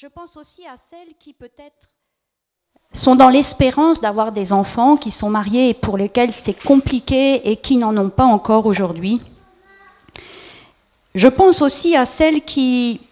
je 0.00 0.06
pense 0.06 0.38
aussi 0.38 0.66
à 0.66 0.78
celles 0.78 1.12
qui 1.18 1.34
peut-être 1.34 1.90
sont 2.90 3.16
dans 3.16 3.28
l'espérance 3.28 4.00
d'avoir 4.00 4.32
des 4.32 4.50
enfants, 4.50 4.96
qui 4.96 5.10
sont 5.10 5.28
mariés 5.28 5.68
et 5.68 5.74
pour 5.74 5.98
lesquels 5.98 6.32
c'est 6.32 6.54
compliqué 6.54 7.50
et 7.50 7.58
qui 7.58 7.76
n'en 7.76 7.94
ont 7.98 8.08
pas 8.08 8.24
encore 8.24 8.64
aujourd'hui. 8.64 9.20
Je 11.14 11.28
pense 11.28 11.60
aussi 11.60 11.96
à 11.96 12.06
celles 12.06 12.40
qui 12.40 13.02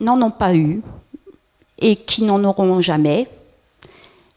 n'en 0.00 0.22
ont 0.22 0.30
pas 0.30 0.54
eu 0.54 0.80
et 1.78 1.96
qui 1.96 2.22
n'en 2.22 2.42
auront 2.42 2.80
jamais, 2.80 3.28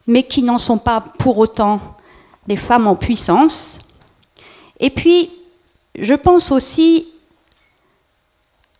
mais 0.08 0.24
qui 0.24 0.44
n'en 0.44 0.58
sont 0.58 0.80
pas 0.80 1.00
pour 1.00 1.38
autant 1.38 1.80
des 2.48 2.58
femmes 2.58 2.88
en 2.88 2.98
puissance. 2.98 3.80
Et 4.78 4.90
puis, 4.90 5.32
je 5.98 6.16
pense 6.16 6.52
aussi 6.52 7.08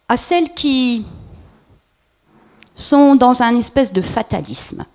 à 0.10 0.18
celles 0.18 0.54
qui 0.54 1.06
sont 2.76 3.16
dans 3.16 3.42
un 3.42 3.58
espèce 3.58 3.94
de 3.94 4.02
fatalisme. 4.02 4.86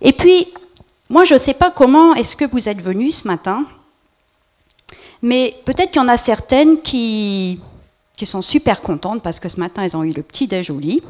Et 0.00 0.12
puis, 0.12 0.48
moi, 1.10 1.24
je 1.24 1.34
ne 1.34 1.38
sais 1.38 1.54
pas 1.54 1.70
comment 1.70 2.14
est-ce 2.14 2.36
que 2.36 2.44
vous 2.44 2.68
êtes 2.68 2.80
venus 2.80 3.22
ce 3.22 3.28
matin, 3.28 3.64
mais 5.22 5.54
peut-être 5.64 5.90
qu'il 5.90 6.00
y 6.00 6.04
en 6.04 6.08
a 6.08 6.16
certaines 6.16 6.80
qui, 6.80 7.60
sont 8.22 8.42
super 8.42 8.82
contentes 8.82 9.22
parce 9.22 9.38
que 9.38 9.48
ce 9.48 9.58
matin, 9.60 9.82
elles 9.82 9.96
ont 9.96 10.04
eu 10.04 10.12
le 10.12 10.22
petit 10.22 10.46
déj 10.46 10.70
au 10.70 10.78
lit, 10.78 11.02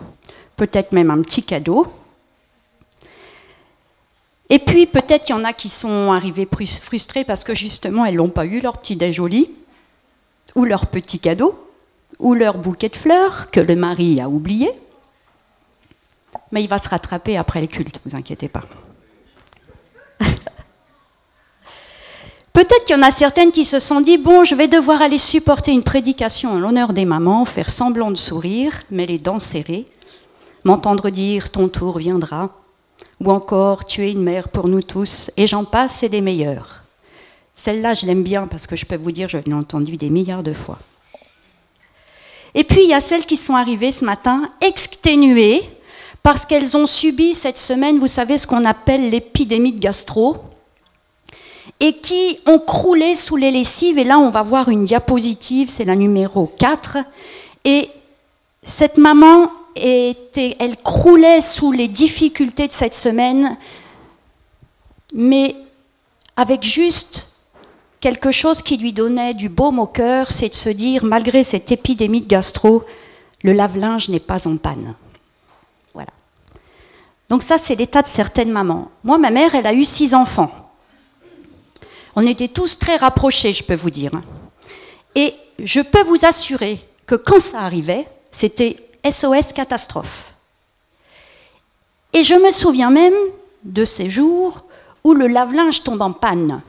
peut-être 0.56 0.92
même 0.92 1.10
un 1.10 1.20
petit 1.22 1.42
cadeau. 1.42 1.86
Et 4.50 4.58
puis, 4.58 4.86
peut-être 4.86 5.24
qu'il 5.24 5.34
y 5.34 5.38
en 5.38 5.44
a 5.44 5.52
qui 5.52 5.68
sont 5.68 6.12
arrivées 6.12 6.48
frustrées 6.50 7.24
parce 7.24 7.44
que 7.44 7.54
justement, 7.54 8.04
elles 8.04 8.16
n'ont 8.16 8.30
pas 8.30 8.46
eu 8.46 8.60
leur 8.60 8.78
petit 8.78 8.96
déj 8.96 9.20
au 9.20 9.26
lit, 9.26 9.50
ou 10.54 10.64
leur 10.64 10.86
petit 10.86 11.18
cadeau, 11.18 11.58
ou 12.18 12.34
leur 12.34 12.56
bouquet 12.56 12.88
de 12.88 12.96
fleurs 12.96 13.50
que 13.50 13.60
le 13.60 13.76
mari 13.76 14.20
a 14.20 14.28
oublié. 14.28 14.70
Mais 16.52 16.62
il 16.62 16.68
va 16.68 16.78
se 16.78 16.88
rattraper 16.88 17.36
après 17.36 17.60
le 17.60 17.66
culte, 17.66 18.00
vous 18.04 18.16
inquiétez 18.16 18.48
pas. 18.48 18.62
Peut-être 22.52 22.84
qu'il 22.86 22.96
y 22.96 22.98
en 22.98 23.02
a 23.02 23.10
certaines 23.10 23.52
qui 23.52 23.64
se 23.64 23.80
sont 23.80 24.00
dit, 24.00 24.18
bon, 24.18 24.44
je 24.44 24.54
vais 24.54 24.68
devoir 24.68 25.02
aller 25.02 25.18
supporter 25.18 25.72
une 25.72 25.84
prédication 25.84 26.50
en 26.50 26.58
l'honneur 26.58 26.92
des 26.92 27.04
mamans, 27.04 27.44
faire 27.44 27.70
semblant 27.70 28.10
de 28.10 28.16
sourire, 28.16 28.72
mais 28.90 29.06
les 29.06 29.18
dents 29.18 29.38
serrées, 29.38 29.86
m'entendre 30.64 31.10
dire, 31.10 31.50
ton 31.50 31.68
tour 31.68 31.98
viendra, 31.98 32.50
ou 33.20 33.30
encore, 33.30 33.84
tu 33.84 34.02
es 34.02 34.12
une 34.12 34.22
mère 34.22 34.48
pour 34.48 34.68
nous 34.68 34.82
tous, 34.82 35.30
et 35.36 35.46
j'en 35.46 35.64
passe, 35.64 35.96
c'est 35.96 36.08
des 36.08 36.20
meilleurs. 36.20 36.82
Celle-là, 37.56 37.94
je 37.94 38.06
l'aime 38.06 38.22
bien 38.22 38.46
parce 38.46 38.66
que 38.66 38.76
je 38.76 38.86
peux 38.86 38.96
vous 38.96 39.12
dire, 39.12 39.28
je 39.28 39.38
l'ai 39.38 39.52
entendue 39.52 39.96
des 39.96 40.10
milliards 40.10 40.44
de 40.44 40.52
fois. 40.52 40.78
Et 42.54 42.64
puis, 42.64 42.84
il 42.84 42.88
y 42.88 42.94
a 42.94 43.00
celles 43.00 43.26
qui 43.26 43.36
sont 43.36 43.54
arrivées 43.56 43.92
ce 43.92 44.04
matin 44.04 44.50
exténuées 44.60 45.62
parce 46.28 46.44
qu'elles 46.44 46.76
ont 46.76 46.84
subi 46.84 47.32
cette 47.32 47.56
semaine, 47.56 47.98
vous 47.98 48.06
savez, 48.06 48.36
ce 48.36 48.46
qu'on 48.46 48.66
appelle 48.66 49.08
l'épidémie 49.08 49.72
de 49.72 49.78
gastro, 49.78 50.36
et 51.80 51.94
qui 51.94 52.38
ont 52.44 52.58
croulé 52.58 53.16
sous 53.16 53.36
les 53.36 53.50
lessives. 53.50 53.96
Et 53.96 54.04
là, 54.04 54.18
on 54.18 54.28
va 54.28 54.42
voir 54.42 54.68
une 54.68 54.84
diapositive, 54.84 55.70
c'est 55.74 55.86
la 55.86 55.96
numéro 55.96 56.52
4. 56.58 56.98
Et 57.64 57.88
cette 58.62 58.98
maman, 58.98 59.50
elle 59.74 60.76
croulait 60.84 61.40
sous 61.40 61.72
les 61.72 61.88
difficultés 61.88 62.68
de 62.68 62.74
cette 62.74 62.92
semaine, 62.92 63.56
mais 65.14 65.56
avec 66.36 66.62
juste 66.62 67.46
quelque 68.00 68.32
chose 68.32 68.60
qui 68.60 68.76
lui 68.76 68.92
donnait 68.92 69.32
du 69.32 69.48
baume 69.48 69.78
au 69.78 69.86
cœur, 69.86 70.30
c'est 70.30 70.50
de 70.50 70.54
se 70.54 70.68
dire, 70.68 71.06
malgré 71.06 71.42
cette 71.42 71.72
épidémie 71.72 72.20
de 72.20 72.28
gastro, 72.28 72.84
le 73.42 73.54
lave-linge 73.54 74.10
n'est 74.10 74.20
pas 74.20 74.46
en 74.46 74.58
panne. 74.58 74.94
Donc 77.28 77.42
ça, 77.42 77.58
c'est 77.58 77.74
l'état 77.74 78.02
de 78.02 78.06
certaines 78.06 78.50
mamans. 78.50 78.90
Moi, 79.04 79.18
ma 79.18 79.30
mère, 79.30 79.54
elle 79.54 79.66
a 79.66 79.74
eu 79.74 79.84
six 79.84 80.14
enfants. 80.14 80.50
On 82.16 82.26
était 82.26 82.48
tous 82.48 82.78
très 82.78 82.96
rapprochés, 82.96 83.52
je 83.52 83.62
peux 83.62 83.74
vous 83.74 83.90
dire. 83.90 84.12
Et 85.14 85.34
je 85.58 85.80
peux 85.80 86.02
vous 86.02 86.24
assurer 86.24 86.80
que 87.06 87.14
quand 87.14 87.40
ça 87.40 87.60
arrivait, 87.60 88.06
c'était 88.30 88.76
SOS 89.08 89.52
catastrophe. 89.52 90.32
Et 92.12 92.22
je 92.22 92.34
me 92.34 92.50
souviens 92.50 92.90
même 92.90 93.14
de 93.64 93.84
ces 93.84 94.08
jours 94.08 94.56
où 95.04 95.14
le 95.14 95.26
lave-linge 95.26 95.82
tombe 95.82 96.02
en 96.02 96.12
panne. 96.12 96.62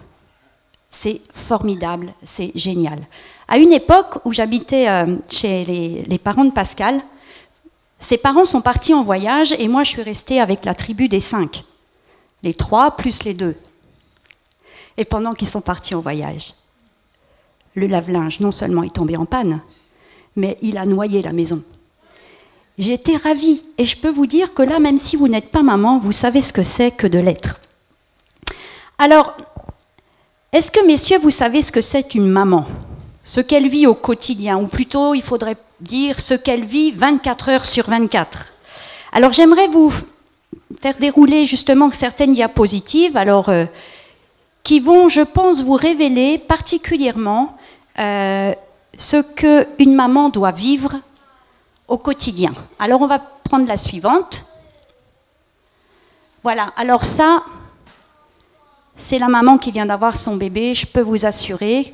C'est 0.92 1.22
formidable, 1.32 2.14
c'est 2.24 2.52
génial. 2.56 3.00
À 3.48 3.58
une 3.58 3.72
époque 3.72 4.20
où 4.26 4.34
j'habitais 4.34 4.88
euh, 4.90 5.18
chez 5.30 5.64
les, 5.64 6.18
parents 6.18 6.46
de 6.46 6.52
Pascal, 6.52 7.00
ses 8.00 8.18
parents 8.18 8.46
sont 8.46 8.62
partis 8.62 8.94
en 8.94 9.04
voyage 9.04 9.54
et 9.60 9.68
moi 9.68 9.84
je 9.84 9.92
suis 9.92 10.02
restée 10.02 10.40
avec 10.40 10.66
la 10.66 10.74
tribu 10.74 11.08
des 11.10 11.20
cinq. 11.20 11.64
Les 12.42 12.54
trois 12.54 12.96
plus 12.96 13.24
les 13.24 13.34
deux. 13.34 13.56
Et 14.98 15.06
pendant 15.06 15.34
qu'ils 15.34 15.48
sont 15.48 15.62
partis 15.62 15.96
en 15.96 16.02
voyage, 16.02 16.54
le 17.76 17.88
lave-linge 17.88 18.40
non 18.40 18.52
seulement 18.52 18.84
est 18.84 18.96
tombé 18.96 19.18
en 19.18 19.26
panne, 19.26 19.62
mais 20.36 20.58
il 20.62 20.78
a 20.78 20.86
noyé 20.86 21.22
la 21.22 21.34
maison. 21.34 21.62
J'étais 22.78 23.18
ravie 23.18 23.64
et 23.78 23.84
je 23.84 23.98
peux 23.98 24.10
vous 24.10 24.26
dire 24.26 24.54
que 24.54 24.62
là, 24.62 24.80
même 24.80 24.98
si 24.98 25.18
vous 25.18 25.28
n'êtes 25.28 25.52
pas 25.52 25.64
maman, 25.64 25.98
vous 25.98 26.14
savez 26.14 26.42
ce 26.42 26.54
que 26.54 26.64
c'est 26.64 26.92
que 26.92 27.08
de 27.08 27.20
l'être. 27.20 27.60
Alors, 28.98 29.36
est-ce 30.54 30.72
que, 30.72 30.86
messieurs, 30.86 31.20
vous 31.20 31.30
savez 31.30 31.62
ce 31.62 31.74
que 31.74 31.82
c'est 31.82 32.16
une 32.16 32.30
maman? 32.30 32.66
Ce 33.24 33.42
qu'elle 33.42 33.68
vit 33.68 33.86
au 33.86 33.96
quotidien, 33.96 34.58
ou 34.58 34.68
plutôt, 34.68 35.14
il 35.14 35.22
faudrait 35.22 35.58
dire 35.82 36.20
ce 36.20 36.34
qu'elle 36.34 36.64
vit 36.64 36.92
24 36.92 37.50
heures 37.50 37.66
sur 37.66 37.90
24. 37.90 38.48
Alors, 39.12 39.32
j'aimerais 39.32 39.68
vous 39.68 39.94
faire 40.82 40.98
dérouler 40.98 41.46
justement 41.46 41.90
certaines 41.92 42.34
diapositives, 42.34 43.18
alors, 43.18 43.50
euh, 43.50 43.66
qui 44.64 44.80
vont, 44.80 45.10
je 45.10 45.22
pense, 45.22 45.64
vous 45.64 45.74
révéler 45.74 46.38
particulièrement 46.38 47.56
euh, 47.98 48.54
ce 48.98 49.22
qu'une 49.22 49.96
maman 49.96 50.30
doit 50.30 50.52
vivre 50.52 50.96
au 51.88 51.98
quotidien. 51.98 52.54
Alors, 52.78 53.02
on 53.02 53.08
va 53.08 53.20
prendre 53.20 53.68
la 53.68 53.78
suivante. 53.78 54.46
Voilà, 56.44 56.72
alors 56.78 57.04
ça, 57.04 57.44
c'est 58.96 59.20
la 59.20 59.28
maman 59.28 59.58
qui 59.58 59.72
vient 59.72 59.86
d'avoir 59.86 60.16
son 60.16 60.36
bébé. 60.36 60.76
Je 60.76 60.86
peux 60.86 61.02
vous 61.02 61.26
assurer 61.26 61.94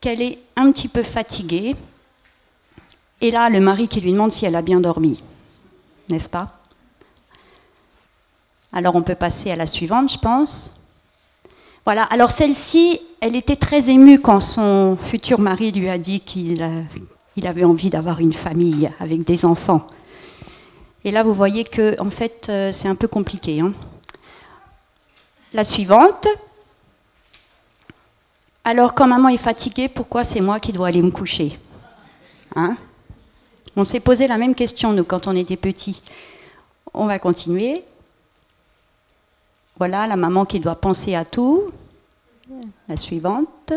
qu'elle 0.00 0.22
est 0.22 0.38
un 0.56 0.72
petit 0.72 0.88
peu 0.88 1.02
fatiguée. 1.02 1.76
Et 3.20 3.30
là, 3.30 3.50
le 3.50 3.60
mari 3.60 3.88
qui 3.88 4.00
lui 4.00 4.12
demande 4.12 4.32
si 4.32 4.44
elle 4.46 4.56
a 4.56 4.62
bien 4.62 4.80
dormi. 4.80 5.22
N'est-ce 6.08 6.28
pas? 6.28 6.58
Alors 8.72 8.94
on 8.94 9.02
peut 9.02 9.14
passer 9.14 9.50
à 9.50 9.56
la 9.56 9.66
suivante, 9.66 10.12
je 10.12 10.18
pense. 10.18 10.80
Voilà, 11.84 12.04
alors 12.04 12.30
celle-ci, 12.30 13.00
elle 13.20 13.34
était 13.34 13.56
très 13.56 13.88
émue 13.90 14.20
quand 14.20 14.40
son 14.40 14.96
futur 14.96 15.40
mari 15.40 15.72
lui 15.72 15.88
a 15.88 15.96
dit 15.96 16.20
qu'il 16.20 16.62
euh, 16.62 16.82
avait 17.44 17.64
envie 17.64 17.88
d'avoir 17.88 18.20
une 18.20 18.34
famille 18.34 18.90
avec 19.00 19.24
des 19.24 19.44
enfants. 19.44 19.86
Et 21.04 21.10
là, 21.10 21.22
vous 21.22 21.32
voyez 21.32 21.64
que, 21.64 22.00
en 22.00 22.10
fait, 22.10 22.46
euh, 22.50 22.72
c'est 22.72 22.88
un 22.88 22.94
peu 22.94 23.08
compliqué. 23.08 23.60
Hein. 23.60 23.72
La 25.54 25.64
suivante. 25.64 26.28
Alors, 28.64 28.94
quand 28.94 29.06
maman 29.06 29.30
est 29.30 29.38
fatiguée, 29.38 29.88
pourquoi 29.88 30.24
c'est 30.24 30.42
moi 30.42 30.60
qui 30.60 30.72
dois 30.72 30.88
aller 30.88 31.00
me 31.00 31.10
coucher? 31.10 31.58
Hein? 32.54 32.76
On 33.78 33.84
s'est 33.84 34.00
posé 34.00 34.26
la 34.26 34.38
même 34.38 34.56
question, 34.56 34.92
nous, 34.92 35.04
quand 35.04 35.28
on 35.28 35.36
était 35.36 35.56
petits. 35.56 36.02
On 36.92 37.06
va 37.06 37.20
continuer. 37.20 37.84
Voilà, 39.76 40.04
la 40.08 40.16
maman 40.16 40.44
qui 40.44 40.58
doit 40.58 40.74
penser 40.74 41.14
à 41.14 41.24
tout. 41.24 41.70
La 42.88 42.96
suivante. 42.96 43.72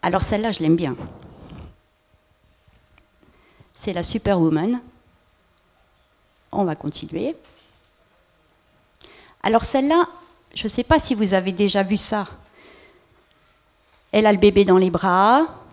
Alors, 0.00 0.22
celle-là, 0.22 0.52
je 0.52 0.60
l'aime 0.60 0.76
bien. 0.76 0.96
C'est 3.74 3.92
la 3.92 4.02
superwoman. 4.02 4.80
On 6.52 6.64
va 6.64 6.76
continuer. 6.76 7.36
Alors 9.42 9.64
celle-là, 9.64 10.08
je 10.54 10.64
ne 10.64 10.68
sais 10.70 10.82
pas 10.82 10.98
si 10.98 11.14
vous 11.14 11.34
avez 11.34 11.52
déjà 11.52 11.82
vu 11.82 11.98
ça. 11.98 12.26
Elle 14.12 14.24
a 14.24 14.32
le 14.32 14.38
bébé 14.38 14.64
dans 14.64 14.78
les 14.78 14.88
bras, 14.88 15.65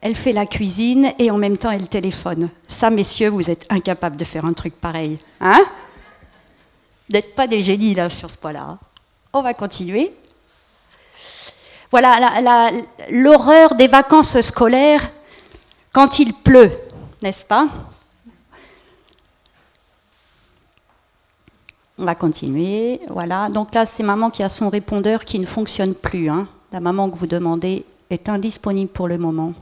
elle 0.00 0.16
fait 0.16 0.32
la 0.32 0.46
cuisine 0.46 1.12
et 1.18 1.30
en 1.30 1.36
même 1.36 1.58
temps 1.58 1.70
elle 1.70 1.88
téléphone. 1.88 2.48
Ça, 2.68 2.90
messieurs, 2.90 3.28
vous 3.28 3.50
êtes 3.50 3.66
incapables 3.68 4.16
de 4.16 4.24
faire 4.24 4.44
un 4.44 4.52
truc 4.52 4.74
pareil. 4.74 5.18
Hein? 5.40 5.62
N'êtes 7.08 7.34
pas 7.34 7.46
des 7.46 7.60
génies 7.60 7.94
là 7.94 8.08
sur 8.08 8.30
ce 8.30 8.38
point-là. 8.38 8.78
On 9.32 9.42
va 9.42 9.54
continuer. 9.54 10.12
Voilà 11.90 12.80
l'horreur 13.10 13.74
des 13.74 13.88
vacances 13.88 14.40
scolaires 14.40 15.10
quand 15.92 16.20
il 16.20 16.32
pleut, 16.32 16.70
n'est-ce 17.20 17.44
pas? 17.44 17.66
On 21.98 22.04
va 22.04 22.14
continuer. 22.14 23.00
Voilà. 23.08 23.50
Donc 23.50 23.74
là, 23.74 23.84
c'est 23.84 24.02
maman 24.02 24.30
qui 24.30 24.42
a 24.42 24.48
son 24.48 24.70
répondeur 24.70 25.24
qui 25.24 25.38
ne 25.38 25.44
fonctionne 25.44 25.94
plus. 25.94 26.30
Hein. 26.30 26.46
La 26.72 26.80
maman 26.80 27.10
que 27.10 27.16
vous 27.16 27.26
demandez 27.26 27.84
est 28.08 28.28
indisponible 28.28 28.90
pour 28.90 29.06
le 29.06 29.18
moment. 29.18 29.52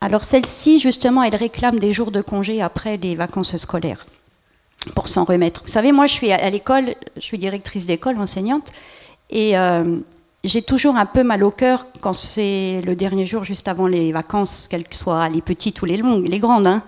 Alors 0.00 0.24
celle-ci, 0.24 0.78
justement, 0.78 1.22
elle 1.22 1.36
réclame 1.36 1.78
des 1.78 1.92
jours 1.92 2.10
de 2.10 2.20
congé 2.20 2.60
après 2.60 2.96
les 2.96 3.14
vacances 3.14 3.56
scolaires 3.56 4.06
pour 4.94 5.08
s'en 5.08 5.24
remettre. 5.24 5.62
Vous 5.62 5.72
savez, 5.72 5.90
moi, 5.92 6.06
je 6.06 6.12
suis 6.12 6.30
à 6.30 6.50
l'école, 6.50 6.94
je 7.16 7.22
suis 7.22 7.38
directrice 7.38 7.86
d'école, 7.86 8.18
enseignante, 8.18 8.70
et 9.30 9.56
euh, 9.58 9.98
j'ai 10.44 10.62
toujours 10.62 10.96
un 10.96 11.06
peu 11.06 11.24
mal 11.24 11.42
au 11.42 11.50
cœur 11.50 11.86
quand 12.00 12.12
c'est 12.12 12.82
le 12.82 12.94
dernier 12.94 13.26
jour 13.26 13.44
juste 13.44 13.68
avant 13.68 13.86
les 13.86 14.12
vacances, 14.12 14.68
qu'elles 14.68 14.86
soient 14.92 15.28
les 15.28 15.42
petites 15.42 15.82
ou 15.82 15.86
les 15.86 15.96
longues, 15.96 16.28
les 16.28 16.38
grandes. 16.38 16.66
Hein. 16.66 16.82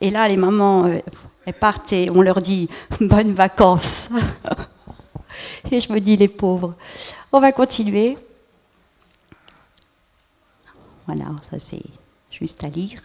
Et 0.00 0.10
là, 0.10 0.28
les 0.28 0.36
mamans, 0.36 0.84
euh, 0.84 0.98
elles 1.46 1.54
partent 1.54 1.92
et 1.92 2.10
on 2.10 2.22
leur 2.22 2.40
dit 2.40 2.68
bonnes 3.00 3.32
vacances. 3.32 4.10
et 5.72 5.80
je 5.80 5.92
me 5.92 5.98
dis 5.98 6.16
les 6.16 6.28
pauvres. 6.28 6.74
On 7.32 7.40
va 7.40 7.52
continuer. 7.52 8.16
Voilà, 11.06 11.24
ça 11.42 11.58
c'est 11.58 11.82
juste 12.30 12.64
à 12.64 12.68
lire. 12.68 13.00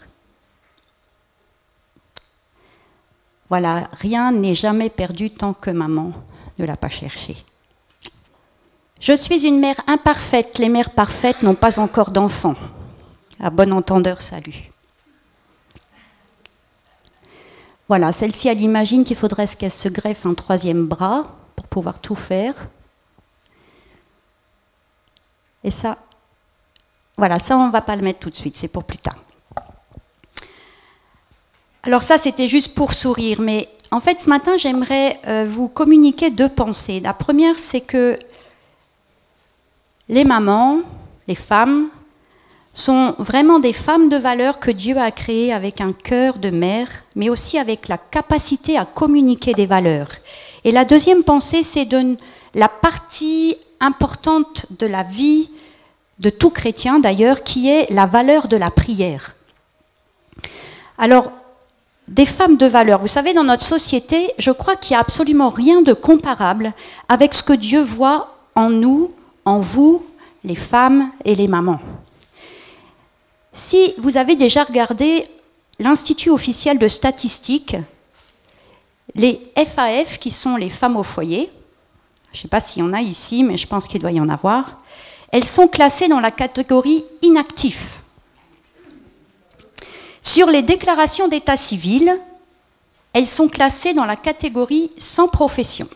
Voilà, 3.50 3.89
rien 4.00 4.31
n'est 4.31 4.56
jamais 4.56 4.89
perdu 4.89 5.30
tant 5.30 5.54
que 5.54 5.69
maman 5.69 6.12
ne 6.57 6.66
l'a 6.66 6.77
pas 6.77 6.89
cherché. 6.89 7.38
Je 9.00 9.16
suis 9.16 9.45
une 9.45 9.60
mère 9.60 9.80
imparfaite, 9.88 10.57
les 10.57 10.69
mères 10.69 10.92
parfaites 10.92 11.44
n'ont 11.44 11.54
pas 11.56 11.80
encore 11.80 12.12
d'enfants. 12.12 12.56
À 13.39 13.50
bon 13.50 13.72
entendeur, 13.74 14.22
salut. 14.22 14.72
Voilà, 17.88 18.12
celle-ci, 18.12 18.48
elle 18.48 18.62
imagine 18.62 19.04
qu'il 19.04 19.16
faudrait 19.16 19.45
qu'elle 19.48 19.72
se 19.72 19.89
greffe 19.89 20.25
un 20.25 20.33
troisième 20.33 20.88
bras 20.88 21.36
pour 21.56 21.68
pouvoir 21.68 22.00
tout 22.00 22.16
faire. 22.16 22.56
Et 25.63 25.69
ça, 25.69 25.98
voilà, 27.18 27.40
ça, 27.40 27.58
on 27.58 27.68
ne 27.68 27.72
va 27.72 27.82
pas 27.82 27.96
le 27.96 28.02
mettre 28.02 28.20
tout 28.20 28.30
de 28.30 28.36
suite, 28.36 28.58
c'est 28.58 28.68
pour 28.68 28.84
plus 28.84 28.98
tard. 28.98 29.16
Alors 31.84 32.04
ça, 32.04 32.18
c'était 32.18 32.48
juste 32.48 32.76
pour 32.76 32.94
sourire, 32.94 33.42
mais 33.42 33.70
en 33.92 34.00
fait, 34.00 34.20
ce 34.20 34.30
matin, 34.30 34.58
j'aimerais 34.58 35.20
euh, 35.28 35.46
vous 35.48 35.68
communiquer 35.68 36.32
deux 36.32 36.50
pensées. 36.50 37.00
La 37.00 37.14
première, 37.14 37.60
c'est 37.60 37.82
que 37.82 38.18
les 40.10 40.24
mamans, 40.24 40.80
les 41.28 41.36
femmes, 41.36 41.90
sont 42.74 43.16
vraiment 43.20 43.60
des 43.60 43.72
femmes 43.72 44.10
de 44.10 44.18
valeur 44.18 44.60
que 44.60 44.70
Dieu 44.72 44.98
a 44.98 45.10
créées 45.12 45.54
avec 45.54 45.80
un 45.80 45.94
cœur 45.94 46.38
de 46.38 46.50
mère, 46.50 46.90
mais 47.16 47.30
aussi 47.30 47.58
avec 47.58 47.88
la 47.88 47.98
capacité 47.98 48.78
à 48.78 48.86
communiquer 48.86 49.54
des 49.54 49.66
valeurs. 49.66 50.10
Et 50.66 50.72
la 50.72 50.84
deuxième 50.84 51.24
pensée, 51.24 51.64
c'est 51.64 51.86
de 51.86 52.18
la 52.54 52.68
partie 52.68 53.56
importante 53.80 54.74
de 54.80 54.88
la 54.88 55.04
vie 55.04 55.50
de 56.20 56.30
tout 56.30 56.50
chrétien 56.50 57.00
d'ailleurs, 57.00 57.44
qui 57.44 57.70
est 57.70 57.92
la 57.92 58.06
valeur 58.06 58.48
de 58.48 58.58
la 58.58 58.72
prière. 58.72 59.36
Alors, 60.98 61.32
des 62.08 62.26
femmes 62.26 62.58
de 62.58 62.68
valeur. 62.68 63.00
Vous 63.00 63.08
savez, 63.08 63.34
dans 63.34 63.44
notre 63.44 63.64
société, 63.64 64.32
je 64.38 64.52
crois 64.52 64.76
qu'il 64.76 64.94
n'y 64.94 64.98
a 64.98 65.02
absolument 65.02 65.50
rien 65.50 65.82
de 65.82 65.94
comparable 65.94 66.74
avec 67.10 67.34
ce 67.34 67.44
que 67.44 67.54
Dieu 67.54 67.82
voit 67.82 68.36
en 68.54 68.70
nous, 68.70 69.12
en 69.44 69.60
vous, 69.60 70.06
les 70.44 70.56
femmes 70.56 71.12
et 71.26 71.36
les 71.36 71.48
mamans. 71.48 71.80
Si 73.52 73.94
vous 73.98 74.18
avez 74.18 74.36
déjà 74.36 74.64
regardé 74.64 75.26
l'Institut 75.80 76.30
officiel 76.30 76.78
de 76.78 76.88
statistique, 76.88 77.76
les 79.16 79.42
FAF, 79.56 80.20
qui 80.20 80.30
sont 80.30 80.58
les 80.58 80.70
femmes 80.70 80.98
au 80.98 81.04
foyer, 81.04 81.50
je 82.32 82.38
ne 82.38 82.42
sais 82.44 82.48
pas 82.48 82.60
s'il 82.60 82.84
y 82.84 82.86
en 82.86 82.94
a 82.94 83.02
ici, 83.02 83.44
mais 83.44 83.58
je 83.58 83.66
pense 83.66 83.88
qu'il 83.88 84.02
doit 84.02 84.12
y 84.12 84.20
en 84.20 84.30
avoir, 84.30 84.82
elles 85.31 85.45
sont 85.45 85.68
classées 85.68 86.07
dans 86.07 86.19
la 86.19 86.31
catégorie 86.31 87.04
inactif. 87.22 88.01
Sur 90.22 90.48
les 90.48 90.62
déclarations 90.62 91.27
d'état 91.27 91.57
civil, 91.57 92.18
elles 93.13 93.27
sont 93.27 93.48
classées 93.48 93.94
dans 93.94 94.06
la 94.06 94.16
catégorie 94.16 94.92
sans 94.98 95.27
profession. 95.27 95.88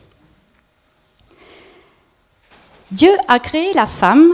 Dieu 2.91 3.11
a 3.27 3.39
créé 3.39 3.73
la 3.73 3.87
femme 3.87 4.31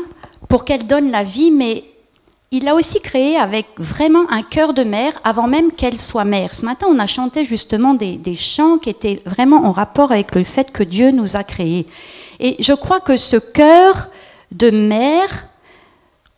pour 0.49 0.65
qu'elle 0.65 0.85
donne 0.85 1.11
la 1.11 1.23
vie, 1.23 1.51
mais 1.51 1.83
il 2.51 2.63
l'a 2.63 2.75
aussi 2.75 3.01
créée 3.01 3.37
avec 3.37 3.65
vraiment 3.77 4.29
un 4.29 4.43
cœur 4.43 4.73
de 4.73 4.83
mère 4.83 5.19
avant 5.23 5.47
même 5.47 5.71
qu'elle 5.71 5.97
soit 5.97 6.25
mère. 6.25 6.53
Ce 6.53 6.65
matin, 6.65 6.87
on 6.89 6.99
a 6.99 7.07
chanté 7.07 7.43
justement 7.43 7.95
des, 7.95 8.17
des, 8.17 8.35
chants 8.35 8.77
qui 8.77 8.89
étaient 8.89 9.21
vraiment 9.25 9.65
en 9.65 9.71
rapport 9.71 10.11
avec 10.11 10.35
le 10.35 10.43
fait 10.43 10.71
que 10.71 10.83
Dieu 10.83 11.11
nous 11.11 11.35
a 11.35 11.43
créés. 11.43 11.87
Et 12.39 12.55
je 12.59 12.73
crois 12.73 12.99
que 12.99 13.17
ce 13.17 13.37
cœur 13.37 14.09
de 14.51 14.69
mère 14.69 15.47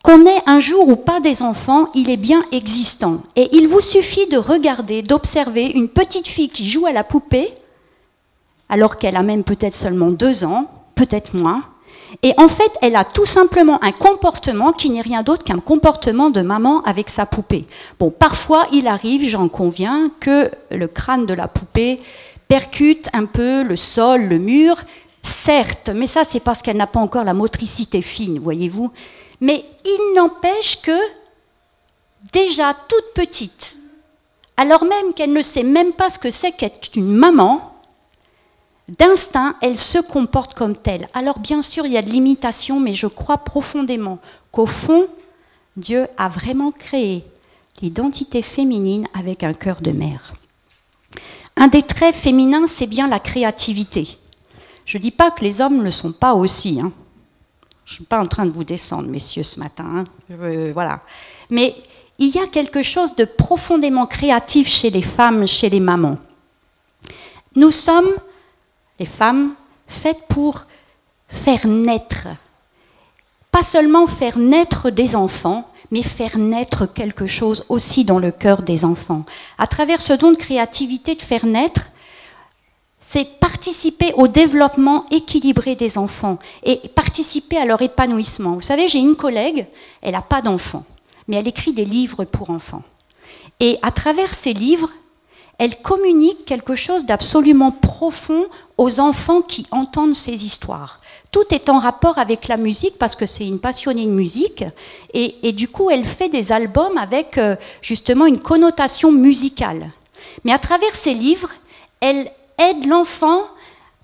qu'on 0.02 0.24
ait 0.26 0.42
un 0.46 0.60
jour 0.60 0.88
ou 0.88 0.96
pas 0.96 1.20
des 1.20 1.42
enfants, 1.42 1.88
il 1.94 2.08
est 2.10 2.16
bien 2.16 2.44
existant. 2.52 3.20
Et 3.36 3.48
il 3.52 3.68
vous 3.68 3.80
suffit 3.80 4.26
de 4.28 4.36
regarder, 4.38 5.02
d'observer 5.02 5.66
une 5.66 5.88
petite 5.88 6.28
fille 6.28 6.48
qui 6.48 6.68
joue 6.68 6.86
à 6.86 6.92
la 6.92 7.04
poupée, 7.04 7.52
alors 8.68 8.96
qu'elle 8.96 9.16
a 9.16 9.22
même 9.22 9.44
peut-être 9.44 9.74
seulement 9.74 10.10
deux 10.10 10.44
ans, 10.44 10.66
peut-être 10.94 11.34
moins. 11.34 11.62
Et 12.22 12.32
en 12.38 12.48
fait, 12.48 12.72
elle 12.80 12.96
a 12.96 13.04
tout 13.04 13.26
simplement 13.26 13.82
un 13.82 13.92
comportement 13.92 14.72
qui 14.72 14.90
n'est 14.90 15.02
rien 15.02 15.22
d'autre 15.22 15.44
qu'un 15.44 15.58
comportement 15.58 16.30
de 16.30 16.40
maman 16.40 16.82
avec 16.84 17.10
sa 17.10 17.26
poupée. 17.26 17.66
Bon, 17.98 18.10
parfois, 18.10 18.66
il 18.72 18.86
arrive, 18.86 19.28
j'en 19.28 19.48
conviens, 19.48 20.10
que 20.20 20.50
le 20.70 20.86
crâne 20.86 21.26
de 21.26 21.34
la 21.34 21.48
poupée 21.48 22.00
percute 22.46 23.08
un 23.12 23.26
peu 23.26 23.62
le 23.62 23.76
sol, 23.76 24.22
le 24.22 24.38
mur, 24.38 24.76
certes, 25.28 25.90
mais 25.94 26.06
ça 26.06 26.24
c'est 26.24 26.40
parce 26.40 26.62
qu'elle 26.62 26.76
n'a 26.76 26.86
pas 26.86 27.00
encore 27.00 27.24
la 27.24 27.34
motricité 27.34 28.02
fine, 28.02 28.38
voyez-vous. 28.38 28.92
Mais 29.40 29.64
il 29.84 30.14
n'empêche 30.16 30.80
que, 30.82 30.98
déjà 32.32 32.74
toute 32.74 33.14
petite, 33.14 33.76
alors 34.56 34.84
même 34.84 35.14
qu'elle 35.14 35.32
ne 35.32 35.42
sait 35.42 35.62
même 35.62 35.92
pas 35.92 36.10
ce 36.10 36.18
que 36.18 36.30
c'est 36.30 36.52
qu'être 36.52 36.90
une 36.96 37.12
maman, 37.12 37.74
d'instinct, 38.88 39.54
elle 39.60 39.78
se 39.78 39.98
comporte 39.98 40.54
comme 40.54 40.76
telle. 40.76 41.08
Alors 41.14 41.38
bien 41.38 41.62
sûr, 41.62 41.86
il 41.86 41.92
y 41.92 41.98
a 41.98 42.02
de 42.02 42.10
l'imitation, 42.10 42.80
mais 42.80 42.94
je 42.94 43.06
crois 43.06 43.38
profondément 43.38 44.18
qu'au 44.50 44.66
fond, 44.66 45.06
Dieu 45.76 46.06
a 46.16 46.28
vraiment 46.28 46.72
créé 46.72 47.24
l'identité 47.80 48.42
féminine 48.42 49.06
avec 49.14 49.44
un 49.44 49.52
cœur 49.52 49.80
de 49.80 49.92
mère. 49.92 50.32
Un 51.56 51.68
des 51.68 51.82
traits 51.82 52.16
féminins, 52.16 52.66
c'est 52.66 52.86
bien 52.86 53.08
la 53.08 53.20
créativité. 53.20 54.18
Je 54.88 54.96
ne 54.96 55.02
dis 55.02 55.10
pas 55.10 55.30
que 55.30 55.44
les 55.44 55.60
hommes 55.60 55.76
ne 55.76 55.82
le 55.82 55.90
sont 55.90 56.12
pas 56.12 56.32
aussi. 56.32 56.80
Hein. 56.80 56.90
Je 57.84 57.92
ne 57.92 57.94
suis 57.96 58.04
pas 58.06 58.22
en 58.22 58.26
train 58.26 58.46
de 58.46 58.50
vous 58.50 58.64
descendre, 58.64 59.06
messieurs, 59.06 59.42
ce 59.42 59.60
matin. 59.60 59.84
Hein. 59.84 60.04
voilà. 60.72 61.00
Mais 61.50 61.76
il 62.18 62.34
y 62.34 62.38
a 62.38 62.46
quelque 62.46 62.82
chose 62.82 63.14
de 63.14 63.26
profondément 63.26 64.06
créatif 64.06 64.66
chez 64.66 64.88
les 64.88 65.02
femmes, 65.02 65.46
chez 65.46 65.68
les 65.68 65.78
mamans. 65.78 66.16
Nous 67.54 67.70
sommes, 67.70 68.08
les 68.98 69.04
femmes, 69.04 69.52
faites 69.86 70.26
pour 70.26 70.64
faire 71.28 71.66
naître. 71.66 72.26
Pas 73.50 73.62
seulement 73.62 74.06
faire 74.06 74.38
naître 74.38 74.88
des 74.88 75.16
enfants, 75.16 75.70
mais 75.90 76.02
faire 76.02 76.38
naître 76.38 76.86
quelque 76.86 77.26
chose 77.26 77.66
aussi 77.68 78.06
dans 78.06 78.18
le 78.18 78.30
cœur 78.30 78.62
des 78.62 78.86
enfants. 78.86 79.26
À 79.58 79.66
travers 79.66 80.00
ce 80.00 80.14
don 80.14 80.30
de 80.30 80.36
créativité 80.36 81.14
de 81.14 81.20
faire 81.20 81.44
naître, 81.44 81.88
c'est 83.00 83.38
participer 83.38 84.12
au 84.14 84.26
développement 84.28 85.06
équilibré 85.10 85.76
des 85.76 85.98
enfants 85.98 86.38
et 86.64 86.76
participer 86.94 87.56
à 87.56 87.64
leur 87.64 87.80
épanouissement. 87.80 88.54
Vous 88.54 88.62
savez, 88.62 88.88
j'ai 88.88 88.98
une 88.98 89.16
collègue, 89.16 89.66
elle 90.02 90.12
n'a 90.12 90.22
pas 90.22 90.42
d'enfants, 90.42 90.84
mais 91.28 91.36
elle 91.36 91.46
écrit 91.46 91.72
des 91.72 91.84
livres 91.84 92.24
pour 92.24 92.50
enfants. 92.50 92.82
Et 93.60 93.78
à 93.82 93.90
travers 93.90 94.34
ces 94.34 94.52
livres, 94.52 94.90
elle 95.58 95.76
communique 95.80 96.44
quelque 96.44 96.76
chose 96.76 97.04
d'absolument 97.04 97.72
profond 97.72 98.46
aux 98.76 99.00
enfants 99.00 99.42
qui 99.42 99.66
entendent 99.72 100.14
ces 100.14 100.44
histoires. 100.44 100.98
Tout 101.30 101.52
est 101.52 101.68
en 101.68 101.78
rapport 101.78 102.18
avec 102.18 102.48
la 102.48 102.56
musique 102.56 102.96
parce 102.98 103.14
que 103.14 103.26
c'est 103.26 103.46
une 103.46 103.58
passionnée 103.58 104.06
de 104.06 104.10
musique 104.10 104.64
et, 105.12 105.52
du 105.52 105.68
coup 105.68 105.90
elle 105.90 106.04
fait 106.04 106.28
des 106.28 106.52
albums 106.52 106.96
avec 106.96 107.36
euh, 107.36 107.56
justement 107.82 108.24
une 108.24 108.40
connotation 108.40 109.12
musicale. 109.12 109.90
Mais 110.44 110.52
à 110.52 110.58
travers 110.58 110.94
ces 110.94 111.12
livres, 111.12 111.50
elle 112.00 112.30
aide 112.58 112.86
l'enfant 112.86 113.42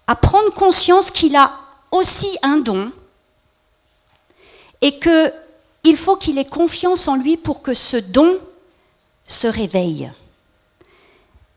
à 0.07 0.17
prendre 0.17 0.53
conscience 0.53 1.11
qu'il 1.11 1.37
a 1.37 1.51
aussi 1.91 2.39
un 2.43 2.59
don 2.59 2.91
et 4.81 4.99
qu'il 4.99 5.97
faut 5.97 6.17
qu'il 6.17 6.39
ait 6.39 6.45
confiance 6.45 7.09
en 7.09 7.17
lui 7.17 7.37
pour 7.37 7.63
que 7.63 7.75
ce 7.75 7.97
don 7.97 8.39
se 9.25 9.47
réveille. 9.47 10.11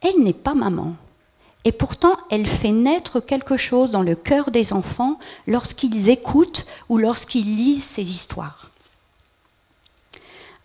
Elle 0.02 0.24
n'est 0.24 0.34
pas 0.34 0.54
maman. 0.54 0.96
Et 1.66 1.72
pourtant, 1.74 2.16
elle 2.30 2.48
fait 2.48 2.72
naître 2.72 3.20
quelque 3.20 3.58
chose 3.58 3.92
dans 3.92 4.02
le 4.02 4.16
cœur 4.16 4.52
des 4.52 4.72
enfants 4.72 5.20
lorsqu'ils 5.48 6.08
écoutent 6.08 6.66
ou 6.88 6.98
lorsqu'ils 6.98 7.58
lisent 7.58 7.84
ces 7.84 8.10
histoires. 8.10 8.72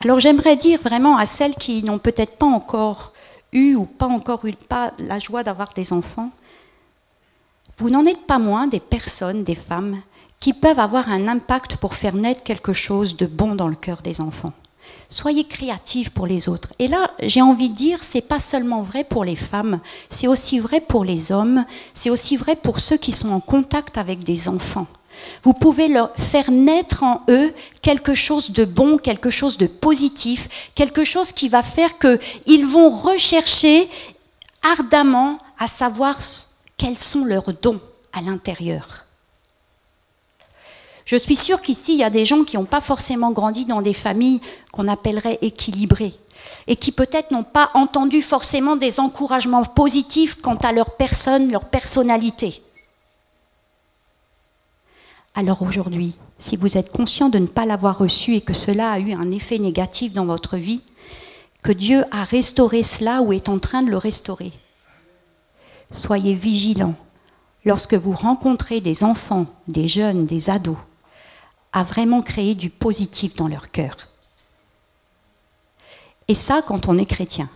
Alors 0.04 0.20
j'aimerais 0.20 0.56
dire 0.56 0.80
vraiment 0.80 1.16
à 1.16 1.26
celles 1.26 1.54
qui 1.54 1.82
n'ont 1.82 1.98
peut-être 1.98 2.36
pas 2.36 2.46
encore 2.46 3.11
eu 3.52 3.74
ou 3.74 3.86
pas 3.86 4.06
encore 4.06 4.44
eu 4.46 4.52
pas 4.52 4.92
la 4.98 5.18
joie 5.18 5.42
d'avoir 5.42 5.72
des 5.74 5.92
enfants, 5.92 6.30
vous 7.78 7.90
n'en 7.90 8.04
êtes 8.04 8.26
pas 8.26 8.38
moins 8.38 8.66
des 8.66 8.80
personnes, 8.80 9.44
des 9.44 9.54
femmes, 9.54 10.00
qui 10.40 10.52
peuvent 10.52 10.78
avoir 10.78 11.08
un 11.08 11.28
impact 11.28 11.76
pour 11.76 11.94
faire 11.94 12.16
naître 12.16 12.42
quelque 12.42 12.72
chose 12.72 13.16
de 13.16 13.26
bon 13.26 13.54
dans 13.54 13.68
le 13.68 13.76
cœur 13.76 14.02
des 14.02 14.20
enfants. 14.20 14.52
Soyez 15.08 15.44
créatifs 15.44 16.10
pour 16.10 16.26
les 16.26 16.48
autres. 16.48 16.72
Et 16.78 16.88
là, 16.88 17.10
j'ai 17.20 17.42
envie 17.42 17.68
de 17.68 17.74
dire, 17.74 18.02
c'est 18.02 18.28
pas 18.28 18.40
seulement 18.40 18.80
vrai 18.80 19.04
pour 19.04 19.24
les 19.24 19.36
femmes, 19.36 19.78
c'est 20.08 20.26
aussi 20.26 20.58
vrai 20.58 20.80
pour 20.80 21.04
les 21.04 21.32
hommes, 21.32 21.64
c'est 21.92 22.10
aussi 22.10 22.36
vrai 22.36 22.56
pour 22.56 22.80
ceux 22.80 22.96
qui 22.96 23.12
sont 23.12 23.30
en 23.30 23.40
contact 23.40 23.98
avec 23.98 24.24
des 24.24 24.48
enfants. 24.48 24.86
Vous 25.42 25.52
pouvez 25.52 25.88
leur 25.88 26.14
faire 26.16 26.50
naître 26.50 27.02
en 27.02 27.22
eux 27.28 27.52
quelque 27.80 28.14
chose 28.14 28.50
de 28.50 28.64
bon, 28.64 28.98
quelque 28.98 29.30
chose 29.30 29.58
de 29.58 29.66
positif, 29.66 30.70
quelque 30.74 31.04
chose 31.04 31.32
qui 31.32 31.48
va 31.48 31.62
faire 31.62 31.98
qu'ils 31.98 32.66
vont 32.66 32.90
rechercher 32.90 33.88
ardemment 34.62 35.38
à 35.58 35.66
savoir 35.66 36.18
quels 36.76 36.98
sont 36.98 37.24
leurs 37.24 37.52
dons 37.52 37.80
à 38.12 38.20
l'intérieur. 38.20 39.04
Je 41.04 41.16
suis 41.16 41.36
sûre 41.36 41.60
qu'ici, 41.60 41.94
il 41.94 41.98
y 41.98 42.04
a 42.04 42.10
des 42.10 42.24
gens 42.24 42.44
qui 42.44 42.56
n'ont 42.56 42.64
pas 42.64 42.80
forcément 42.80 43.32
grandi 43.32 43.64
dans 43.64 43.82
des 43.82 43.94
familles 43.94 44.40
qu'on 44.72 44.88
appellerait 44.88 45.38
équilibrées 45.42 46.14
et 46.66 46.76
qui 46.76 46.92
peut-être 46.92 47.30
n'ont 47.30 47.42
pas 47.42 47.70
entendu 47.74 48.22
forcément 48.22 48.76
des 48.76 49.00
encouragements 49.00 49.64
positifs 49.64 50.40
quant 50.40 50.56
à 50.56 50.72
leur 50.72 50.96
personne, 50.96 51.50
leur 51.50 51.64
personnalité. 51.64 52.62
Alors 55.34 55.62
aujourd'hui, 55.62 56.14
si 56.38 56.56
vous 56.56 56.76
êtes 56.76 56.92
conscient 56.92 57.30
de 57.30 57.38
ne 57.38 57.46
pas 57.46 57.64
l'avoir 57.64 57.98
reçu 57.98 58.34
et 58.34 58.40
que 58.42 58.52
cela 58.52 58.92
a 58.92 58.98
eu 58.98 59.12
un 59.12 59.30
effet 59.30 59.58
négatif 59.58 60.12
dans 60.12 60.26
votre 60.26 60.56
vie, 60.56 60.82
que 61.62 61.72
Dieu 61.72 62.04
a 62.10 62.24
restauré 62.24 62.82
cela 62.82 63.22
ou 63.22 63.32
est 63.32 63.48
en 63.48 63.58
train 63.58 63.82
de 63.82 63.90
le 63.90 63.96
restaurer, 63.96 64.52
soyez 65.90 66.34
vigilants 66.34 66.96
lorsque 67.64 67.94
vous 67.94 68.12
rencontrez 68.12 68.80
des 68.80 69.04
enfants, 69.04 69.46
des 69.68 69.88
jeunes, 69.88 70.26
des 70.26 70.50
ados, 70.50 70.76
à 71.72 71.82
vraiment 71.82 72.20
créer 72.20 72.54
du 72.54 72.68
positif 72.68 73.34
dans 73.34 73.48
leur 73.48 73.70
cœur. 73.70 73.96
Et 76.28 76.34
ça, 76.34 76.60
quand 76.66 76.88
on 76.88 76.98
est 76.98 77.06
chrétien, 77.06 77.48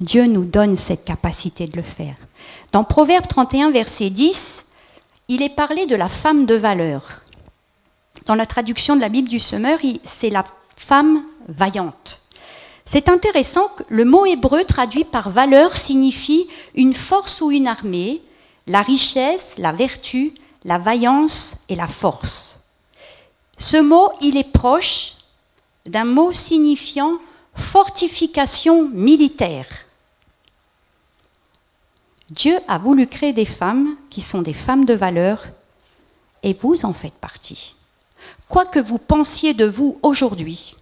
Dieu 0.00 0.26
nous 0.26 0.44
donne 0.44 0.76
cette 0.76 1.04
capacité 1.04 1.66
de 1.66 1.76
le 1.76 1.82
faire. 1.82 2.16
Dans 2.72 2.84
Proverbe 2.84 3.26
31, 3.26 3.70
verset 3.70 4.10
10, 4.10 4.72
il 5.28 5.42
est 5.42 5.54
parlé 5.54 5.86
de 5.86 5.96
la 5.96 6.08
femme 6.08 6.46
de 6.46 6.54
valeur. 6.54 7.22
Dans 8.26 8.34
la 8.34 8.46
traduction 8.46 8.96
de 8.96 9.00
la 9.00 9.08
Bible 9.08 9.28
du 9.28 9.38
Semeur, 9.38 9.78
c'est 10.04 10.30
la 10.30 10.44
femme 10.76 11.24
vaillante. 11.48 12.20
C'est 12.84 13.08
intéressant 13.08 13.68
que 13.68 13.82
le 13.88 14.04
mot 14.04 14.26
hébreu 14.26 14.64
traduit 14.64 15.04
par 15.04 15.30
valeur 15.30 15.74
signifie 15.74 16.46
une 16.74 16.94
force 16.94 17.40
ou 17.40 17.50
une 17.50 17.66
armée, 17.66 18.20
la 18.66 18.82
richesse, 18.82 19.54
la 19.58 19.72
vertu, 19.72 20.34
la 20.64 20.78
vaillance 20.78 21.64
et 21.68 21.76
la 21.76 21.86
force. 21.86 22.66
Ce 23.56 23.76
mot, 23.76 24.10
il 24.20 24.36
est 24.36 24.52
proche 24.52 25.12
d'un 25.86 26.04
mot 26.04 26.32
signifiant 26.32 27.18
fortification 27.54 28.88
militaire. 28.90 29.66
Dieu 32.30 32.58
a 32.68 32.78
voulu 32.78 33.06
créer 33.06 33.32
des 33.32 33.44
femmes 33.44 33.96
qui 34.10 34.20
sont 34.20 34.42
des 34.42 34.54
femmes 34.54 34.84
de 34.84 34.94
valeur 34.94 35.46
et 36.42 36.54
vous 36.54 36.84
en 36.84 36.92
faites 36.92 37.14
partie. 37.14 37.74
Quoi 38.48 38.64
que 38.64 38.78
vous 38.78 38.98
pensiez 38.98 39.54
de 39.54 39.64
vous 39.64 39.98
aujourd'hui, 40.02 40.76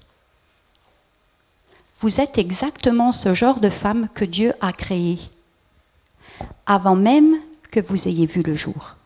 vous 2.00 2.20
êtes 2.20 2.38
exactement 2.38 3.12
ce 3.12 3.34
genre 3.34 3.60
de 3.60 3.68
femme 3.68 4.08
que 4.12 4.24
Dieu 4.24 4.52
a 4.60 4.72
créé 4.72 5.18
avant 6.66 6.96
même 6.96 7.36
que 7.70 7.80
vous 7.80 8.08
ayez 8.08 8.26
vu 8.26 8.42
le 8.42 8.54
jour. 8.54 8.96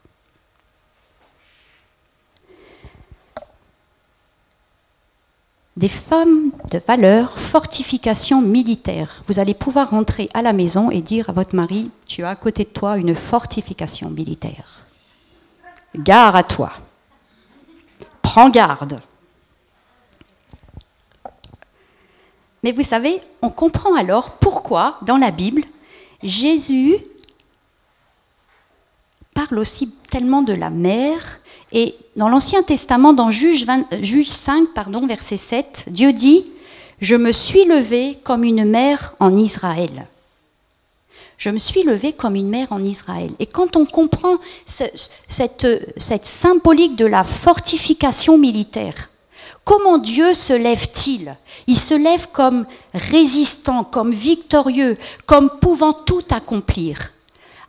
Des 5.77 5.89
femmes 5.89 6.53
de 6.73 6.79
valeur, 6.79 7.39
fortification 7.39 8.41
militaire. 8.41 9.23
Vous 9.27 9.39
allez 9.39 9.55
pouvoir 9.55 9.91
rentrer 9.91 10.31
à 10.33 10.41
la 10.41 10.53
maison 10.53 10.91
et 10.91 11.03
dire 11.03 11.29
à 11.29 11.33
votre 11.33 11.55
mari, 11.55 11.91
tu 12.07 12.25
as 12.25 12.31
à 12.31 12.37
côté 12.37 12.65
de 12.65 12.71
toi 12.71 12.97
une 12.97 13.15
fortification 13.15 14.09
militaire. 14.09 14.85
Gare 15.95 16.35
à 16.35 16.43
toi. 16.43 16.73
Prends 18.23 18.49
garde. 18.49 19.01
Mais 22.63 22.73
vous 22.73 22.83
savez, 22.83 23.21
on 23.43 23.51
comprend 23.51 23.95
alors 23.95 24.33
pourquoi, 24.39 24.99
dans 25.03 25.19
la 25.19 25.31
Bible, 25.31 25.63
Jésus 26.23 26.97
parle 29.35 29.59
aussi 29.59 29.95
tellement 30.11 30.43
de 30.43 30.55
la 30.55 30.71
mère 30.71 31.39
et 31.73 31.95
dans 32.15 32.29
l'Ancien 32.29 32.63
Testament, 32.63 33.13
dans 33.13 33.31
Juge, 33.31 33.67
5, 34.29 34.69
pardon, 34.75 35.07
verset 35.07 35.37
7, 35.37 35.85
Dieu 35.89 36.13
dit 36.13 36.45
Je 37.01 37.17
me 37.17 37.33
suis 37.33 37.65
levé 37.65 38.17
comme 38.25 38.45
une 38.45 38.65
mère 38.65 39.15
en 39.19 39.35
Israël. 39.35 40.07
Je 41.39 41.51
me 41.51 41.59
suis 41.59 41.83
levé 41.83 42.13
comme 42.13 42.35
une 42.35 42.49
mère 42.49 42.73
en 42.73 42.83
Israël. 42.83 43.31
Et 43.39 43.47
quand 43.47 43.77
on 43.77 43.85
comprend 43.85 44.39
cette, 44.65 45.67
cette 45.99 46.25
symbolique 46.25 46.97
de 46.97 47.05
la 47.05 47.25
fortification 47.25 48.39
militaire, 48.39 49.11
comment 49.65 49.99
Dieu 49.99 50.33
se 50.33 50.55
lève-t-il? 50.55 51.37
Il 51.67 51.77
se 51.77 51.95
lève 51.95 52.29
comme 52.33 52.65
résistant, 52.95 53.85
comme 53.85 54.13
victorieux, 54.13 54.97
comme 55.27 55.51
pouvant 55.61 55.93
tout 55.93 56.25
accomplir. 56.31 57.13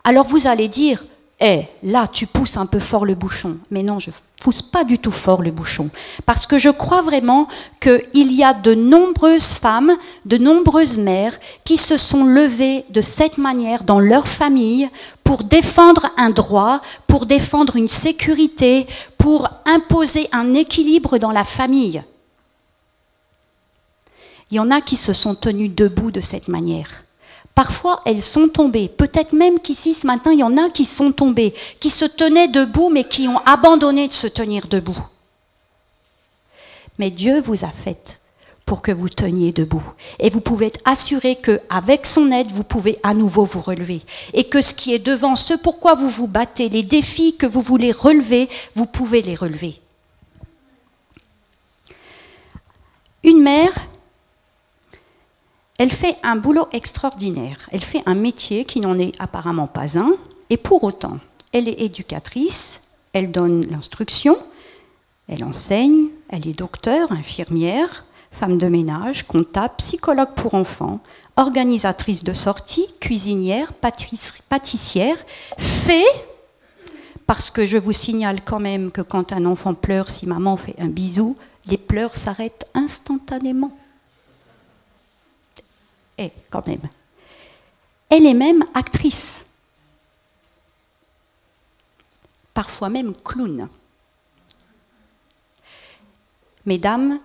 Alors 0.04 0.24
vous 0.24 0.46
allez 0.46 0.68
dire, 0.68 1.02
eh, 1.40 1.62
là, 1.84 2.08
tu 2.08 2.26
pousses 2.26 2.56
un 2.56 2.66
peu 2.66 2.80
fort 2.80 3.04
le 3.04 3.14
bouchon. 3.14 3.58
Mais 3.70 3.84
non, 3.84 4.00
je 4.00 4.10
pousse 4.40 4.60
pas 4.60 4.82
du 4.82 4.98
tout 4.98 5.12
fort 5.12 5.40
le 5.40 5.52
bouchon. 5.52 5.88
Parce 6.26 6.48
que 6.48 6.58
je 6.58 6.68
crois 6.68 7.00
vraiment 7.00 7.46
qu'il 7.80 8.32
y 8.32 8.42
a 8.42 8.54
de 8.54 8.74
nombreuses 8.74 9.52
femmes, 9.52 9.96
de 10.24 10.36
nombreuses 10.36 10.98
mères 10.98 11.38
qui 11.62 11.76
se 11.76 11.96
sont 11.96 12.24
levées 12.24 12.84
de 12.90 13.02
cette 13.02 13.38
manière 13.38 13.84
dans 13.84 14.00
leur 14.00 14.26
famille 14.26 14.88
pour 15.22 15.44
défendre 15.44 16.10
un 16.16 16.30
droit, 16.30 16.80
pour 17.06 17.24
défendre 17.24 17.76
une 17.76 17.88
sécurité, 17.88 18.88
pour 19.16 19.48
imposer 19.64 20.28
un 20.32 20.54
équilibre 20.54 21.18
dans 21.18 21.32
la 21.32 21.44
famille. 21.44 22.02
Il 24.50 24.56
y 24.56 24.60
en 24.60 24.72
a 24.72 24.80
qui 24.80 24.96
se 24.96 25.12
sont 25.12 25.36
tenus 25.36 25.72
debout 25.72 26.10
de 26.10 26.20
cette 26.20 26.48
manière. 26.48 27.04
Parfois, 27.58 28.00
elles 28.04 28.22
sont 28.22 28.48
tombées. 28.48 28.88
Peut-être 28.88 29.32
même 29.32 29.58
qu'ici, 29.58 29.92
ce 29.92 30.06
matin, 30.06 30.30
il 30.30 30.38
y 30.38 30.44
en 30.44 30.56
a 30.56 30.70
qui 30.70 30.84
sont 30.84 31.10
tombées, 31.10 31.52
qui 31.80 31.90
se 31.90 32.04
tenaient 32.04 32.46
debout, 32.46 32.88
mais 32.88 33.02
qui 33.02 33.26
ont 33.26 33.44
abandonné 33.46 34.06
de 34.06 34.12
se 34.12 34.28
tenir 34.28 34.68
debout. 34.68 34.96
Mais 37.00 37.10
Dieu 37.10 37.40
vous 37.40 37.64
a 37.64 37.70
fait 37.70 38.20
pour 38.64 38.80
que 38.80 38.92
vous 38.92 39.08
teniez 39.08 39.50
debout. 39.50 39.82
Et 40.20 40.30
vous 40.30 40.40
pouvez 40.40 40.66
être 40.66 40.78
assuré 40.84 41.34
qu'avec 41.34 42.06
son 42.06 42.30
aide, 42.30 42.46
vous 42.52 42.62
pouvez 42.62 42.96
à 43.02 43.12
nouveau 43.12 43.42
vous 43.42 43.60
relever. 43.60 44.02
Et 44.34 44.44
que 44.44 44.62
ce 44.62 44.72
qui 44.72 44.94
est 44.94 45.04
devant, 45.04 45.34
ce 45.34 45.54
pourquoi 45.54 45.94
vous 45.94 46.10
vous 46.10 46.28
battez, 46.28 46.68
les 46.68 46.84
défis 46.84 47.34
que 47.36 47.46
vous 47.46 47.60
voulez 47.60 47.90
relever, 47.90 48.48
vous 48.76 48.86
pouvez 48.86 49.20
les 49.20 49.34
relever. 49.34 49.80
Une 53.24 53.42
mère 53.42 53.72
elle 55.78 55.92
fait 55.92 56.16
un 56.24 56.36
boulot 56.36 56.66
extraordinaire. 56.72 57.68
Elle 57.70 57.84
fait 57.84 58.02
un 58.06 58.16
métier 58.16 58.64
qui 58.64 58.80
n'en 58.80 58.98
est 58.98 59.14
apparemment 59.20 59.68
pas 59.68 59.96
un. 59.96 60.12
Et 60.50 60.56
pour 60.56 60.82
autant, 60.82 61.18
elle 61.52 61.68
est 61.68 61.80
éducatrice, 61.80 62.96
elle 63.12 63.30
donne 63.30 63.64
l'instruction, 63.66 64.36
elle 65.28 65.44
enseigne, 65.44 66.08
elle 66.30 66.48
est 66.48 66.58
docteur, 66.58 67.12
infirmière, 67.12 68.04
femme 68.32 68.58
de 68.58 68.66
ménage, 68.66 69.24
comptable, 69.24 69.74
psychologue 69.78 70.34
pour 70.34 70.54
enfants, 70.54 71.00
organisatrice 71.36 72.24
de 72.24 72.32
sorties, 72.32 72.86
cuisinière, 73.00 73.72
pâtissière, 73.72 75.16
fait, 75.56 76.04
parce 77.26 77.50
que 77.50 77.66
je 77.66 77.76
vous 77.76 77.92
signale 77.92 78.40
quand 78.44 78.60
même 78.60 78.90
que 78.90 79.02
quand 79.02 79.32
un 79.32 79.44
enfant 79.44 79.74
pleure, 79.74 80.10
si 80.10 80.26
maman 80.26 80.56
fait 80.56 80.74
un 80.78 80.88
bisou, 80.88 81.36
les 81.66 81.78
pleurs 81.78 82.16
s'arrêtent 82.16 82.68
instantanément 82.74 83.72
est 86.18 86.32
quand 86.50 86.66
même. 86.66 86.82
Elle 88.10 88.26
est 88.26 88.34
même 88.34 88.64
actrice, 88.74 89.60
parfois 92.54 92.88
même 92.88 93.14
clown. 93.14 93.68
Mesdames, 96.66 97.20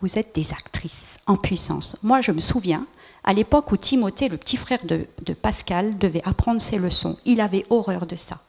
vous 0.00 0.18
êtes 0.18 0.34
des 0.34 0.52
actrices 0.52 1.16
en 1.26 1.36
puissance. 1.36 1.96
Moi, 2.02 2.20
je 2.20 2.32
me 2.32 2.40
souviens, 2.40 2.86
à 3.22 3.32
l'époque 3.32 3.72
où 3.72 3.76
Timothée, 3.76 4.28
le 4.28 4.36
petit 4.36 4.56
frère 4.56 4.84
de, 4.84 5.06
de, 5.24 5.32
Pascal, 5.32 5.96
devait 5.96 6.22
apprendre 6.26 6.60
ses 6.60 6.78
leçons, 6.78 7.16
il 7.24 7.40
avait 7.40 7.64
horreur 7.70 8.06
de 8.06 8.16
ça. 8.16 8.40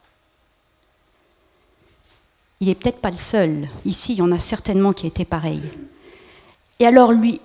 Il 2.60 2.68
n'est 2.68 2.74
peut-être 2.74 3.00
pas 3.00 3.10
le 3.10 3.16
seul. 3.16 3.68
Ici, 3.84 4.12
il 4.14 4.18
y 4.18 4.22
en 4.22 4.32
a 4.32 4.38
certainement 4.38 4.92
qui 4.92 5.06
étaient 5.06 5.24
pareils. 5.24 5.62
Et 6.78 6.86
alors, 6.86 7.12
lui, 7.12 7.40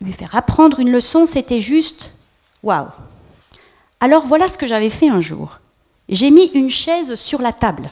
lui 0.00 0.12
faire 0.12 0.34
apprendre 0.34 0.80
une 0.80 0.90
leçon, 0.90 1.26
c'était 1.26 1.60
juste 1.60 2.20
waouh. 2.62 2.88
Alors 4.00 4.26
voilà 4.26 4.48
ce 4.48 4.58
que 4.58 4.66
j'avais 4.66 4.90
fait 4.90 5.08
un 5.08 5.20
jour. 5.20 5.58
J'ai 6.08 6.30
mis 6.30 6.46
une 6.54 6.70
chaise 6.70 7.14
sur 7.16 7.40
la 7.42 7.52
table. 7.52 7.90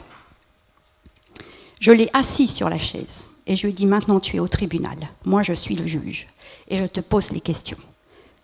Je 1.79 1.91
l'ai 1.91 2.09
assis 2.13 2.47
sur 2.47 2.69
la 2.69 2.77
chaise. 2.77 3.29
et 3.47 3.55
je 3.55 3.67
lui 3.67 3.73
dis 3.73 3.85
maintenant 3.85 4.19
tu 4.19 4.37
es 4.37 4.39
au 4.39 4.47
tribunal, 4.47 4.97
moi 5.23 5.43
je 5.43 5.53
suis 5.53 5.75
le 5.75 5.85
juge, 5.85 6.27
et 6.67 6.77
je 6.77 6.85
te 6.85 6.99
pose 6.99 7.31
les 7.31 7.41
questions. 7.41 7.77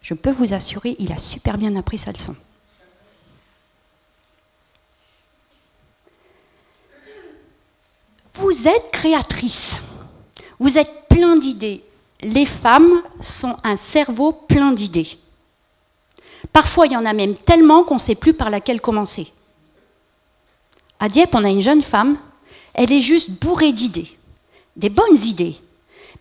Je 0.02 0.14
peux 0.14 0.32
vous 0.32 0.54
assurer, 0.54 0.96
il 1.00 1.12
a 1.12 1.18
super 1.18 1.58
bien 1.58 1.76
appris 1.76 1.98
sa 1.98 2.12
leçon. 2.12 2.36
Vous 8.34 8.68
êtes 8.68 8.92
créatrice, 8.92 9.80
vous 10.60 10.78
êtes 10.78 11.08
plein 11.10 11.36
d'idées. 11.38 11.84
Les 12.24 12.46
femmes 12.46 13.02
sont 13.20 13.56
un 13.64 13.76
cerveau 13.76 14.32
plein 14.32 14.72
d'idées. 14.72 15.08
Parfois, 16.54 16.86
il 16.86 16.94
y 16.94 16.98
en 16.98 17.06
a 17.06 17.14
même 17.14 17.36
tellement 17.36 17.84
qu'on 17.84 17.96
ne 17.96 18.00
sait 18.00 18.16
plus 18.16 18.34
par 18.34 18.50
laquelle 18.50 18.82
commencer. 18.82 19.32
À 21.00 21.10
Dieppe, 21.10 21.34
on 21.34 21.44
a 21.44 21.50
une 21.50 21.62
jeune 21.62 21.82
femme, 21.82 22.18
elle 22.74 22.92
est 22.92 23.02
juste 23.02 23.42
bourrée 23.42 23.74
d'idées, 23.74 24.10
des 24.76 24.90
bonnes 24.90 25.18
idées, 25.18 25.56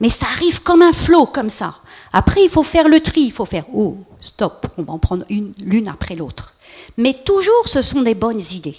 mais 0.00 0.08
ça 0.08 0.26
arrive 0.26 0.62
comme 0.62 0.82
un 0.82 0.92
flot, 0.92 1.26
comme 1.26 1.50
ça. 1.50 1.76
Après, 2.12 2.42
il 2.42 2.48
faut 2.48 2.62
faire 2.62 2.88
le 2.88 3.00
tri, 3.00 3.22
il 3.22 3.32
faut 3.32 3.44
faire 3.44 3.66
oh, 3.74 3.98
stop, 4.20 4.66
on 4.78 4.82
va 4.82 4.94
en 4.94 4.98
prendre 4.98 5.24
une 5.28 5.52
l'une 5.60 5.88
après 5.88 6.16
l'autre. 6.16 6.54
Mais 6.96 7.12
toujours, 7.12 7.68
ce 7.68 7.82
sont 7.82 8.02
des 8.02 8.14
bonnes 8.14 8.42
idées. 8.52 8.76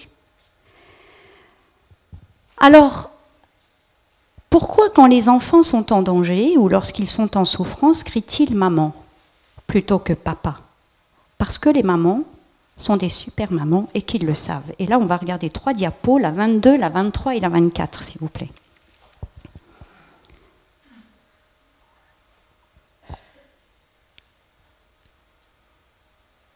Alors, 2.57 3.10
pourquoi 4.51 4.89
quand 4.89 5.07
les 5.07 5.29
enfants 5.29 5.63
sont 5.63 5.93
en 5.93 6.01
danger 6.01 6.57
ou 6.57 6.67
lorsqu'ils 6.67 7.07
sont 7.07 7.37
en 7.37 7.45
souffrance, 7.45 8.03
crient-ils 8.03 8.53
maman 8.53 8.93
plutôt 9.65 9.97
que 9.97 10.11
papa? 10.11 10.57
Parce 11.37 11.57
que 11.57 11.69
les 11.69 11.83
mamans 11.83 12.25
sont 12.75 12.97
des 12.97 13.07
super 13.07 13.53
mamans 13.53 13.87
et 13.93 14.01
qu'ils 14.01 14.25
le 14.25 14.35
savent. 14.35 14.73
Et 14.77 14.87
là, 14.87 14.99
on 14.99 15.05
va 15.05 15.15
regarder 15.15 15.49
trois 15.49 15.73
diapos, 15.73 16.17
la 16.17 16.31
22, 16.31 16.75
la 16.75 16.89
23 16.89 17.35
et 17.35 17.39
la 17.39 17.47
24, 17.47 18.03
s'il 18.03 18.19
vous 18.19 18.27
plaît. 18.27 18.49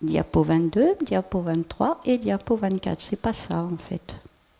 diapo 0.01 0.43
22, 0.43 0.97
diapo 1.01 1.39
23 1.39 2.01
et 2.05 2.17
diapo 2.17 2.57
24. 2.57 2.99
C'est 3.01 3.21
pas 3.21 3.31
ça 3.31 3.59
en 3.63 3.77
fait, 3.77 4.19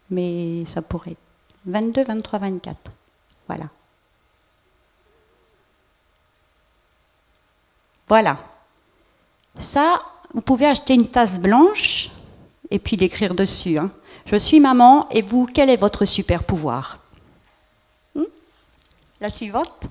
mais 0.09 0.65
ça 0.65 0.81
pourrait 0.81 1.11
être 1.11 1.17
22, 1.65 2.05
23, 2.05 2.39
24. 2.39 2.91
Voilà. 3.47 3.65
Voilà. 8.07 8.37
Ça, 9.57 10.01
vous 10.33 10.41
pouvez 10.41 10.65
acheter 10.65 10.93
une 10.93 11.09
tasse 11.09 11.39
blanche 11.39 12.09
et 12.69 12.79
puis 12.79 12.97
l'écrire 12.97 13.35
dessus. 13.35 13.77
Hein. 13.77 13.91
Je 14.25 14.35
suis 14.35 14.59
maman 14.59 15.07
et 15.09 15.21
vous, 15.21 15.47
quel 15.51 15.69
est 15.69 15.77
votre 15.77 16.05
super 16.05 16.43
pouvoir? 16.43 16.99
Hmm? 18.15 18.23
La 19.21 19.29
suivante 19.29 19.87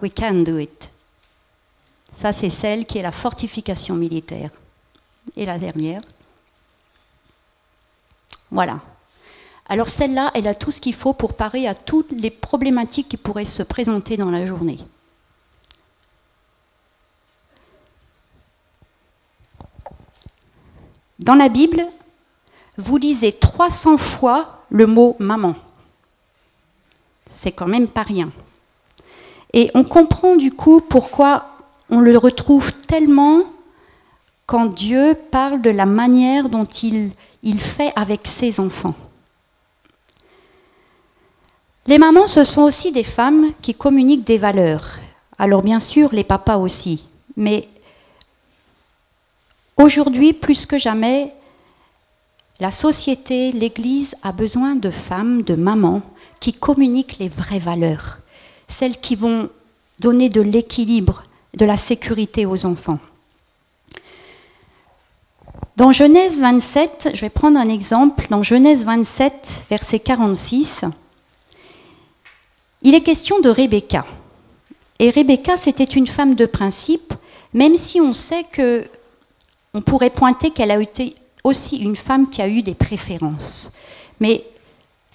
We 0.00 0.12
can 0.14 0.42
do 0.44 0.58
it. 0.58 0.88
Ça, 2.16 2.32
c'est 2.32 2.50
celle 2.50 2.86
qui 2.86 2.98
est 2.98 3.02
la 3.02 3.12
fortification 3.12 3.94
militaire. 3.94 4.50
Et 5.36 5.44
la 5.44 5.58
dernière. 5.58 6.00
Voilà. 8.50 8.80
Alors 9.68 9.90
celle-là, 9.90 10.30
elle 10.34 10.48
a 10.48 10.54
tout 10.54 10.70
ce 10.70 10.80
qu'il 10.80 10.94
faut 10.94 11.12
pour 11.12 11.34
parer 11.34 11.66
à 11.66 11.74
toutes 11.74 12.12
les 12.12 12.30
problématiques 12.30 13.08
qui 13.10 13.16
pourraient 13.18 13.44
se 13.44 13.62
présenter 13.62 14.16
dans 14.16 14.30
la 14.30 14.46
journée. 14.46 14.78
Dans 21.18 21.34
la 21.34 21.48
Bible, 21.48 21.86
vous 22.78 22.96
lisez 22.96 23.32
300 23.32 23.98
fois 23.98 24.64
le 24.70 24.86
mot 24.86 25.16
maman. 25.18 25.54
C'est 27.28 27.52
quand 27.52 27.66
même 27.66 27.88
pas 27.88 28.04
rien. 28.04 28.30
Et 29.52 29.70
on 29.74 29.84
comprend 29.84 30.36
du 30.36 30.52
coup 30.52 30.80
pourquoi 30.80 31.50
on 31.90 32.00
le 32.00 32.16
retrouve 32.16 32.72
tellement 32.86 33.42
quand 34.46 34.66
Dieu 34.66 35.14
parle 35.30 35.60
de 35.60 35.70
la 35.70 35.84
manière 35.84 36.48
dont 36.48 36.64
il, 36.64 37.10
il 37.42 37.60
fait 37.60 37.92
avec 37.96 38.26
ses 38.26 38.60
enfants. 38.60 38.94
Les 41.88 41.96
mamans, 41.96 42.26
ce 42.26 42.44
sont 42.44 42.64
aussi 42.64 42.92
des 42.92 43.02
femmes 43.02 43.54
qui 43.62 43.74
communiquent 43.74 44.26
des 44.26 44.36
valeurs. 44.36 44.98
Alors 45.38 45.62
bien 45.62 45.80
sûr, 45.80 46.10
les 46.12 46.22
papas 46.22 46.58
aussi. 46.58 47.04
Mais 47.34 47.66
aujourd'hui, 49.78 50.34
plus 50.34 50.66
que 50.66 50.76
jamais, 50.76 51.32
la 52.60 52.70
société, 52.70 53.52
l'Église 53.52 54.16
a 54.22 54.32
besoin 54.32 54.74
de 54.74 54.90
femmes, 54.90 55.40
de 55.40 55.54
mamans 55.54 56.02
qui 56.40 56.52
communiquent 56.52 57.16
les 57.20 57.30
vraies 57.30 57.58
valeurs, 57.58 58.18
celles 58.68 58.98
qui 58.98 59.14
vont 59.14 59.48
donner 59.98 60.28
de 60.28 60.42
l'équilibre, 60.42 61.22
de 61.56 61.64
la 61.64 61.78
sécurité 61.78 62.44
aux 62.44 62.66
enfants. 62.66 62.98
Dans 65.76 65.92
Genèse 65.92 66.38
27, 66.38 67.12
je 67.14 67.20
vais 67.22 67.30
prendre 67.30 67.58
un 67.58 67.70
exemple, 67.70 68.26
dans 68.28 68.42
Genèse 68.42 68.84
27, 68.84 69.64
verset 69.70 70.00
46, 70.00 70.84
il 72.82 72.94
est 72.94 73.02
question 73.02 73.40
de 73.40 73.50
Rebecca. 73.50 74.04
Et 74.98 75.10
Rebecca, 75.10 75.56
c'était 75.56 75.84
une 75.84 76.06
femme 76.06 76.34
de 76.34 76.46
principe, 76.46 77.14
même 77.54 77.76
si 77.76 78.00
on 78.00 78.12
sait 78.12 78.44
que 78.44 78.86
on 79.74 79.82
pourrait 79.82 80.10
pointer 80.10 80.50
qu'elle 80.50 80.70
a 80.70 80.80
été 80.80 81.14
aussi 81.44 81.78
une 81.78 81.96
femme 81.96 82.30
qui 82.30 82.42
a 82.42 82.48
eu 82.48 82.62
des 82.62 82.74
préférences. 82.74 83.72
Mais 84.18 84.44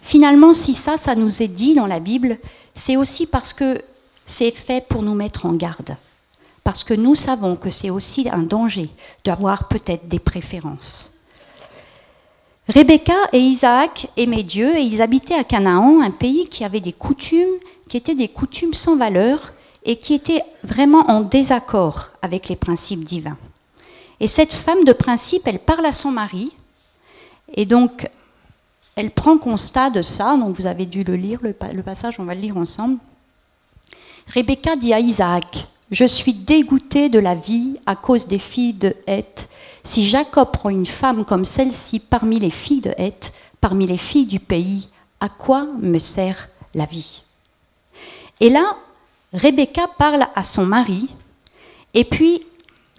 finalement, 0.02 0.54
si 0.54 0.74
ça, 0.74 0.98
ça 0.98 1.16
nous 1.16 1.42
est 1.42 1.48
dit 1.48 1.74
dans 1.74 1.88
la 1.88 2.00
Bible, 2.00 2.38
c'est 2.76 2.96
aussi 2.96 3.26
parce 3.26 3.52
que 3.52 3.82
c'est 4.26 4.52
fait 4.52 4.88
pour 4.88 5.02
nous 5.02 5.16
mettre 5.16 5.46
en 5.46 5.54
garde 5.54 5.98
parce 6.64 6.84
que 6.84 6.94
nous 6.94 7.16
savons 7.16 7.56
que 7.56 7.72
c'est 7.72 7.90
aussi 7.90 8.30
un 8.30 8.44
danger 8.44 8.90
d'avoir 9.26 9.68
peut-être 9.68 10.08
des 10.08 10.20
préférences. 10.20 11.23
Rebecca 12.70 13.16
et 13.34 13.40
Isaac 13.40 14.08
aimaient 14.16 14.44
Dieu 14.44 14.76
et 14.78 14.82
ils 14.82 15.02
habitaient 15.02 15.36
à 15.36 15.44
Canaan, 15.44 16.02
un 16.02 16.12
pays 16.12 16.48
qui 16.48 16.64
avait 16.64 16.80
des 16.80 16.94
coutumes 16.94 17.60
qui 17.90 17.98
étaient 17.98 18.16
des 18.16 18.30
coutumes 18.30 18.74
sans 18.74 18.96
valeur 18.96 19.54
et 19.86 19.98
qui 19.98 20.14
étaient 20.14 20.44
vraiment 20.64 21.10
en 21.12 21.22
désaccord 21.22 22.10
avec 22.22 22.50
les 22.50 22.56
principes 22.56 23.04
divins. 23.04 23.38
Et 24.20 24.28
cette 24.28 24.54
femme 24.54 24.84
de 24.84 24.94
principe, 24.94 25.46
elle 25.46 25.60
parle 25.60 25.86
à 25.86 25.92
son 25.92 26.12
mari 26.12 26.52
et 27.54 27.66
donc 27.66 28.10
elle 28.96 29.12
prend 29.12 29.38
constat 29.38 29.90
de 29.90 30.02
ça, 30.02 30.38
donc 30.38 30.56
vous 30.56 30.66
avez 30.66 30.86
dû 30.86 31.04
le 31.04 31.16
lire, 31.16 31.40
le, 31.42 31.54
passage, 31.84 32.20
on 32.20 32.24
va 32.24 32.34
le 32.34 32.42
lire 32.42 32.58
ensemble. 32.58 32.98
Rebecca 34.34 34.76
dit 34.76 34.94
à 34.94 35.00
Isaac, 35.00 35.68
je 35.92 36.06
suis 36.06 36.34
dégoûtée 36.34 37.10
de 37.10 37.20
la 37.20 37.36
vie 37.36 37.76
à 37.86 37.96
cause 37.96 38.28
des 38.28 38.40
filles 38.40 38.74
de 38.74 38.96
Heth. 39.06 39.50
Si 39.84 40.08
Jacob 40.08 40.52
prend 40.52 40.70
une 40.70 40.86
femme 40.86 41.26
comme 41.26 41.44
celle-ci 41.44 42.00
parmi 42.00 42.40
les 42.40 42.50
filles 42.50 42.82
de 42.82 42.94
Heth, 42.98 43.34
parmi 43.60 43.86
les 43.86 43.98
filles 43.98 44.26
du 44.26 44.40
pays, 44.40 44.88
à 45.20 45.28
quoi 45.30 45.66
me 45.82 46.00
sert 46.00 46.50
la 46.74 46.86
vie? 46.86 47.22
Et 48.40 48.50
là, 48.50 48.78
Rebecca 49.34 49.88
parle 49.98 50.26
à 50.36 50.44
son 50.44 50.66
mari, 50.66 51.10
et 51.94 52.06
puis 52.06 52.46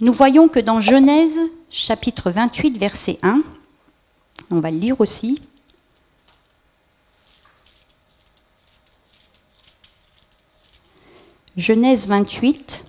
nous 0.01 0.13
voyons 0.13 0.49
que 0.49 0.61
dans 0.61 0.81
Genèse 0.81 1.39
chapitre 1.71 2.31
28, 2.31 2.77
verset 2.77 3.19
1, 3.23 3.43
on 4.51 4.61
va 4.61 4.71
le 4.71 4.79
lire 4.79 5.01
aussi, 5.01 5.41
Genèse 11.57 12.09
28. 12.09 12.85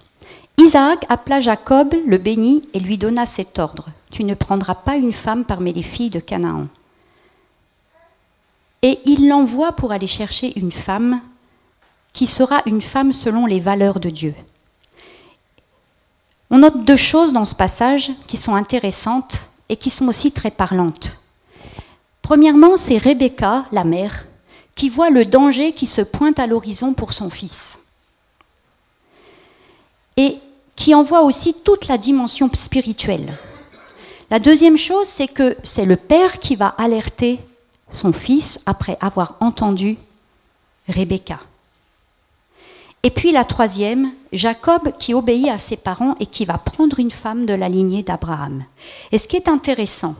Isaac 0.57 1.05
appela 1.09 1.39
Jacob, 1.39 1.93
le 2.07 2.17
bénit 2.17 2.67
et 2.73 2.79
lui 2.79 2.97
donna 2.97 3.25
cet 3.25 3.59
ordre. 3.59 3.87
Tu 4.11 4.23
ne 4.23 4.33
prendras 4.33 4.75
pas 4.75 4.95
une 4.95 5.13
femme 5.13 5.43
parmi 5.43 5.73
les 5.73 5.83
filles 5.83 6.09
de 6.09 6.19
Canaan. 6.19 6.67
Et 8.81 8.99
il 9.05 9.27
l'envoie 9.27 9.73
pour 9.73 9.91
aller 9.91 10.07
chercher 10.07 10.57
une 10.57 10.71
femme 10.71 11.19
qui 12.13 12.27
sera 12.27 12.61
une 12.65 12.81
femme 12.81 13.11
selon 13.11 13.45
les 13.45 13.59
valeurs 13.59 13.99
de 13.99 14.09
Dieu. 14.09 14.33
On 16.49 16.59
note 16.59 16.85
deux 16.85 16.95
choses 16.95 17.33
dans 17.33 17.45
ce 17.45 17.55
passage 17.55 18.11
qui 18.27 18.37
sont 18.37 18.55
intéressantes 18.55 19.49
et 19.67 19.75
qui 19.75 19.89
sont 19.89 20.07
aussi 20.07 20.31
très 20.31 20.51
parlantes. 20.51 21.19
Premièrement, 22.21 22.77
c'est 22.77 22.97
Rebecca, 22.97 23.65
la 23.71 23.83
mère, 23.83 24.25
qui 24.75 24.89
voit 24.89 25.09
le 25.09 25.25
danger 25.25 25.73
qui 25.73 25.85
se 25.85 26.01
pointe 26.01 26.39
à 26.39 26.47
l'horizon 26.47 26.93
pour 26.93 27.11
son 27.11 27.29
fils 27.29 27.79
qui 30.75 30.93
envoie 30.93 31.23
aussi 31.23 31.53
toute 31.63 31.87
la 31.87 31.97
dimension 31.97 32.49
spirituelle. 32.53 33.33
La 34.29 34.39
deuxième 34.39 34.77
chose, 34.77 35.07
c'est 35.07 35.27
que 35.27 35.55
c'est 35.63 35.85
le 35.85 35.95
père 35.95 36.39
qui 36.39 36.55
va 36.55 36.69
alerter 36.77 37.39
son 37.91 38.11
fils 38.11 38.61
après 38.65 38.97
avoir 38.99 39.35
entendu 39.39 39.97
Rebecca. 40.89 41.39
Et 43.03 43.11
puis 43.11 43.31
la 43.31 43.45
troisième, 43.45 44.11
Jacob 44.33 44.91
qui 44.97 45.13
obéit 45.13 45.49
à 45.49 45.59
ses 45.59 45.77
parents 45.77 46.15
et 46.19 46.25
qui 46.25 46.43
va 46.43 46.57
prendre 46.57 46.99
une 46.99 47.11
femme 47.11 47.45
de 47.45 47.53
la 47.53 47.69
lignée 47.69 48.01
d'Abraham. 48.01 48.63
Et 49.11 49.19
ce 49.19 49.27
qui 49.27 49.35
est 49.35 49.47
intéressant, 49.47 50.15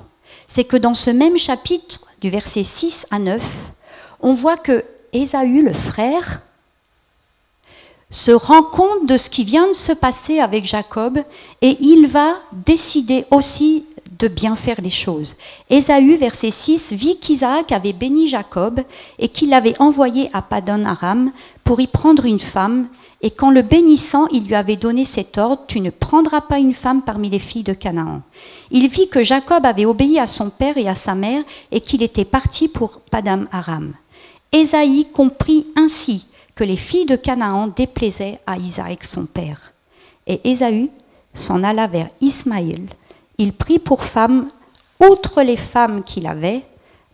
c'est 0.48 0.66
que 0.66 0.78
dans 0.78 0.94
ce 0.94 1.10
même 1.10 1.38
chapitre, 1.38 2.02
du 2.22 2.30
verset 2.30 2.64
6 2.64 3.08
à 3.10 3.18
9, 3.18 3.42
on 4.22 4.34
voit 4.34 4.58
que 4.58 4.86
Ésaü, 5.14 5.64
le 5.64 5.74
frère, 5.74 6.42
se 8.16 8.32
rend 8.32 8.64
compte 8.64 9.06
de 9.08 9.18
ce 9.18 9.30
qui 9.30 9.44
vient 9.44 9.68
de 9.68 9.74
se 9.74 9.92
passer 9.92 10.40
avec 10.40 10.66
Jacob 10.66 11.20
et 11.62 11.76
il 11.82 12.08
va 12.08 12.36
décider 12.66 13.26
aussi 13.30 13.84
de 14.18 14.30
bien 14.30 14.56
faire 14.56 14.80
les 14.80 14.90
choses. 14.90 15.36
Ésaü, 15.70 16.16
verset 16.16 16.52
6, 16.52 16.94
vit 16.94 17.20
qu'Isaac 17.20 17.74
avait 17.74 17.92
béni 17.92 18.30
Jacob 18.30 18.80
et 19.20 19.28
qu'il 19.28 19.50
l'avait 19.50 19.76
envoyé 19.82 20.30
à 20.32 20.42
Padon 20.42 20.86
Aram 20.86 21.30
pour 21.66 21.82
y 21.82 21.88
prendre 21.88 22.24
une 22.24 22.40
femme. 22.40 22.88
Et 23.22 23.32
qu'en 23.32 23.50
le 23.50 23.64
bénissant, 23.64 24.28
il 24.28 24.46
lui 24.46 24.56
avait 24.56 24.76
donné 24.76 25.04
cet 25.04 25.38
ordre 25.38 25.64
Tu 25.68 25.82
ne 25.82 25.90
prendras 25.90 26.42
pas 26.42 26.60
une 26.60 26.74
femme 26.74 27.02
parmi 27.02 27.30
les 27.30 27.40
filles 27.40 27.64
de 27.64 27.74
Canaan. 27.74 28.22
Il 28.72 28.88
vit 28.88 29.10
que 29.10 29.24
Jacob 29.24 29.66
avait 29.66 29.86
obéi 29.86 30.20
à 30.20 30.28
son 30.28 30.52
père 30.52 30.78
et 30.78 30.88
à 30.88 30.96
sa 30.96 31.16
mère 31.16 31.44
et 31.72 31.82
qu'il 31.82 32.04
était 32.04 32.24
parti 32.24 32.70
pour 32.70 33.02
Padam 33.12 33.48
Aram. 33.52 33.94
Ésaïe 34.54 35.08
comprit 35.12 35.66
ainsi 35.76 36.26
que 36.56 36.64
les 36.64 36.78
filles 36.78 37.06
de 37.06 37.16
Canaan 37.16 37.68
déplaisaient 37.68 38.40
à 38.48 38.58
Isaac 38.58 39.04
son 39.04 39.26
père. 39.26 39.74
Et 40.26 40.50
Ésaü 40.50 40.90
s'en 41.34 41.64
alla 41.64 41.88
vers 41.88 42.10
Ismaël 42.22 42.88
il 43.38 43.54
prit 43.54 43.80
pour 43.80 44.04
femme, 44.04 44.50
outre 45.00 45.42
les 45.42 45.58
femmes 45.58 46.04
qu'il 46.04 46.28
avait, 46.28 46.64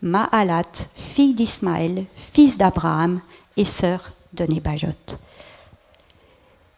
Maalat, 0.02 0.64
fille 0.96 1.34
d'Ismaël, 1.34 2.06
fils 2.16 2.58
d'Abraham 2.58 3.22
et 3.58 3.66
sœur 3.66 4.12
de 4.34 4.46
Nébajot. 4.46 4.88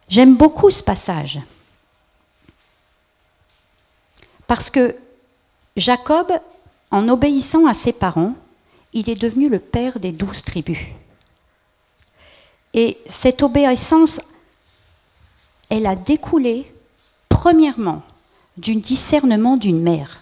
J'aime 0.09 0.35
beaucoup 0.35 0.69
ce 0.69 0.83
passage 0.83 1.39
parce 4.45 4.69
que 4.69 4.95
Jacob, 5.77 6.31
en 6.91 7.07
obéissant 7.09 7.65
à 7.65 7.73
ses 7.73 7.93
parents, 7.93 8.35
il 8.91 9.09
est 9.09 9.19
devenu 9.19 9.49
le 9.49 9.59
père 9.59 9.99
des 9.99 10.11
douze 10.11 10.43
tribus. 10.43 10.77
Et 12.73 12.97
cette 13.07 13.43
obéissance, 13.43 14.21
elle 15.69 15.85
a 15.85 15.95
découlé, 15.95 16.71
premièrement, 17.29 18.01
du 18.57 18.75
discernement 18.75 19.57
d'une 19.57 19.81
mère. 19.81 20.21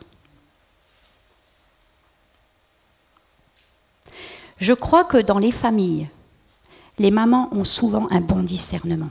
Je 4.57 4.73
crois 4.73 5.03
que 5.05 5.17
dans 5.17 5.39
les 5.39 5.51
familles, 5.51 6.07
les 6.99 7.11
mamans 7.11 7.49
ont 7.51 7.63
souvent 7.63 8.07
un 8.11 8.21
bon 8.21 8.43
discernement. 8.43 9.09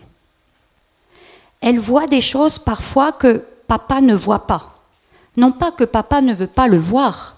Elles 1.61 1.79
voient 1.79 2.07
des 2.07 2.21
choses 2.21 2.59
parfois 2.59 3.13
que 3.13 3.45
papa 3.67 4.01
ne 4.01 4.15
voit 4.15 4.47
pas. 4.47 4.81
Non 5.37 5.53
pas 5.53 5.73
que 5.73 5.85
papa 5.85 6.21
ne 6.21 6.35
veut 6.35 6.47
pas 6.47 6.69
le 6.69 6.79
voir, 6.79 7.37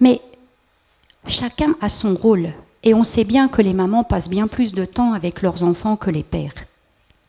mais 0.00 0.20
chacun 1.26 1.74
a 1.80 1.88
son 1.88 2.14
rôle. 2.14 2.52
Et 2.84 2.92
on 2.92 3.02
sait 3.02 3.24
bien 3.24 3.48
que 3.48 3.62
les 3.62 3.72
mamans 3.72 4.04
passent 4.04 4.28
bien 4.28 4.46
plus 4.46 4.72
de 4.72 4.84
temps 4.84 5.14
avec 5.14 5.40
leurs 5.40 5.62
enfants 5.62 5.96
que 5.96 6.10
les 6.10 6.22
pères, 6.22 6.52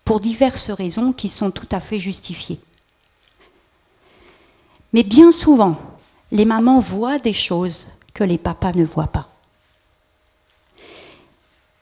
pour 0.04 0.20
diverses 0.20 0.70
raisons 0.70 1.14
qui 1.14 1.30
sont 1.30 1.50
tout 1.50 1.68
à 1.72 1.80
fait 1.80 1.98
justifiées. 1.98 2.60
Mais 4.92 5.04
bien 5.04 5.32
souvent, 5.32 5.78
les 6.32 6.44
mamans 6.44 6.80
voient 6.80 7.20
des 7.20 7.34
choses 7.34 7.88
que 8.14 8.26
les 8.26 8.38
papas 8.38 8.74
ne 8.74 8.84
voient 8.84 9.08
pas. 9.08 9.30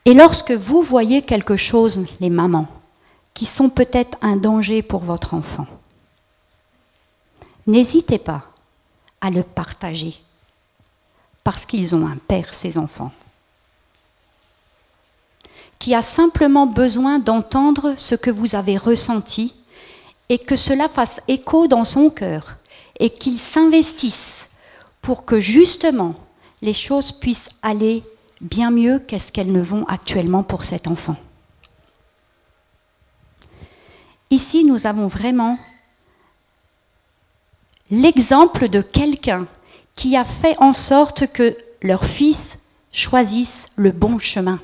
Et 0.06 0.14
lorsque 0.14 0.52
vous 0.52 0.84
voyez 0.84 1.24
quelque 1.24 1.56
chose, 1.56 2.06
les 2.20 2.30
mamans, 2.30 2.68
qui 3.34 3.48
sont 3.48 3.70
peut-être 3.70 4.20
un 4.22 4.36
danger 4.36 4.84
pour 4.84 5.02
votre 5.02 5.34
enfant, 5.34 5.66
n'hésitez 7.66 8.20
pas 8.20 8.44
à 9.20 9.32
le 9.32 9.42
partager, 9.42 10.22
parce 11.44 11.66
qu'ils 11.66 11.96
ont 11.96 12.06
un 12.06 12.18
père, 12.28 12.54
ces 12.54 12.78
enfants, 12.78 13.12
qui 15.84 15.94
a 15.94 16.02
simplement 16.02 16.66
besoin 16.66 17.20
d'entendre 17.20 17.96
ce 17.98 18.16
que 18.16 18.32
vous 18.32 18.56
avez 18.56 18.78
ressenti 18.78 19.54
et 20.30 20.38
que 20.38 20.56
cela 20.56 20.88
fasse 20.88 21.20
écho 21.28 21.68
dans 21.68 21.84
son 21.84 22.10
cœur 22.10 22.56
et 23.02 23.10
qu'ils 23.10 23.38
s'investissent 23.38 24.52
pour 25.02 25.26
que 25.26 25.42
justement 25.42 26.16
les 26.62 26.72
choses 26.72 27.12
puissent 27.12 27.50
aller 27.62 28.02
bien 28.40 28.72
mieux 28.72 28.98
qu'est-ce 28.98 29.34
qu'elles 29.34 29.52
ne 29.52 29.62
vont 29.62 29.86
actuellement 29.88 30.42
pour 30.42 30.64
cet 30.64 30.88
enfant. 30.88 31.18
Ici, 34.32 34.64
nous 34.64 34.88
avons 34.88 35.08
vraiment 35.08 35.60
l'exemple 37.92 38.70
de 38.70 38.80
quelqu'un 38.80 39.48
qui 39.98 40.16
a 40.16 40.24
fait 40.24 40.56
en 40.60 40.72
sorte 40.72 41.28
que 41.34 41.58
leur 41.82 42.06
fils 42.06 42.70
choisisse 42.94 43.74
le 43.76 43.92
bon 43.92 44.18
chemin 44.18 44.62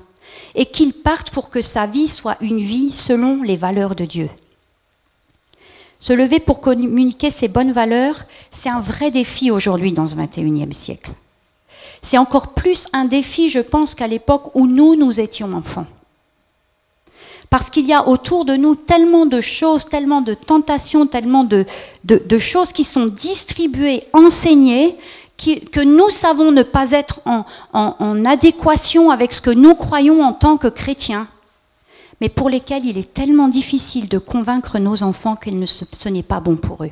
et 0.55 0.65
qu'il 0.65 0.93
parte 0.93 1.31
pour 1.31 1.49
que 1.49 1.61
sa 1.61 1.85
vie 1.85 2.07
soit 2.07 2.37
une 2.41 2.59
vie 2.59 2.91
selon 2.91 3.43
les 3.43 3.55
valeurs 3.55 3.95
de 3.95 4.05
Dieu. 4.05 4.29
Se 5.99 6.13
lever 6.13 6.39
pour 6.39 6.61
communiquer 6.61 7.29
ces 7.29 7.49
bonnes 7.49 7.73
valeurs, 7.73 8.23
c'est 8.51 8.69
un 8.69 8.79
vrai 8.79 9.11
défi 9.11 9.51
aujourd'hui 9.51 9.91
dans 9.91 10.07
ce 10.07 10.15
21e 10.15 10.71
siècle. 10.71 11.11
C'est 12.01 12.17
encore 12.17 12.53
plus 12.53 12.87
un 12.93 13.05
défi, 13.05 13.49
je 13.49 13.59
pense, 13.59 13.95
qu'à 13.95 14.07
l'époque 14.07 14.51
où 14.55 14.65
nous, 14.65 14.95
nous 14.95 15.19
étions 15.19 15.53
enfants. 15.53 15.85
Parce 17.49 17.69
qu'il 17.69 17.85
y 17.85 17.93
a 17.93 18.07
autour 18.07 18.45
de 18.45 18.55
nous 18.55 18.75
tellement 18.75 19.25
de 19.25 19.41
choses, 19.41 19.85
tellement 19.85 20.21
de 20.21 20.35
tentations, 20.35 21.07
tellement 21.07 21.43
de, 21.43 21.65
choses 22.37 22.71
qui 22.71 22.83
sont 22.83 23.07
distribuées, 23.07 24.03
enseignées, 24.13 24.95
que 25.39 25.83
nous 25.83 26.09
savons 26.09 26.51
ne 26.51 26.63
pas 26.63 26.91
être 26.91 27.21
en 27.25 28.25
adéquation 28.25 29.09
avec 29.09 29.33
ce 29.33 29.41
que 29.41 29.51
nous 29.51 29.75
croyons 29.75 30.21
en 30.21 30.33
tant 30.33 30.57
que 30.57 30.67
chrétiens 30.67 31.27
mais 32.21 32.29
pour 32.29 32.49
lesquels 32.49 32.85
il 32.85 32.97
est 32.97 33.13
tellement 33.13 33.47
difficile 33.47 34.09
de 34.09 34.17
convaincre 34.17 34.79
nos 34.79 35.03
enfants 35.03 35.35
que 35.35 35.49
ce 35.65 36.09
n'est 36.09 36.23
pas 36.23 36.39
bon 36.39 36.57
pour 36.57 36.83
eux. 36.83 36.91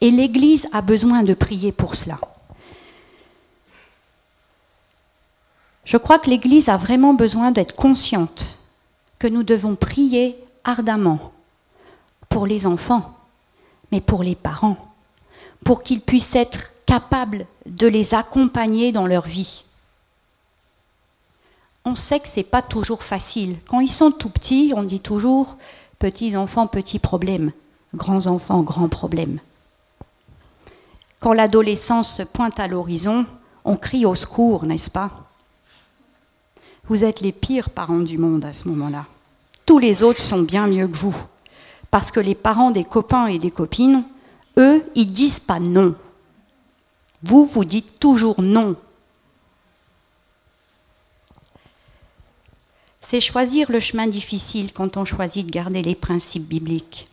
Et 0.00 0.10
l'Église 0.10 0.68
a 0.72 0.82
besoin 0.82 1.22
de 1.22 1.32
prier 1.32 1.72
pour 1.72 1.96
cela. 1.96 2.18
Je 5.84 5.96
crois 5.96 6.18
que 6.18 6.28
l'Église 6.28 6.68
a 6.68 6.76
vraiment 6.76 7.14
besoin 7.14 7.52
d'être 7.52 7.74
consciente 7.74 8.58
que 9.18 9.28
nous 9.28 9.42
devons 9.42 9.76
prier 9.76 10.36
ardemment 10.64 11.32
pour 12.28 12.46
les 12.46 12.66
enfants, 12.66 13.16
mais 13.92 14.00
pour 14.00 14.22
les 14.22 14.34
parents, 14.34 14.93
pour 15.64 15.82
qu'ils 15.82 16.00
puissent 16.00 16.36
être 16.36 16.70
capables 16.86 17.46
de 17.66 17.86
les 17.86 18.14
accompagner 18.14 18.92
dans 18.92 19.06
leur 19.06 19.26
vie 19.26 19.64
on 21.84 21.96
sait 21.96 22.20
que 22.20 22.28
ce 22.28 22.40
n'est 22.40 22.44
pas 22.44 22.62
toujours 22.62 23.02
facile. 23.02 23.56
Quand 23.68 23.80
ils 23.80 23.90
sont 23.90 24.10
tout 24.10 24.30
petits, 24.30 24.72
on 24.74 24.82
dit 24.82 25.00
toujours 25.00 25.56
petits 25.98 26.36
enfants, 26.36 26.66
petits 26.66 26.98
problèmes, 26.98 27.52
grands 27.94 28.26
enfants, 28.26 28.62
grands 28.62 28.88
problèmes. 28.88 29.38
Quand 31.20 31.32
l'adolescence 31.32 32.16
se 32.16 32.22
pointe 32.22 32.58
à 32.58 32.68
l'horizon, 32.68 33.26
on 33.64 33.76
crie 33.76 34.06
au 34.06 34.14
secours, 34.14 34.64
n'est-ce 34.64 34.90
pas? 34.90 35.10
Vous 36.86 37.04
êtes 37.04 37.20
les 37.20 37.32
pires 37.32 37.70
parents 37.70 38.00
du 38.00 38.18
monde 38.18 38.44
à 38.44 38.52
ce 38.52 38.68
moment-là. 38.68 39.06
Tous 39.64 39.78
les 39.78 40.02
autres 40.02 40.20
sont 40.20 40.42
bien 40.42 40.66
mieux 40.66 40.86
que 40.86 40.96
vous. 40.96 41.16
Parce 41.90 42.10
que 42.10 42.20
les 42.20 42.34
parents 42.34 42.70
des 42.70 42.84
copains 42.84 43.26
et 43.26 43.38
des 43.38 43.50
copines, 43.50 44.04
eux, 44.56 44.84
ils 44.94 45.12
disent 45.12 45.40
pas 45.40 45.60
non. 45.60 45.94
Vous, 47.22 47.44
vous 47.44 47.64
dites 47.64 47.98
toujours 47.98 48.40
non. 48.40 48.76
c'est 53.04 53.20
choisir 53.20 53.70
le 53.70 53.80
chemin 53.80 54.06
difficile 54.06 54.72
quand 54.72 54.96
on 54.96 55.04
choisit 55.04 55.46
de 55.46 55.50
garder 55.52 55.82
les 55.82 55.94
principes 55.94 56.48
bibliques. 56.48 57.06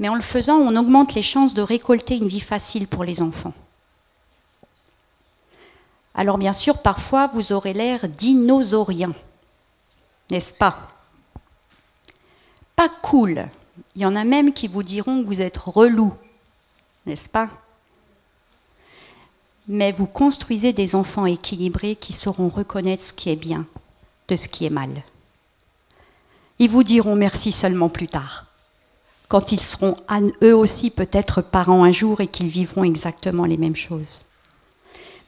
Mais 0.00 0.08
en 0.08 0.16
le 0.16 0.20
faisant, 0.20 0.56
on 0.56 0.74
augmente 0.74 1.14
les 1.14 1.22
chances 1.22 1.54
de 1.54 1.62
récolter 1.62 2.16
une 2.16 2.26
vie 2.26 2.40
facile 2.40 2.88
pour 2.88 3.04
les 3.04 3.22
enfants. 3.22 3.54
Alors 6.14 6.36
bien 6.36 6.52
sûr, 6.52 6.82
parfois, 6.82 7.28
vous 7.28 7.52
aurez 7.52 7.72
l'air 7.72 8.08
dinosaurien, 8.08 9.14
n'est-ce 10.30 10.52
pas? 10.52 10.76
Pas 12.74 12.88
cool. 12.88 13.48
Il 13.94 14.02
y 14.02 14.06
en 14.06 14.16
a 14.16 14.24
même 14.24 14.52
qui 14.52 14.66
vous 14.66 14.82
diront 14.82 15.22
que 15.22 15.26
vous 15.26 15.40
êtes 15.40 15.58
relou, 15.58 16.12
n'est-ce 17.06 17.28
pas? 17.28 17.48
Mais 19.68 19.92
vous 19.92 20.06
construisez 20.06 20.72
des 20.72 20.94
enfants 20.94 21.26
équilibrés 21.26 21.96
qui 21.96 22.12
sauront 22.12 22.48
reconnaître 22.48 23.02
ce 23.02 23.12
qui 23.12 23.30
est 23.30 23.36
bien 23.36 23.66
de 24.28 24.36
ce 24.36 24.48
qui 24.48 24.66
est 24.66 24.70
mal. 24.70 25.02
Ils 26.58 26.70
vous 26.70 26.84
diront 26.84 27.16
merci 27.16 27.52
seulement 27.52 27.88
plus 27.88 28.06
tard, 28.06 28.46
quand 29.28 29.52
ils 29.52 29.60
seront 29.60 29.96
eux 30.42 30.54
aussi 30.54 30.90
peut-être 30.90 31.42
parents 31.42 31.84
un 31.84 31.90
jour 31.90 32.20
et 32.20 32.28
qu'ils 32.28 32.48
vivront 32.48 32.84
exactement 32.84 33.44
les 33.44 33.56
mêmes 33.56 33.76
choses. 33.76 34.26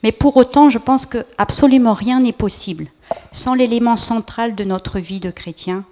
Mais 0.02 0.12
pour 0.12 0.36
autant, 0.36 0.68
je 0.68 0.78
pense 0.78 1.06
que 1.06 1.24
absolument 1.38 1.94
rien 1.94 2.20
n'est 2.20 2.32
possible 2.32 2.88
sans 3.32 3.54
l'élément 3.54 3.96
central 3.96 4.54
de 4.54 4.64
notre 4.64 5.00
vie 5.00 5.20
de 5.20 5.30
chrétien, 5.30 5.84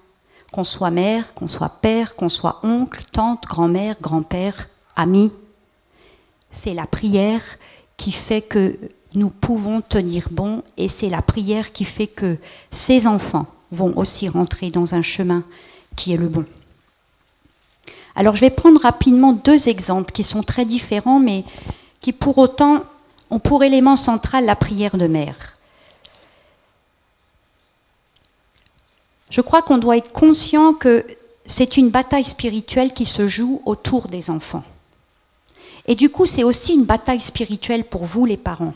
qu'on 0.53 0.64
soit 0.64 0.90
mère, 0.90 1.35
qu'on 1.35 1.49
soit 1.49 1.81
père, 1.81 2.14
qu'on 2.14 2.29
soit 2.29 2.61
oncle, 2.62 3.05
tante, 3.11 3.45
grand-mère, 3.45 3.97
grand-père, 4.01 4.68
ami. 4.97 5.33
C'est 6.53 6.75
la 6.75 6.87
prière 6.87 7.43
qui 7.97 8.12
fait 8.12 8.43
que 8.43 8.79
nous 9.15 9.31
pouvons 9.31 9.81
tenir 9.81 10.29
bon 10.31 10.62
et 10.77 10.88
c'est 10.88 11.09
la 11.09 11.23
prière 11.23 11.73
qui 11.73 11.85
fait 11.85 12.07
que 12.07 12.37
ces 12.71 13.07
enfants 13.07 13.47
vont 13.71 13.97
aussi 13.97 14.29
rentrer 14.29 14.71
dans 14.71 14.95
un 14.95 15.03
chemin 15.03 15.45
qui 15.97 16.12
est 16.12 16.17
le 16.17 16.29
bon. 16.29 16.45
Alors 18.15 18.37
je 18.37 18.41
vais 18.41 18.51
prendre 18.51 18.81
rapidement 18.81 19.33
deux 19.33 19.69
exemples 19.69 20.12
qui 20.12 20.23
sont 20.23 20.43
très 20.43 20.65
différents 20.65 21.21
mais 21.21 21.45
qui 22.01 22.12
pour 22.12 22.38
autant 22.38 22.85
ont 23.31 23.38
pour 23.38 23.65
élément 23.65 23.97
central 23.97 24.45
la 24.45 24.57
prière 24.57 24.97
de 24.97 25.07
mère. 25.07 25.55
Je 29.31 29.41
crois 29.41 29.62
qu'on 29.62 29.79
doit 29.79 29.97
être 29.97 30.12
conscient 30.12 30.75
que 30.75 31.07
c'est 31.47 31.79
une 31.79 31.88
bataille 31.88 32.25
spirituelle 32.25 32.93
qui 32.93 33.07
se 33.07 33.29
joue 33.29 33.62
autour 33.65 34.09
des 34.09 34.29
enfants. 34.29 34.65
Et 35.87 35.95
du 35.95 36.11
coup, 36.11 36.27
c'est 36.27 36.45
aussi 36.45 36.75
une 36.75 36.85
bataille 36.85 37.21
spirituelle 37.21 37.85
pour 37.85 38.05
vous 38.05 38.25
les 38.25 38.37
parents, 38.37 38.75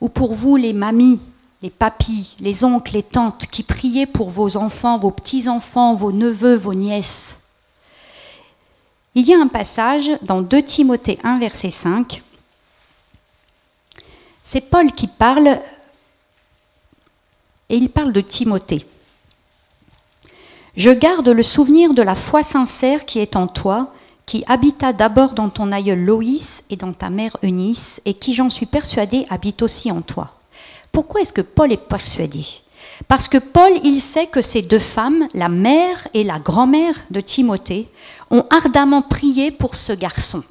ou 0.00 0.08
pour 0.08 0.34
vous 0.34 0.56
les 0.56 0.72
mamies, 0.72 1.20
les 1.62 1.70
papis, 1.70 2.34
les 2.40 2.64
oncles, 2.64 2.92
les 2.92 3.02
tantes 3.02 3.46
qui 3.46 3.62
priez 3.62 4.06
pour 4.06 4.28
vos 4.28 4.56
enfants, 4.56 4.98
vos 4.98 5.10
petits-enfants, 5.10 5.94
vos 5.94 6.12
neveux, 6.12 6.56
vos 6.56 6.74
nièces. 6.74 7.40
Il 9.14 9.24
y 9.26 9.32
a 9.32 9.40
un 9.40 9.46
passage 9.46 10.10
dans 10.22 10.42
2 10.42 10.62
Timothée 10.62 11.18
1, 11.24 11.38
verset 11.38 11.70
5. 11.70 12.22
C'est 14.42 14.68
Paul 14.68 14.92
qui 14.92 15.06
parle, 15.06 15.60
et 17.70 17.76
il 17.76 17.88
parle 17.88 18.12
de 18.12 18.20
Timothée. 18.20 18.84
Je 20.76 20.90
garde 20.90 21.28
le 21.28 21.42
souvenir 21.42 21.94
de 21.94 22.02
la 22.02 22.16
foi 22.16 22.42
sincère 22.42 23.06
qui 23.06 23.20
est 23.20 23.36
en 23.36 23.46
toi, 23.46 23.93
qui 24.26 24.44
habita 24.46 24.92
d'abord 24.92 25.32
dans 25.32 25.50
ton 25.50 25.72
aïeul 25.72 26.04
Loïs 26.04 26.64
et 26.70 26.76
dans 26.76 26.92
ta 26.92 27.10
mère 27.10 27.36
Eunice, 27.42 28.00
et 28.04 28.14
qui, 28.14 28.34
j'en 28.34 28.50
suis 28.50 28.66
persuadé, 28.66 29.26
habite 29.30 29.62
aussi 29.62 29.90
en 29.90 30.00
toi. 30.00 30.30
Pourquoi 30.92 31.20
est-ce 31.20 31.32
que 31.32 31.40
Paul 31.40 31.72
est 31.72 31.88
persuadé? 31.88 32.44
Parce 33.08 33.28
que 33.28 33.38
Paul, 33.38 33.72
il 33.82 34.00
sait 34.00 34.28
que 34.28 34.40
ces 34.40 34.62
deux 34.62 34.78
femmes, 34.78 35.28
la 35.34 35.48
mère 35.48 36.08
et 36.14 36.24
la 36.24 36.38
grand-mère 36.38 36.94
de 37.10 37.20
Timothée, 37.20 37.88
ont 38.30 38.46
ardemment 38.50 39.02
prié 39.02 39.50
pour 39.50 39.74
ce 39.74 39.92
garçon. 39.92 40.42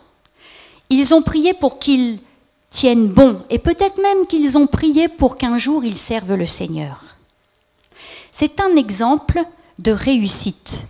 Ils 0.90 1.14
ont 1.14 1.22
prié 1.22 1.54
pour 1.54 1.80
qu'il 1.80 2.20
tienne 2.70 3.08
bon, 3.08 3.42
et 3.50 3.60
peut-être 3.60 4.02
même 4.02 4.28
qu'ils 4.28 4.58
ont 4.58 4.68
prié 4.68 5.08
pour 5.08 5.38
qu'un 5.38 5.58
jour 5.58 5.84
il 5.86 5.96
serve 5.96 6.34
le 6.34 6.46
Seigneur. 6.46 7.00
C'est 8.32 8.60
un 8.60 8.76
exemple 8.76 9.44
de 9.80 9.92
réussite. 9.92 10.86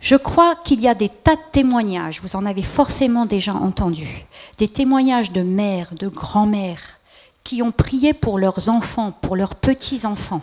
Je 0.00 0.16
crois 0.16 0.56
qu'il 0.56 0.80
y 0.80 0.88
a 0.88 0.94
des 0.94 1.10
tas 1.10 1.36
de 1.36 1.40
témoignages, 1.52 2.20
vous 2.22 2.34
en 2.34 2.46
avez 2.46 2.62
forcément 2.62 3.26
déjà 3.26 3.52
entendu, 3.52 4.24
des 4.56 4.68
témoignages 4.68 5.30
de 5.30 5.42
mères, 5.42 5.90
de 5.92 6.08
grands-mères, 6.08 6.98
qui 7.44 7.62
ont 7.62 7.70
prié 7.70 8.14
pour 8.14 8.38
leurs 8.38 8.70
enfants, 8.70 9.12
pour 9.20 9.36
leurs 9.36 9.54
petits-enfants, 9.54 10.40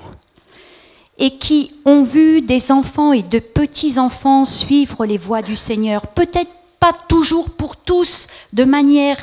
et 1.17 1.37
qui 1.39 1.73
ont 1.85 2.03
vu 2.03 2.41
des 2.41 2.71
enfants 2.71 3.13
et 3.13 3.23
de 3.23 3.39
petits-enfants 3.39 4.45
suivre 4.45 5.07
les 5.07 5.17
voies 5.17 5.41
du 5.41 5.55
Seigneur. 5.55 6.05
Peut-être 6.07 6.51
pas 6.79 6.93
toujours 7.07 7.55
pour 7.55 7.77
tous 7.77 8.27
de 8.53 8.63
manière 8.63 9.17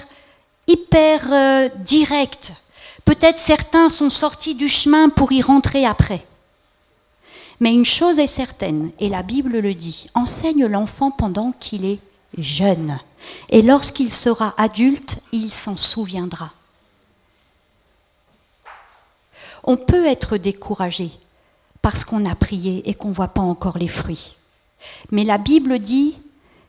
hyper 0.66 1.32
euh, 1.32 1.68
directe. 1.84 2.54
Peut-être 3.04 3.38
certains 3.38 3.88
sont 3.88 4.10
sortis 4.10 4.56
du 4.56 4.68
chemin 4.68 5.08
pour 5.08 5.30
y 5.30 5.42
rentrer 5.42 5.86
après. 5.86 6.24
Mais 7.60 7.72
une 7.72 7.84
chose 7.84 8.18
est 8.18 8.26
certaine, 8.26 8.90
et 8.98 9.08
la 9.08 9.22
Bible 9.22 9.58
le 9.58 9.74
dit, 9.74 10.06
enseigne 10.14 10.66
l'enfant 10.66 11.10
pendant 11.10 11.52
qu'il 11.52 11.84
est 11.84 12.00
jeune. 12.36 12.98
Et 13.50 13.62
lorsqu'il 13.62 14.12
sera 14.12 14.54
adulte, 14.58 15.22
il 15.32 15.50
s'en 15.50 15.76
souviendra. 15.76 16.50
On 19.62 19.76
peut 19.76 20.04
être 20.04 20.36
découragé 20.36 21.10
parce 21.80 22.04
qu'on 22.04 22.26
a 22.26 22.34
prié 22.34 22.82
et 22.88 22.94
qu'on 22.94 23.08
ne 23.08 23.14
voit 23.14 23.28
pas 23.28 23.40
encore 23.40 23.78
les 23.78 23.88
fruits. 23.88 24.36
Mais 25.10 25.24
la 25.24 25.38
Bible 25.38 25.78
dit 25.78 26.14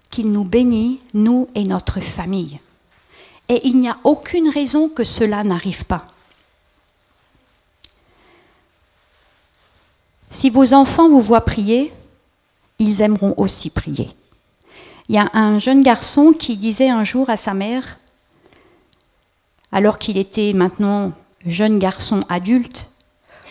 qu'il 0.09 0.31
nous 0.31 0.45
bénit, 0.45 1.01
nous 1.13 1.49
et 1.55 1.63
notre 1.63 1.99
famille. 1.99 2.59
Et 3.49 3.67
il 3.67 3.79
n'y 3.79 3.89
a 3.89 3.97
aucune 4.03 4.49
raison 4.49 4.89
que 4.89 5.03
cela 5.03 5.43
n'arrive 5.43 5.85
pas. 5.85 6.07
Si 10.35 10.49
vos 10.49 10.73
enfants 10.73 11.07
vous 11.07 11.21
voient 11.21 11.45
prier, 11.45 11.93
ils 12.77 13.01
aimeront 13.01 13.33
aussi 13.37 13.69
prier. 13.69 14.09
Il 15.07 15.15
y 15.15 15.17
a 15.17 15.29
un 15.31 15.59
jeune 15.59 15.81
garçon 15.81 16.33
qui 16.33 16.57
disait 16.57 16.89
un 16.89 17.05
jour 17.05 17.29
à 17.29 17.37
sa 17.37 17.53
mère, 17.53 17.99
alors 19.71 19.97
qu'il 19.97 20.17
était 20.17 20.51
maintenant 20.51 21.13
jeune 21.45 21.79
garçon 21.79 22.19
adulte, 22.27 22.91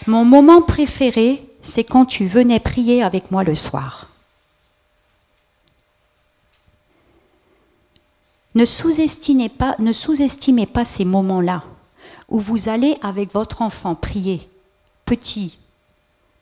Mon 0.07 0.27
moment 0.27 0.61
préféré, 0.61 1.49
c'est 1.63 1.85
quand 1.85 2.05
tu 2.05 2.27
venais 2.27 2.61
prier 2.61 3.03
avec 3.03 3.31
moi 3.31 3.45
le 3.45 3.55
soir. 3.55 4.11
Ne 8.55 8.67
sous-estimez 8.67 9.49
pas, 9.49 10.85
ces 10.85 11.07
moments-là 11.07 11.65
où 12.29 12.39
vous 12.39 12.69
allez 12.69 12.99
avec 13.01 13.33
votre 13.33 13.63
enfant 13.63 13.95
prier, 13.95 14.47
petit, 15.07 15.64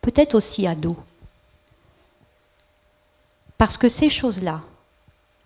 peut-être 0.02 0.34
aussi 0.34 0.66
ado. 0.66 0.96
Parce 3.56 3.78
que 3.78 3.88
ces 3.88 4.10
choses-là, 4.10 4.60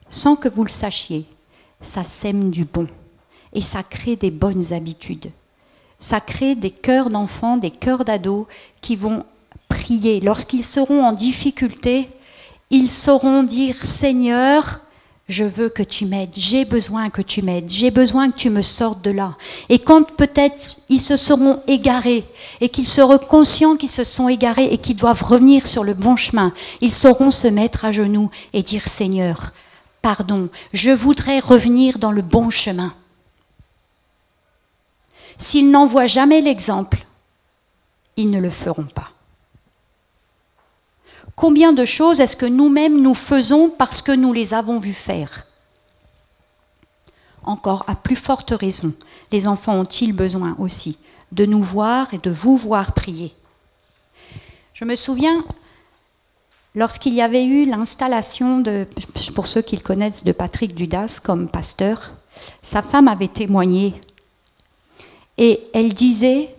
sans 0.08 0.34
que 0.36 0.48
vous 0.48 0.64
le 0.64 0.70
sachiez, 0.70 1.26
ça 1.80 2.02
sème 2.02 2.50
du 2.50 2.64
bon 2.64 2.88
et 3.52 3.60
ça 3.60 3.82
crée 3.82 4.16
des 4.16 4.30
bonnes 4.30 4.72
habitudes. 4.72 5.30
Ça 5.98 6.20
crée 6.20 6.54
des 6.54 6.70
cœurs 6.70 7.10
d'enfants, 7.10 7.56
des 7.56 7.70
cœurs 7.70 8.04
d'ados 8.04 8.46
qui 8.80 8.96
vont 8.96 9.24
prier. 9.68 10.20
Lorsqu'ils 10.20 10.64
seront 10.64 11.04
en 11.04 11.12
difficulté, 11.12 12.08
ils 12.70 12.90
sauront 12.90 13.42
dire 13.42 13.84
Seigneur, 13.84 14.80
je 15.28 15.42
veux 15.42 15.68
que 15.68 15.82
tu 15.82 16.06
m'aides, 16.06 16.34
j'ai 16.36 16.64
besoin 16.64 17.10
que 17.10 17.22
tu 17.22 17.42
m'aides, 17.42 17.68
j'ai 17.68 17.90
besoin 17.90 18.30
que 18.30 18.36
tu 18.36 18.48
me 18.48 18.62
sortes 18.62 19.02
de 19.02 19.10
là. 19.10 19.36
Et 19.68 19.80
quand 19.80 20.12
peut-être 20.12 20.78
ils 20.88 21.00
se 21.00 21.16
seront 21.16 21.60
égarés 21.66 22.24
et 22.60 22.68
qu'ils 22.68 22.86
seront 22.86 23.18
conscients 23.18 23.76
qu'ils 23.76 23.90
se 23.90 24.04
sont 24.04 24.28
égarés 24.28 24.66
et 24.66 24.78
qu'ils 24.78 24.96
doivent 24.96 25.24
revenir 25.24 25.66
sur 25.66 25.82
le 25.82 25.94
bon 25.94 26.14
chemin, 26.14 26.52
ils 26.80 26.92
sauront 26.92 27.32
se 27.32 27.48
mettre 27.48 27.84
à 27.84 27.90
genoux 27.90 28.30
et 28.52 28.62
dire 28.62 28.86
Seigneur, 28.86 29.52
pardon, 30.00 30.48
je 30.72 30.92
voudrais 30.92 31.40
revenir 31.40 31.98
dans 31.98 32.12
le 32.12 32.22
bon 32.22 32.48
chemin. 32.48 32.94
S'ils 35.38 35.70
n'en 35.70 35.86
voient 35.86 36.06
jamais 36.06 36.40
l'exemple, 36.40 37.04
ils 38.16 38.30
ne 38.30 38.38
le 38.38 38.50
feront 38.50 38.86
pas. 38.86 39.10
Combien 41.36 41.74
de 41.74 41.84
choses 41.84 42.20
est-ce 42.20 42.34
que 42.34 42.46
nous-mêmes 42.46 43.00
nous 43.02 43.14
faisons 43.14 43.68
parce 43.68 44.00
que 44.00 44.12
nous 44.12 44.32
les 44.32 44.54
avons 44.54 44.78
vus 44.78 44.94
faire? 44.94 45.46
Encore 47.42 47.84
à 47.86 47.94
plus 47.94 48.16
forte 48.16 48.50
raison, 48.50 48.94
les 49.30 49.46
enfants 49.46 49.78
ont-ils 49.78 50.14
besoin 50.14 50.56
aussi 50.58 50.98
de 51.32 51.44
nous 51.44 51.62
voir 51.62 52.12
et 52.14 52.18
de 52.18 52.30
vous 52.30 52.56
voir 52.56 52.94
prier? 52.94 53.34
Je 54.72 54.86
me 54.86 54.96
souviens, 54.96 55.44
lorsqu'il 56.74 57.12
y 57.12 57.20
avait 57.20 57.44
eu 57.44 57.66
l'installation 57.66 58.60
de, 58.60 58.88
pour 59.34 59.46
ceux 59.46 59.62
qui 59.62 59.76
le 59.76 59.82
connaissent, 59.82 60.24
de 60.24 60.32
Patrick 60.32 60.74
Dudas 60.74 61.20
comme 61.22 61.48
pasteur, 61.48 62.12
sa 62.62 62.80
femme 62.80 63.08
avait 63.08 63.28
témoigné. 63.28 63.94
Et 65.36 65.60
elle 65.74 65.92
disait 65.92 66.54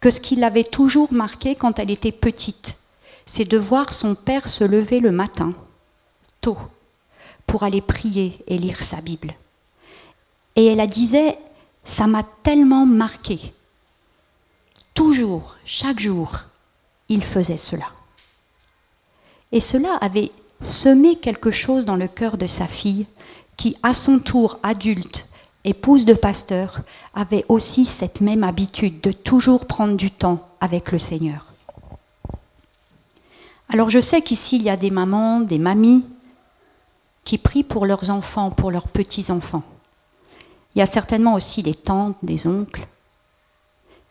que 0.00 0.10
ce 0.10 0.20
qui 0.20 0.36
l'avait 0.36 0.64
toujours 0.64 1.12
marqué 1.12 1.54
quand 1.54 1.78
elle 1.78 1.90
était 1.90 2.12
petite, 2.12 2.78
c'est 3.26 3.44
de 3.44 3.58
voir 3.58 3.92
son 3.92 4.14
père 4.14 4.48
se 4.48 4.64
lever 4.64 5.00
le 5.00 5.10
matin, 5.10 5.52
tôt, 6.40 6.58
pour 7.46 7.64
aller 7.64 7.82
prier 7.82 8.42
et 8.46 8.56
lire 8.56 8.82
sa 8.82 9.00
Bible. 9.00 9.34
Et 10.54 10.66
elle 10.66 10.80
a 10.80 10.86
disait, 10.86 11.36
ça 11.84 12.06
m'a 12.06 12.22
tellement 12.42 12.86
marqué. 12.86 13.52
Toujours, 14.94 15.56
chaque 15.64 16.00
jour, 16.00 16.40
il 17.08 17.22
faisait 17.22 17.58
cela. 17.58 17.86
Et 19.52 19.60
cela 19.60 19.94
avait 19.96 20.30
semé 20.62 21.16
quelque 21.16 21.50
chose 21.50 21.84
dans 21.84 21.96
le 21.96 22.08
cœur 22.08 22.38
de 22.38 22.46
sa 22.46 22.66
fille, 22.66 23.06
qui, 23.56 23.76
à 23.82 23.92
son 23.92 24.18
tour 24.18 24.58
adulte, 24.62 25.28
épouse 25.64 26.04
de 26.04 26.14
pasteur, 26.14 26.80
avait 27.14 27.44
aussi 27.48 27.84
cette 27.84 28.20
même 28.20 28.44
habitude 28.44 29.00
de 29.00 29.12
toujours 29.12 29.66
prendre 29.66 29.96
du 29.96 30.10
temps 30.10 30.48
avec 30.60 30.92
le 30.92 30.98
Seigneur. 30.98 31.45
Alors 33.68 33.90
je 33.90 34.00
sais 34.00 34.22
qu'ici, 34.22 34.56
il 34.56 34.62
y 34.62 34.70
a 34.70 34.76
des 34.76 34.90
mamans, 34.90 35.40
des 35.40 35.58
mamies 35.58 36.04
qui 37.24 37.38
prient 37.38 37.64
pour 37.64 37.86
leurs 37.86 38.10
enfants, 38.10 38.50
pour 38.50 38.70
leurs 38.70 38.88
petits-enfants. 38.88 39.64
Il 40.74 40.78
y 40.78 40.82
a 40.82 40.86
certainement 40.86 41.34
aussi 41.34 41.62
des 41.62 41.74
tantes, 41.74 42.16
des 42.22 42.46
oncles 42.46 42.86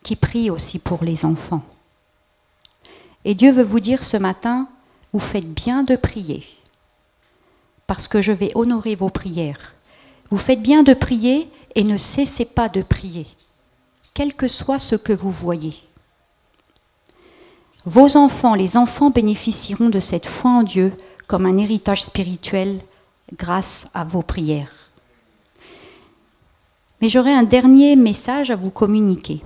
qui 0.03 0.15
prient 0.15 0.49
aussi 0.49 0.79
pour 0.79 1.03
les 1.03 1.25
enfants. 1.25 1.63
Et 3.23 3.33
Dieu 3.33 3.51
veut 3.51 3.63
vous 3.63 3.79
dire 3.79 4.03
ce 4.03 4.17
matin, 4.17 4.67
vous 5.13 5.19
faites 5.19 5.51
bien 5.51 5.83
de 5.83 5.95
prier, 5.95 6.43
parce 7.87 8.07
que 8.07 8.21
je 8.21 8.31
vais 8.31 8.51
honorer 8.55 8.95
vos 8.95 9.09
prières. 9.09 9.73
Vous 10.29 10.37
faites 10.37 10.61
bien 10.61 10.83
de 10.83 10.93
prier 10.93 11.49
et 11.75 11.83
ne 11.83 11.97
cessez 11.97 12.45
pas 12.45 12.67
de 12.67 12.81
prier, 12.81 13.27
quel 14.13 14.33
que 14.33 14.47
soit 14.47 14.79
ce 14.79 14.95
que 14.95 15.13
vous 15.13 15.31
voyez. 15.31 15.84
Vos 17.85 18.17
enfants, 18.17 18.55
les 18.55 18.77
enfants 18.77 19.11
bénéficieront 19.11 19.89
de 19.89 19.99
cette 19.99 20.25
foi 20.25 20.49
en 20.49 20.63
Dieu 20.63 20.91
comme 21.27 21.45
un 21.45 21.57
héritage 21.57 22.03
spirituel 22.03 22.79
grâce 23.37 23.91
à 23.93 24.03
vos 24.03 24.23
prières. 24.23 24.89
Mais 26.99 27.09
j'aurai 27.09 27.31
un 27.31 27.43
dernier 27.43 27.95
message 27.95 28.49
à 28.49 28.55
vous 28.55 28.71
communiquer. 28.71 29.43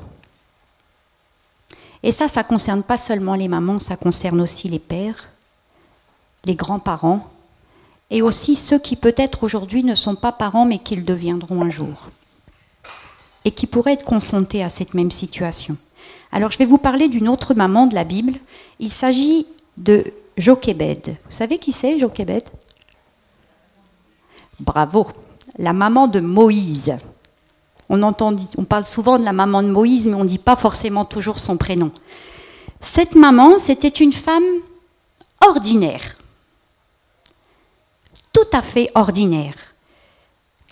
Et 2.01 2.13
ça, 2.13 2.29
ça 2.29 2.43
ne 2.43 2.47
concerne 2.47 2.83
pas 2.83 2.97
seulement 2.97 3.35
les 3.35 3.49
mamans, 3.49 3.79
ça 3.79 3.97
concerne 3.97 4.39
aussi 4.39 4.69
les 4.69 4.79
pères, 4.79 5.27
les 6.45 6.55
grands-parents, 6.55 7.27
et 8.09 8.21
aussi 8.21 8.55
ceux 8.55 8.79
qui 8.79 8.95
peut-être 8.95 9.43
aujourd'hui 9.43 9.83
ne 9.83 9.95
sont 9.95 10.15
pas 10.15 10.31
parents 10.31 10.65
mais 10.65 10.79
qu'ils 10.79 11.03
deviendront 11.03 11.61
un 11.61 11.69
jour, 11.69 12.09
et 13.43 13.51
qui 13.51 13.67
pourraient 13.67 13.93
être 13.93 14.05
confrontés 14.05 14.63
à 14.63 14.69
cette 14.69 14.93
même 14.93 15.11
situation. 15.11 15.75
Alors 16.31 16.51
je 16.51 16.57
vais 16.57 16.65
vous 16.65 16.77
parler 16.77 17.07
d'une 17.07 17.29
autre 17.29 17.53
maman 17.53 17.87
de 17.87 17.95
la 17.95 18.03
Bible. 18.03 18.33
Il 18.79 18.91
s'agit 18.91 19.47
de 19.77 20.03
Jochebed. 20.37 21.15
Vous 21.25 21.31
savez 21.31 21.57
qui 21.57 21.71
c'est 21.71 21.99
Jochebed? 21.99 22.43
Bravo, 24.59 25.07
la 25.57 25.73
maman 25.73 26.07
de 26.07 26.19
Moïse. 26.19 26.95
On, 27.89 28.03
entend, 28.03 28.35
on 28.57 28.65
parle 28.65 28.85
souvent 28.85 29.17
de 29.17 29.25
la 29.25 29.33
maman 29.33 29.63
de 29.63 29.69
Moïse, 29.69 30.05
mais 30.05 30.13
on 30.13 30.23
ne 30.23 30.29
dit 30.29 30.37
pas 30.37 30.55
forcément 30.55 31.05
toujours 31.05 31.39
son 31.39 31.57
prénom. 31.57 31.91
Cette 32.81 33.15
maman, 33.15 33.57
c'était 33.57 33.87
une 33.87 34.13
femme 34.13 34.43
ordinaire, 35.45 36.17
tout 38.31 38.47
à 38.53 38.61
fait 38.61 38.89
ordinaire, 38.95 39.55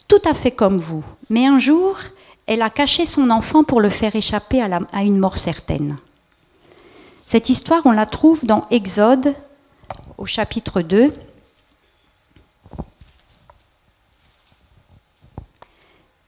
tout 0.08 0.22
à 0.26 0.34
fait 0.34 0.52
comme 0.52 0.78
vous. 0.78 1.04
Mais 1.30 1.48
un 1.48 1.58
jour, 1.58 1.98
elle 2.48 2.62
a 2.62 2.70
caché 2.70 3.06
son 3.06 3.30
enfant 3.30 3.66
pour 3.66 3.82
le 3.82 3.90
faire 3.90 4.16
échapper 4.16 4.62
à, 4.62 5.04
une 5.04 5.20
mort 5.20 5.38
certaine. 5.38 5.98
Cette 7.26 7.50
histoire, 7.50 7.86
on 7.86 7.92
la 7.92 8.06
trouve 8.06 8.46
dans 8.46 8.66
Exode 8.72 9.36
au 10.18 10.26
chapitre 10.26 10.82
2. 10.82 11.14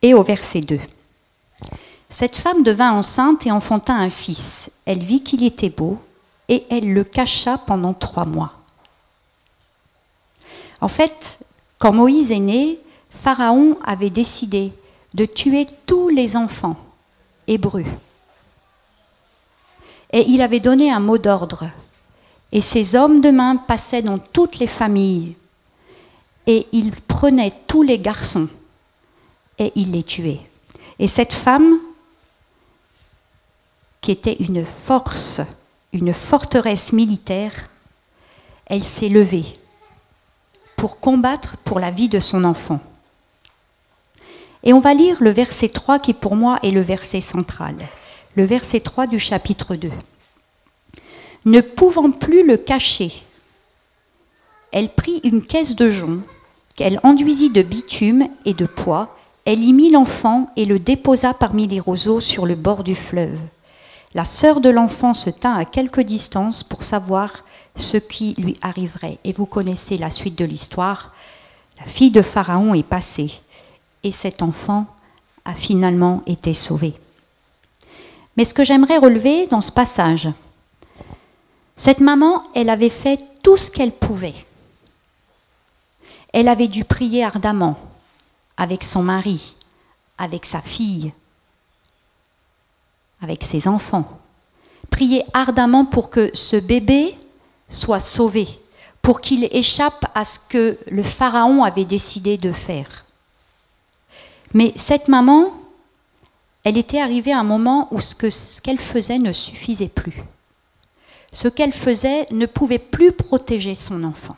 Et 0.02 0.14
au 0.14 0.24
verset 0.24 0.60
2. 0.60 0.78
Cette 2.10 2.36
femme 2.36 2.64
devint 2.64 2.92
enceinte 2.92 3.48
et 3.48 3.52
enfanta 3.52 3.94
un 3.94 4.10
fils. 4.10 4.82
Elle 4.86 5.04
vit 5.04 5.24
qu'il 5.24 5.44
était 5.44 5.70
beau 5.70 6.00
et 6.50 6.66
elle 6.70 6.94
le 6.94 7.04
cacha 7.06 7.58
pendant 7.60 7.94
trois 7.94 8.26
mois. 8.26 8.54
En 10.82 10.88
fait, 10.88 11.46
quand 11.78 11.94
Moïse 11.94 12.32
est 12.32 12.40
né, 12.40 12.80
Pharaon 13.10 13.78
avait 13.86 14.10
décidé 14.10 14.74
de 15.14 15.26
tuer 15.26 15.68
tous 15.86 16.10
les 16.10 16.36
enfants 16.36 16.78
hébreux. 17.48 17.86
Et 20.12 20.26
il 20.28 20.42
avait 20.42 20.60
donné 20.60 20.92
un 20.92 21.00
mot 21.00 21.18
d'ordre. 21.18 21.70
Et 22.52 22.62
ces 22.62 22.96
hommes 22.96 23.22
de 23.22 23.30
main 23.30 23.58
passaient 23.58 24.02
dans 24.02 24.18
toutes 24.18 24.60
les 24.60 24.68
familles. 24.68 25.36
Et 26.48 26.68
ils 26.72 26.92
prenaient 26.92 27.54
tous 27.68 27.84
les 27.84 28.00
garçons 28.00 28.50
et 29.60 29.72
ils 29.76 29.92
les 29.92 30.04
tuaient. 30.04 30.40
Et 30.98 31.08
cette 31.08 31.34
femme, 31.34 31.78
qui 34.02 34.12
était 34.12 34.38
une 34.40 34.66
force, 34.66 35.42
une 35.94 36.14
forteresse 36.14 36.94
militaire, 36.94 37.70
elle 38.66 38.84
s'est 38.84 39.10
levée 39.10 39.46
pour 40.76 41.00
combattre 41.00 41.58
pour 41.58 41.80
la 41.80 41.92
vie 41.92 42.10
de 42.10 42.20
son 42.20 42.46
enfant. 42.46 42.80
Et 44.64 44.74
on 44.74 44.80
va 44.80 44.94
lire 44.94 45.18
le 45.22 45.30
verset 45.30 45.70
3 45.70 46.00
qui 46.00 46.14
pour 46.14 46.36
moi 46.36 46.60
est 46.64 46.72
le 46.72 46.82
verset 46.82 47.22
central, 47.22 47.76
le 48.36 48.44
verset 48.44 48.82
3 48.82 49.08
du 49.08 49.20
chapitre 49.20 49.76
2. 49.76 49.90
Ne 51.46 51.62
pouvant 51.62 52.12
plus 52.12 52.46
le 52.46 52.58
cacher, 52.58 53.14
elle 54.72 54.90
prit 54.90 55.22
une 55.24 55.42
caisse 55.42 55.76
de 55.76 55.90
jonc 55.90 56.20
qu'elle 56.76 57.00
enduisit 57.04 57.50
de 57.50 57.62
bitume 57.62 58.28
et 58.46 58.54
de 58.54 58.66
pois, 58.66 59.16
elle 59.46 59.64
y 59.64 59.74
mit 59.74 59.92
l'enfant 59.92 60.50
et 60.56 60.66
le 60.66 60.78
déposa 60.78 61.34
parmi 61.34 61.68
les 61.68 61.80
roseaux 61.80 62.22
sur 62.22 62.46
le 62.46 62.56
bord 62.56 62.84
du 62.84 62.96
fleuve. 62.96 63.40
La 64.14 64.26
sœur 64.26 64.62
de 64.62 64.70
l'enfant 64.70 65.14
se 65.14 65.30
tint 65.30 65.56
à 65.56 65.66
quelque 65.66 66.02
distance 66.02 66.64
pour 66.64 66.84
savoir 66.84 67.46
ce 67.76 67.98
qui 67.98 68.34
lui 68.38 68.58
arriverait. 68.62 69.20
Et 69.24 69.34
vous 69.34 69.46
connaissez 69.46 69.98
la 69.98 70.10
suite 70.10 70.38
de 70.38 70.46
l'histoire. 70.46 71.14
La 71.80 71.86
fille 71.86 72.12
de 72.12 72.22
Pharaon 72.22 72.74
est 72.74 72.84
passée 72.84 73.40
et 74.04 74.12
cet 74.12 74.42
enfant 74.42 74.86
a 75.46 75.56
finalement 75.56 76.22
été 76.26 76.54
sauvé. 76.54 76.94
Mais 78.38 78.46
ce 78.46 78.54
que 78.54 78.64
j'aimerais 78.64 78.98
relever 78.98 79.48
dans 79.48 79.62
ce 79.62 79.72
passage, 79.72 80.30
cette 81.76 82.00
maman, 82.00 82.44
elle 82.56 82.70
avait 82.70 82.90
fait 82.90 83.20
tout 83.42 83.58
ce 83.58 83.72
qu'elle 83.72 83.92
pouvait. 83.92 84.36
Elle 86.34 86.48
avait 86.48 86.68
dû 86.68 86.84
prier 86.84 87.24
ardemment 87.24 87.78
avec 88.58 88.84
son 88.84 89.02
mari, 89.02 89.56
avec 90.18 90.46
sa 90.46 90.62
fille, 90.62 91.14
avec 93.22 93.44
ses 93.44 93.68
enfants. 93.68 94.20
Prier 94.90 95.24
ardemment 95.34 95.86
pour 95.86 96.10
que 96.10 96.30
ce 96.34 96.58
bébé 96.58 97.16
soit 97.70 98.00
sauvé, 98.00 98.48
pour 99.02 99.22
qu'il 99.22 99.48
échappe 99.52 100.06
à 100.16 100.26
ce 100.26 100.40
que 100.40 100.78
le 100.90 101.04
Pharaon 101.04 101.64
avait 101.64 101.86
décidé 101.86 102.38
de 102.38 102.52
faire. 102.52 103.06
Mais 104.54 104.74
cette 104.76 105.08
maman, 105.08 105.54
elle 106.64 106.78
était 106.78 107.02
arrivée 107.02 107.32
à 107.32 107.40
un 107.40 107.44
moment 107.44 107.88
où 107.92 108.02
ce 108.02 108.62
qu'elle 108.62 108.80
faisait 108.80 109.20
ne 109.20 109.34
suffisait 109.34 109.90
plus. 109.90 110.24
Ce 111.32 111.48
qu'elle 111.48 111.74
faisait 111.74 112.26
ne 112.32 112.46
pouvait 112.46 112.80
plus 112.80 113.12
protéger 113.12 113.76
son 113.76 114.04
enfant. 114.04 114.36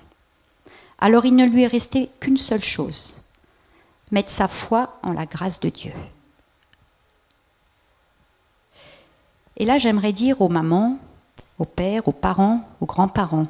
Alors 0.99 1.25
il 1.25 1.35
ne 1.35 1.45
lui 1.45 1.63
est 1.63 1.67
resté 1.67 2.09
qu'une 2.19 2.37
seule 2.37 2.63
chose, 2.63 3.21
mettre 4.11 4.29
sa 4.29 4.47
foi 4.47 4.99
en 5.01 5.13
la 5.13 5.25
grâce 5.25 5.59
de 5.61 5.69
Dieu. 5.69 5.93
Et 9.57 9.65
là, 9.65 9.77
j'aimerais 9.77 10.13
dire 10.13 10.41
aux 10.41 10.49
mamans, 10.49 10.97
aux 11.57 11.65
pères, 11.65 12.07
aux 12.07 12.13
parents, 12.13 12.67
aux 12.81 12.85
grands-parents, 12.85 13.47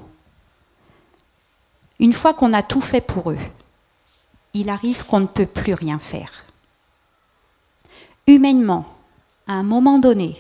une 2.00 2.14
fois 2.14 2.34
qu'on 2.34 2.54
a 2.54 2.64
tout 2.64 2.82
fait 2.82 3.02
pour 3.02 3.32
eux, 3.32 3.38
il 4.54 4.70
arrive 4.70 5.06
qu'on 5.06 5.20
ne 5.22 5.28
peut 5.28 5.46
plus 5.46 5.74
rien 5.74 6.00
faire 6.00 6.46
humainement, 8.28 8.86
à 9.48 9.54
un 9.54 9.64
moment 9.64 10.00
donné, 10.00 10.38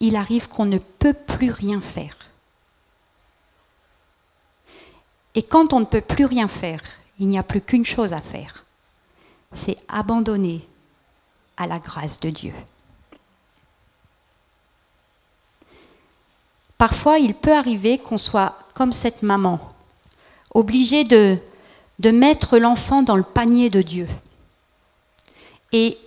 il 0.00 0.16
arrive 0.16 0.48
qu'on 0.48 0.64
ne 0.64 0.78
peut 0.78 1.14
plus 1.14 1.50
rien 1.50 1.80
faire. 1.80 2.16
Et 5.34 5.42
quand 5.42 5.72
on 5.72 5.80
ne 5.80 5.84
peut 5.84 6.00
plus 6.00 6.24
rien 6.24 6.48
faire, 6.48 6.80
il 7.18 7.28
n'y 7.28 7.38
a 7.38 7.42
plus 7.42 7.60
qu'une 7.60 7.84
chose 7.84 8.12
à 8.12 8.20
faire, 8.20 8.64
c'est 9.52 9.76
abandonner 9.88 10.66
à 11.56 11.66
la 11.66 11.78
grâce 11.78 12.20
de 12.20 12.30
Dieu. 12.30 12.54
Parfois, 16.76 17.18
il 17.18 17.34
peut 17.34 17.52
arriver 17.52 17.98
qu'on 17.98 18.18
soit 18.18 18.56
comme 18.74 18.92
cette 18.92 19.22
maman, 19.22 19.58
obligé 20.54 21.02
de, 21.02 21.38
de 21.98 22.10
mettre 22.10 22.58
l'enfant 22.58 23.02
dans 23.02 23.16
le 23.16 23.24
panier 23.24 23.68
de 23.68 23.82
Dieu. 23.82 24.08
Et 25.72 25.98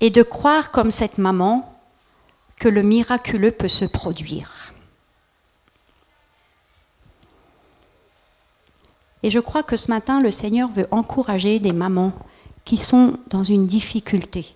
et 0.00 0.10
de 0.10 0.22
croire 0.22 0.70
comme 0.70 0.90
cette 0.90 1.18
maman 1.18 1.78
que 2.58 2.68
le 2.68 2.82
miraculeux 2.82 3.52
peut 3.52 3.68
se 3.68 3.84
produire. 3.84 4.72
Et 9.22 9.30
je 9.30 9.40
crois 9.40 9.62
que 9.62 9.76
ce 9.76 9.90
matin, 9.90 10.20
le 10.20 10.30
Seigneur 10.30 10.68
veut 10.68 10.86
encourager 10.90 11.58
des 11.58 11.72
mamans 11.72 12.12
qui 12.64 12.76
sont 12.76 13.18
dans 13.28 13.44
une 13.44 13.66
difficulté, 13.66 14.54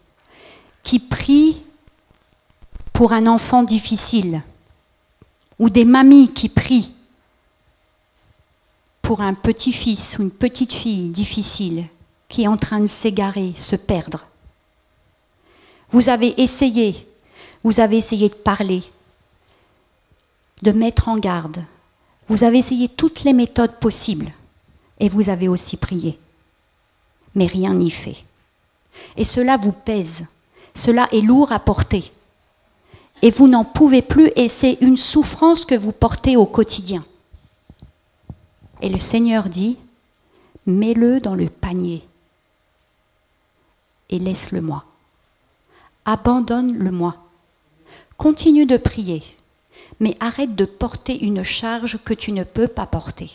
qui 0.83 1.01
prient 1.01 1.63
pour 2.93 3.13
un 3.13 3.27
enfant 3.27 3.63
difficile, 3.63 4.43
ou 5.59 5.71
des 5.71 5.85
mamies 5.85 6.33
qui 6.33 6.49
prient 6.49 6.95
pour 9.01 9.21
un 9.21 9.35
petit-fils 9.35 10.19
ou 10.19 10.23
une 10.23 10.31
petite 10.31 10.73
fille 10.73 11.11
difficile 11.11 11.85
qui 12.29 12.45
est 12.45 12.49
en 12.49 12.57
train 12.57 12.81
de 12.81 12.87
s'égarer, 12.87 13.53
se 13.57 13.77
perdre. 13.77 14.27
Vous 15.93 16.09
avez 16.09 16.41
essayé, 16.41 17.07
vous 17.63 17.81
avez 17.81 17.99
essayé 17.99 18.29
de 18.29 18.35
parler, 18.35 18.83
de 20.63 20.73
mettre 20.73 21.09
en 21.09 21.17
garde. 21.17 21.63
Vous 22.29 22.45
avez 22.45 22.59
essayé 22.59 22.89
toutes 22.89 23.25
les 23.25 23.33
méthodes 23.33 23.79
possibles 23.79 24.33
et 25.01 25.09
vous 25.09 25.29
avez 25.29 25.49
aussi 25.49 25.77
prié. 25.77 26.19
Mais 27.35 27.47
rien 27.47 27.75
n'y 27.75 27.91
fait. 27.91 28.25
Et 29.17 29.25
cela 29.25 29.57
vous 29.57 29.73
pèse. 29.73 30.27
Cela 30.75 31.09
est 31.13 31.21
lourd 31.21 31.53
à 31.53 31.59
porter. 31.59 32.11
Et 33.21 33.31
vous 33.31 33.49
n'en 33.49 33.65
pouvez 33.65 34.03
plus 34.03 34.31
et 34.37 34.49
c'est 34.49 34.79
une 34.81 34.97
souffrance 34.97 35.65
que 35.65 35.75
vous 35.75 35.93
portez 35.93 36.37
au 36.37 36.47
quotidien. 36.47 37.05
Et 38.81 38.89
le 38.89 38.99
Seigneur 38.99 39.49
dit, 39.49 39.77
mets-le 40.67 41.21
dans 41.21 41.35
le 41.35 41.49
panier 41.49 42.03
et 44.11 44.19
laisse-le-moi. 46.07 46.13
Abandonne-le-moi. 46.13 47.17
Continue 48.17 48.67
de 48.67 48.77
prier, 48.77 49.23
mais 50.01 50.17
arrête 50.21 50.55
de 50.55 50.65
porter 50.65 51.25
une 51.25 51.43
charge 51.43 51.99
que 52.05 52.15
tu 52.15 52.33
ne 52.33 52.45
peux 52.45 52.69
pas 52.69 52.87
porter. 52.87 53.31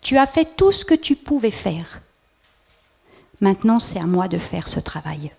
Tu 0.00 0.16
as 0.16 0.26
fait 0.26 0.56
tout 0.56 0.72
ce 0.72 0.84
que 0.84 0.94
tu 0.94 1.16
pouvais 1.16 1.50
faire. 1.50 2.00
Maintenant, 3.40 3.78
c'est 3.78 4.00
à 4.00 4.06
moi 4.06 4.28
de 4.28 4.38
faire 4.38 4.68
ce 4.68 4.80
travail. 4.80 5.30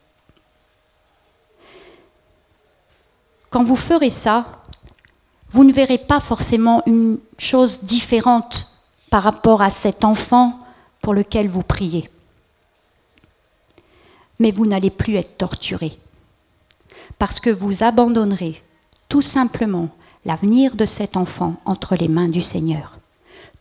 Quand 3.50 3.64
vous 3.64 3.76
ferez 3.78 4.12
ça, 4.12 4.46
vous 5.50 5.64
ne 5.64 5.74
verrez 5.74 5.98
pas 5.98 6.20
forcément 6.20 6.84
une 6.86 7.18
chose 7.38 7.86
différente 7.86 8.68
par 9.10 9.24
rapport 9.24 9.62
à 9.62 9.70
cet 9.70 10.04
enfant 10.04 10.60
pour 11.02 11.14
lequel 11.14 11.48
vous 11.48 11.64
priez. 11.64 12.10
Mais 14.40 14.52
vous 14.52 14.66
n'allez 14.68 14.92
plus 14.92 15.16
être 15.16 15.38
torturé, 15.38 15.98
parce 17.20 17.40
que 17.40 17.50
vous 17.50 17.84
abandonnerez 17.84 18.62
tout 19.10 19.22
simplement 19.22 19.90
l'avenir 20.26 20.76
de 20.76 20.86
cet 20.86 21.18
enfant 21.18 21.56
entre 21.66 21.96
les 21.96 22.08
mains 22.08 22.28
du 22.28 22.42
Seigneur, 22.42 23.00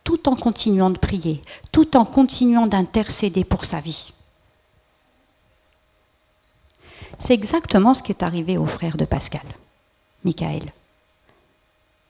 tout 0.03 0.27
en 0.27 0.35
continuant 0.35 0.89
de 0.89 0.97
prier, 0.97 1.41
tout 1.71 1.95
en 1.95 2.05
continuant 2.05 2.67
d'intercéder 2.67 3.43
pour 3.43 3.65
sa 3.65 3.79
vie. 3.79 4.13
C'est 7.19 7.33
exactement 7.33 7.93
ce 7.93 8.03
qui 8.03 8.11
est 8.11 8.23
arrivé 8.23 8.57
au 8.57 8.65
frère 8.65 8.97
de 8.97 9.05
Pascal, 9.05 9.41
Michael. 10.23 10.71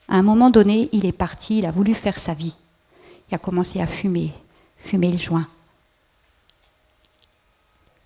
À 0.08 0.16
un 0.16 0.22
moment 0.22 0.50
donné, 0.50 0.88
il 0.92 1.06
est 1.06 1.12
parti, 1.12 1.58
il 1.58 1.66
a 1.66 1.70
voulu 1.70 1.94
faire 1.94 2.18
sa 2.18 2.34
vie. 2.34 2.54
Il 3.30 3.34
a 3.34 3.38
commencé 3.38 3.80
à 3.80 3.86
fumer, 3.86 4.32
fumer 4.76 5.12
le 5.12 5.18
joint. 5.18 5.46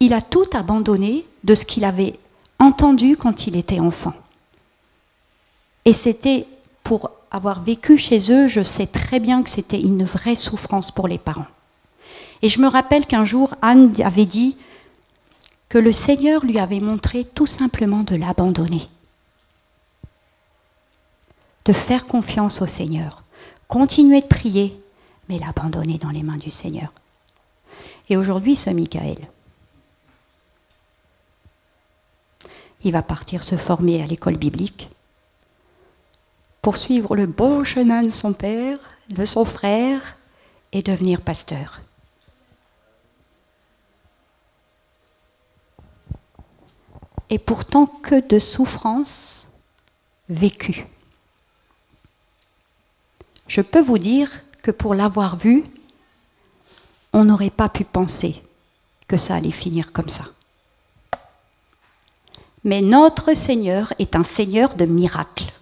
Il 0.00 0.12
a 0.12 0.20
tout 0.20 0.48
abandonné 0.52 1.24
de 1.44 1.54
ce 1.54 1.64
qu'il 1.64 1.84
avait 1.84 2.18
entendu 2.62 3.16
quand 3.16 3.46
il 3.46 3.56
était 3.56 3.80
enfant. 3.80 4.14
Et 5.84 5.92
c'était, 5.92 6.46
pour 6.82 7.10
avoir 7.30 7.62
vécu 7.62 7.98
chez 7.98 8.32
eux, 8.32 8.46
je 8.46 8.62
sais 8.62 8.86
très 8.86 9.20
bien 9.20 9.42
que 9.42 9.50
c'était 9.50 9.80
une 9.80 10.04
vraie 10.04 10.34
souffrance 10.34 10.90
pour 10.90 11.08
les 11.08 11.18
parents. 11.18 11.46
Et 12.42 12.48
je 12.48 12.60
me 12.60 12.68
rappelle 12.68 13.06
qu'un 13.06 13.24
jour, 13.24 13.54
Anne 13.62 13.92
avait 14.02 14.26
dit 14.26 14.56
que 15.68 15.78
le 15.78 15.92
Seigneur 15.92 16.44
lui 16.44 16.58
avait 16.58 16.80
montré 16.80 17.24
tout 17.24 17.46
simplement 17.46 18.02
de 18.02 18.16
l'abandonner 18.16 18.88
de 21.64 21.72
faire 21.72 22.06
confiance 22.06 22.60
au 22.60 22.66
Seigneur, 22.66 23.22
continuer 23.68 24.20
de 24.20 24.26
prier, 24.26 24.76
mais 25.28 25.38
l'abandonner 25.38 25.98
dans 25.98 26.10
les 26.10 26.22
mains 26.22 26.36
du 26.36 26.50
Seigneur. 26.50 26.92
Et 28.08 28.16
aujourd'hui, 28.16 28.56
ce 28.56 28.70
Michael, 28.70 29.16
il 32.84 32.92
va 32.92 33.02
partir 33.02 33.42
se 33.42 33.56
former 33.56 34.02
à 34.02 34.06
l'école 34.06 34.36
biblique, 34.36 34.88
poursuivre 36.60 37.16
le 37.16 37.26
bon 37.26 37.64
chemin 37.64 38.02
de 38.02 38.10
son 38.10 38.32
père, 38.32 38.78
de 39.08 39.24
son 39.24 39.44
frère, 39.44 40.16
et 40.72 40.82
devenir 40.82 41.20
pasteur. 41.20 41.82
Et 47.28 47.38
pourtant 47.38 47.86
que 47.86 48.26
de 48.26 48.38
souffrances 48.38 49.48
vécues 50.28 50.86
je 53.52 53.60
peux 53.60 53.82
vous 53.82 53.98
dire 53.98 54.30
que 54.62 54.70
pour 54.70 54.94
l'avoir 54.94 55.36
vu, 55.36 55.62
on 57.12 57.26
n'aurait 57.26 57.50
pas 57.50 57.68
pu 57.68 57.84
penser 57.84 58.34
que 59.06 59.18
ça 59.18 59.34
allait 59.34 59.50
finir 59.50 59.92
comme 59.92 60.08
ça. 60.08 60.24
Mais 62.64 62.80
notre 62.80 63.34
Seigneur 63.34 63.92
est 63.98 64.14
un 64.14 64.22
Seigneur 64.22 64.74
de 64.74 64.84
miracles. 64.84 65.52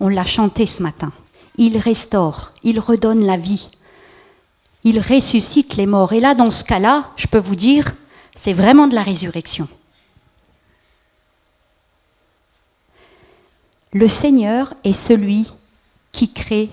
On 0.00 0.08
l'a 0.08 0.24
chanté 0.24 0.66
ce 0.66 0.82
matin. 0.82 1.12
Il 1.56 1.78
restaure, 1.78 2.52
il 2.62 2.80
redonne 2.80 3.24
la 3.24 3.36
vie, 3.36 3.68
il 4.84 4.98
ressuscite 5.00 5.76
les 5.76 5.86
morts. 5.86 6.12
Et 6.12 6.20
là, 6.20 6.34
dans 6.34 6.50
ce 6.50 6.64
cas-là, 6.64 7.10
je 7.16 7.26
peux 7.26 7.38
vous 7.38 7.56
dire, 7.56 7.92
c'est 8.34 8.52
vraiment 8.52 8.88
de 8.88 8.94
la 8.94 9.02
résurrection. 9.02 9.68
Le 13.92 14.08
Seigneur 14.08 14.74
est 14.84 14.94
celui 14.94 15.50
qui 16.12 16.32
crée 16.32 16.70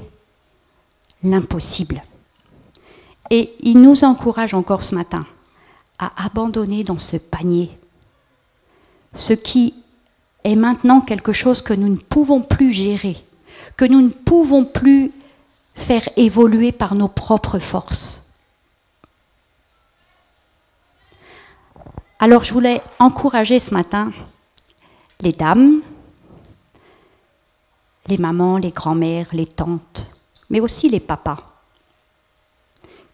l'impossible. 1.24 2.02
Et 3.30 3.54
il 3.60 3.82
nous 3.82 4.04
encourage 4.04 4.54
encore 4.54 4.84
ce 4.84 4.96
matin 4.96 5.26
à 6.00 6.26
abandonner 6.26 6.84
dans 6.84 6.97
ce 6.97 7.18
panier 7.18 7.72
ce 9.16 9.34
qui 9.34 9.74
est 10.43 10.56
maintenant 10.56 11.02
quelque 11.02 11.34
chose 11.34 11.62
que 11.62 11.74
nous 11.74 11.89
ne 11.89 11.97
pouvons 11.97 12.41
plus 12.41 12.72
gérer, 12.72 13.18
que 13.78 13.86
nous 13.86 14.02
ne 14.02 14.10
pouvons 14.10 14.66
plus 14.66 15.12
faire 15.76 16.08
évoluer 16.18 16.72
par 16.72 16.95
nos 16.95 17.08
propres 17.08 17.60
forces. 17.60 18.32
Alors 22.20 22.43
je 22.43 22.54
voulais 22.54 22.82
encourager 23.00 23.60
ce 23.60 23.74
matin 23.74 24.12
les 25.22 25.32
dames, 25.32 25.82
les 28.08 28.18
mamans, 28.18 28.58
les 28.58 28.72
grands-mères, 28.72 29.28
les 29.34 29.47
tantes, 29.47 30.16
mais 30.50 30.60
aussi 30.60 30.89
les 30.89 31.00
papas, 31.00 31.38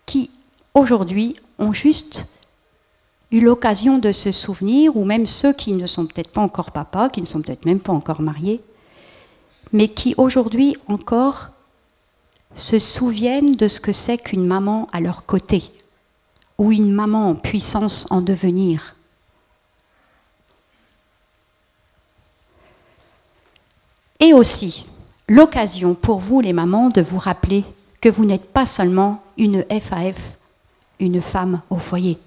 qui 0.06 0.32
aujourd'hui 0.74 1.36
ont 1.58 1.74
juste 1.74 2.35
l'occasion 3.40 3.98
de 3.98 4.12
se 4.12 4.32
souvenir, 4.32 4.96
ou 4.96 5.06
même 5.06 5.28
ceux 5.28 5.54
qui 5.54 5.72
ne 5.72 5.88
sont 5.88 6.06
peut-être 6.06 6.32
pas 6.32 6.42
encore 6.42 6.72
papas, 6.72 7.10
qui 7.10 7.22
ne 7.22 7.26
sont 7.26 7.42
peut-être 7.42 7.66
même 7.66 7.80
pas 7.80 7.94
encore 7.94 8.22
mariés, 8.22 8.62
mais 9.74 9.88
qui 9.88 10.14
aujourd'hui 10.18 10.76
encore 10.88 11.50
se 12.54 12.80
souviennent 12.80 13.56
de 13.56 13.68
ce 13.68 13.80
que 13.80 13.94
c'est 13.94 14.18
qu'une 14.18 14.46
maman 14.46 14.88
à 14.94 15.02
leur 15.02 15.26
côté, 15.26 15.64
ou 16.58 16.72
une 16.72 16.92
maman 16.92 17.30
en 17.30 17.36
puissance 17.36 18.08
en 18.12 18.22
devenir, 18.22 18.96
Et 24.26 24.34
aussi, 24.34 24.86
l'occasion 25.28 25.94
pour 25.94 26.18
vous, 26.18 26.42
les 26.42 26.52
mamans, 26.52 26.90
de 26.90 27.02
vous 27.02 27.20
rappeler 27.20 27.64
que 28.02 28.10
vous 28.10 28.26
n'êtes 28.26 28.52
pas 28.52 28.66
seulement 28.66 29.22
une 29.38 29.64
FAF, 29.70 30.38
une 31.00 31.22
femme 31.22 31.62
au 31.70 31.78
foyer. 31.78 32.18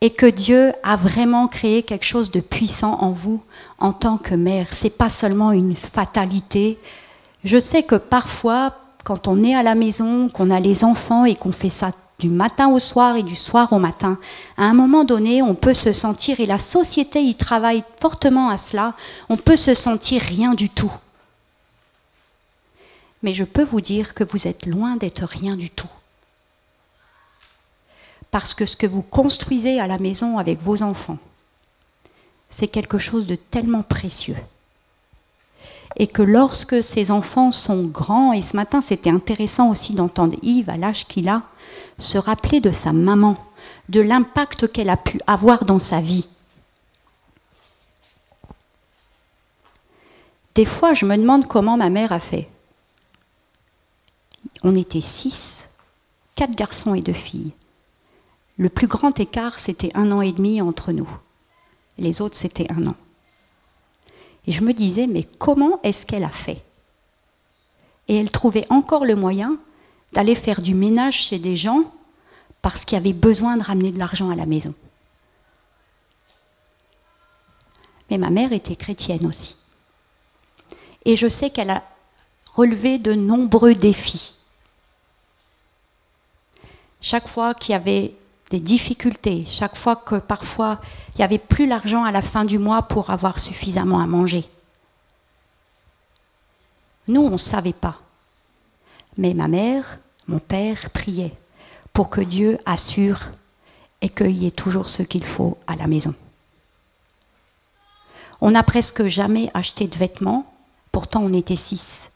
Et 0.00 0.10
que 0.10 0.26
Dieu 0.26 0.72
a 0.82 0.96
vraiment 0.96 1.48
créé 1.48 1.82
quelque 1.82 2.06
chose 2.06 2.30
de 2.30 2.40
puissant 2.40 2.98
en 3.00 3.10
vous 3.10 3.42
en 3.78 3.92
tant 3.92 4.16
que 4.16 4.34
mère. 4.34 4.68
C'est 4.70 4.96
pas 4.96 5.10
seulement 5.10 5.52
une 5.52 5.74
fatalité. 5.74 6.78
Je 7.44 7.58
sais 7.58 7.82
que 7.82 7.96
parfois, 7.96 8.74
quand 9.04 9.26
on 9.26 9.42
est 9.42 9.54
à 9.54 9.62
la 9.62 9.74
maison, 9.74 10.28
qu'on 10.28 10.50
a 10.50 10.60
les 10.60 10.84
enfants 10.84 11.24
et 11.24 11.34
qu'on 11.34 11.52
fait 11.52 11.70
ça 11.70 11.90
du 12.18 12.28
matin 12.28 12.68
au 12.68 12.78
soir 12.78 13.16
et 13.16 13.22
du 13.22 13.36
soir 13.36 13.72
au 13.72 13.78
matin. 13.78 14.18
À 14.56 14.64
un 14.64 14.74
moment 14.74 15.04
donné, 15.04 15.40
on 15.40 15.54
peut 15.54 15.74
se 15.74 15.92
sentir, 15.92 16.40
et 16.40 16.46
la 16.46 16.58
société 16.58 17.22
y 17.22 17.34
travaille 17.34 17.84
fortement 18.00 18.48
à 18.48 18.58
cela, 18.58 18.94
on 19.28 19.36
peut 19.36 19.56
se 19.56 19.74
sentir 19.74 20.22
rien 20.22 20.54
du 20.54 20.68
tout. 20.68 20.92
Mais 23.22 23.34
je 23.34 23.44
peux 23.44 23.62
vous 23.62 23.80
dire 23.80 24.14
que 24.14 24.24
vous 24.24 24.46
êtes 24.46 24.66
loin 24.66 24.96
d'être 24.96 25.24
rien 25.24 25.56
du 25.56 25.70
tout. 25.70 25.88
Parce 28.30 28.54
que 28.54 28.66
ce 28.66 28.76
que 28.76 28.86
vous 28.86 29.02
construisez 29.02 29.80
à 29.80 29.86
la 29.86 29.98
maison 29.98 30.38
avec 30.38 30.60
vos 30.60 30.82
enfants, 30.82 31.18
c'est 32.50 32.68
quelque 32.68 32.98
chose 32.98 33.26
de 33.26 33.34
tellement 33.34 33.82
précieux. 33.82 34.36
Et 35.96 36.06
que 36.06 36.22
lorsque 36.22 36.84
ces 36.84 37.10
enfants 37.10 37.50
sont 37.50 37.84
grands, 37.84 38.32
et 38.32 38.42
ce 38.42 38.56
matin 38.56 38.80
c'était 38.80 39.10
intéressant 39.10 39.70
aussi 39.70 39.94
d'entendre 39.94 40.36
Yves 40.42 40.70
à 40.70 40.76
l'âge 40.76 41.06
qu'il 41.06 41.28
a, 41.28 41.42
se 41.98 42.18
rappeler 42.18 42.60
de 42.60 42.70
sa 42.70 42.92
maman, 42.92 43.36
de 43.88 44.00
l'impact 44.00 44.70
qu'elle 44.70 44.90
a 44.90 44.96
pu 44.96 45.20
avoir 45.26 45.64
dans 45.64 45.80
sa 45.80 46.00
vie. 46.00 46.28
Des 50.54 50.64
fois, 50.64 50.92
je 50.92 51.06
me 51.06 51.16
demande 51.16 51.46
comment 51.46 51.76
ma 51.76 51.88
mère 51.88 52.12
a 52.12 52.20
fait. 52.20 52.48
On 54.62 54.74
était 54.74 55.00
six, 55.00 55.70
quatre 56.34 56.54
garçons 56.54 56.94
et 56.94 57.00
deux 57.00 57.12
filles. 57.12 57.52
Le 58.58 58.68
plus 58.68 58.88
grand 58.88 59.18
écart, 59.20 59.58
c'était 59.60 59.96
un 59.96 60.10
an 60.10 60.20
et 60.20 60.32
demi 60.32 60.60
entre 60.60 60.90
nous. 60.92 61.08
Les 61.96 62.20
autres, 62.20 62.36
c'était 62.36 62.70
un 62.72 62.88
an. 62.88 62.96
Et 64.46 64.52
je 64.52 64.64
me 64.64 64.72
disais, 64.72 65.06
mais 65.06 65.24
comment 65.38 65.80
est-ce 65.82 66.04
qu'elle 66.04 66.24
a 66.24 66.28
fait? 66.28 66.62
Et 68.08 68.16
elle 68.16 68.30
trouvait 68.30 68.66
encore 68.70 69.04
le 69.04 69.14
moyen 69.14 69.56
d'aller 70.12 70.34
faire 70.34 70.60
du 70.60 70.74
ménage 70.74 71.22
chez 71.26 71.38
des 71.38 71.54
gens 71.54 71.84
parce 72.62 72.84
qu'il 72.84 72.96
y 72.96 73.00
avait 73.00 73.12
besoin 73.12 73.56
de 73.56 73.62
ramener 73.62 73.92
de 73.92 73.98
l'argent 73.98 74.30
à 74.30 74.34
la 74.34 74.46
maison. 74.46 74.74
Mais 78.10 78.18
ma 78.18 78.30
mère 78.30 78.52
était 78.52 78.76
chrétienne 78.76 79.26
aussi. 79.26 79.56
Et 81.04 81.14
je 81.14 81.28
sais 81.28 81.50
qu'elle 81.50 81.70
a 81.70 81.84
relevé 82.54 82.98
de 82.98 83.14
nombreux 83.14 83.74
défis. 83.74 84.34
chaque 87.00 87.28
fois 87.28 87.54
qu'il 87.54 87.72
y 87.72 87.76
avait 87.76 88.12
des 88.50 88.60
difficultés, 88.60 89.44
chaque 89.48 89.76
fois 89.76 89.96
que 89.96 90.16
parfois 90.16 90.80
il 91.14 91.18
n'y 91.18 91.24
avait 91.24 91.38
plus 91.38 91.66
l'argent 91.66 92.04
à 92.04 92.10
la 92.10 92.22
fin 92.22 92.44
du 92.44 92.58
mois 92.58 92.82
pour 92.82 93.10
avoir 93.10 93.38
suffisamment 93.38 94.00
à 94.00 94.06
manger. 94.06 94.44
Nous, 97.08 97.20
on 97.20 97.30
ne 97.30 97.36
savait 97.36 97.72
pas. 97.72 98.00
Mais 99.16 99.34
ma 99.34 99.48
mère, 99.48 99.98
mon 100.28 100.38
père 100.38 100.90
priaient 100.90 101.34
pour 101.92 102.10
que 102.10 102.20
Dieu 102.20 102.58
assure 102.66 103.28
et 104.00 104.08
qu'il 104.08 104.36
y 104.36 104.46
ait 104.46 104.52
toujours 104.52 104.88
ce 104.88 105.02
qu'il 105.02 105.24
faut 105.24 105.58
à 105.66 105.74
la 105.74 105.86
maison. 105.86 106.14
On 108.40 108.52
n'a 108.52 108.62
presque 108.62 109.06
jamais 109.06 109.50
acheté 109.54 109.88
de 109.88 109.96
vêtements, 109.96 110.54
pourtant 110.92 111.22
on 111.22 111.32
était 111.32 111.56
six. 111.56 112.12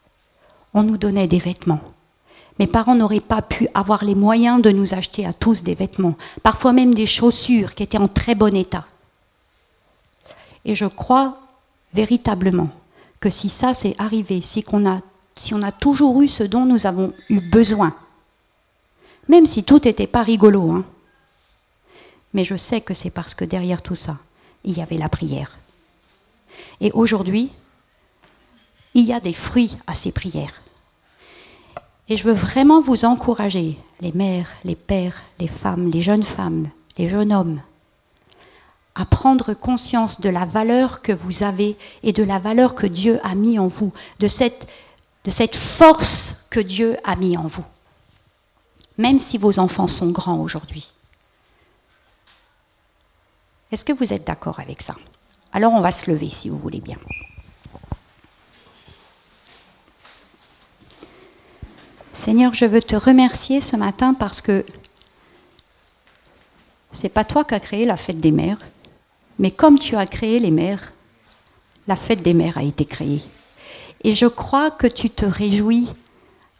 On 0.73 0.83
nous 0.83 0.97
donnait 0.97 1.27
des 1.27 1.39
vêtements. 1.39 1.81
Mes 2.59 2.67
parents 2.67 2.95
n'auraient 2.95 3.19
pas 3.19 3.41
pu 3.41 3.67
avoir 3.73 4.03
les 4.03 4.15
moyens 4.15 4.61
de 4.61 4.69
nous 4.69 4.93
acheter 4.93 5.25
à 5.25 5.33
tous 5.33 5.63
des 5.63 5.75
vêtements, 5.75 6.15
parfois 6.43 6.71
même 6.71 6.93
des 6.93 7.07
chaussures 7.07 7.73
qui 7.73 7.83
étaient 7.83 7.97
en 7.97 8.07
très 8.07 8.35
bon 8.35 8.55
état. 8.55 8.85
Et 10.65 10.75
je 10.75 10.85
crois 10.85 11.39
véritablement 11.93 12.69
que 13.19 13.29
si 13.29 13.49
ça 13.49 13.73
s'est 13.73 13.95
arrivé, 13.97 14.41
si, 14.41 14.63
on 14.69 14.85
a, 14.85 15.71
toujours 15.71 16.21
eu 16.21 16.27
ce 16.27 16.43
dont 16.43 16.65
nous 16.65 16.85
avons 16.85 17.13
eu 17.29 17.39
besoin, 17.39 17.95
même 19.27 19.45
si 19.45 19.63
tout 19.63 19.81
n'était 19.83 20.07
pas 20.07 20.23
rigolo, 20.23 20.71
hein, 20.71 20.85
mais 22.33 22.43
je 22.43 22.55
sais 22.55 22.81
que 22.81 22.93
c'est 22.93 23.11
parce 23.11 23.33
que 23.33 23.45
derrière 23.45 23.81
tout 23.81 23.95
ça, 23.95 24.17
il 24.63 24.77
y 24.77 24.81
avait 24.81 24.97
la 24.97 25.09
prière. 25.09 25.57
Et 26.81 26.91
aujourd'hui, 26.91 27.51
il 28.93 29.05
y 29.05 29.13
a 29.13 29.19
des 29.19 29.33
fruits 29.33 29.77
à 29.87 29.95
ces 29.95 30.11
prières. 30.11 30.62
Et 32.09 32.17
je 32.17 32.23
veux 32.23 32.33
vraiment 32.33 32.81
vous 32.81 33.05
encourager, 33.05 33.77
les 34.01 34.11
mères, 34.11 34.49
les 34.63 34.75
pères, 34.75 35.23
les 35.39 35.47
femmes, 35.47 35.89
les 35.89 36.01
jeunes 36.01 36.23
femmes, 36.23 36.69
les 36.97 37.07
jeunes 37.07 37.33
hommes, 37.33 37.61
à 38.95 39.05
prendre 39.05 39.53
conscience 39.53 40.21
de 40.21 40.29
la 40.29 40.45
valeur 40.45 41.01
que 41.01 41.13
vous 41.13 41.43
avez 41.43 41.77
et 42.03 42.13
de 42.13 42.23
la 42.23 42.39
valeur 42.39 42.75
que 42.75 42.85
Dieu 42.85 43.19
a 43.23 43.35
mis 43.35 43.57
en 43.57 43.67
vous, 43.67 43.91
de 44.19 44.27
cette, 44.27 44.67
force 45.55 46.47
que 46.51 46.59
Dieu 46.59 46.97
a 47.03 47.15
mis 47.15 47.37
en 47.37 47.47
vous, 47.47 47.65
même 48.97 49.17
si 49.17 49.37
vos 49.37 49.57
enfants 49.57 49.87
sont 49.87 50.11
grands 50.11 50.39
aujourd'hui. 50.39 50.91
Est-ce 53.71 53.85
que 53.85 53.93
vous 53.93 54.13
êtes 54.13 54.27
d'accord 54.27 54.59
avec 54.59 54.83
ça? 54.83 54.95
Alors 55.51 55.73
on 55.73 55.79
va 55.79 55.91
se 55.91 56.11
lever 56.11 56.29
si 56.29 56.49
vous 56.49 56.59
voulez 56.59 56.81
bien. 56.81 56.97
Seigneur, 62.15 62.53
je 62.53 62.65
veux 62.65 62.81
te 62.81 62.95
remercier 62.95 63.59
ce 63.59 63.75
matin 63.75 64.13
parce 64.13 64.39
que 64.39 64.63
c'est 66.91 67.09
pas 67.09 67.23
toi 67.23 67.43
qui 67.43 67.55
as 67.55 67.59
créé 67.59 67.87
la 67.87 67.97
fête 67.97 68.19
des 68.19 68.31
mères, 68.31 68.59
mais 69.39 69.49
comme 69.49 69.79
tu 69.79 69.95
as 69.95 70.05
créé 70.05 70.39
les 70.39 70.51
mères, 70.51 70.93
la 71.87 71.95
fête 71.95 72.21
des 72.21 72.35
mères 72.35 72.59
a 72.59 72.63
été 72.63 72.85
créée. 72.85 73.23
Et 74.03 74.13
je 74.13 74.27
crois 74.27 74.69
que 74.69 74.85
tu 74.85 75.09
te 75.09 75.25
réjouis 75.25 75.87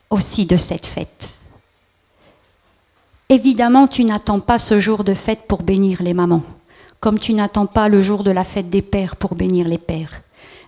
aussi 0.10 0.47
de 0.47 0.58
cette 0.58 0.88
fête. 0.88 1.36
Évidemment, 3.30 3.88
tu 3.88 4.04
n'attends 4.06 4.39
pas 4.39 4.58
ce 4.58 4.80
jour 4.80 5.04
de 5.04 5.14
fête 5.14 5.47
pour 5.47 5.62
bénir 5.62 6.01
les 6.01 6.16
mamans, 6.16 6.43
comme 6.99 7.20
tu 7.20 7.34
n'attends 7.34 7.68
pas 7.68 7.89
le 7.89 8.01
jour 8.01 8.24
de 8.24 8.32
la 8.32 8.43
fête 8.43 8.72
des 8.72 8.82
pères 8.82 9.18
pour 9.18 9.36
bénir 9.36 9.68
les 9.68 9.78
pères. 9.78 10.24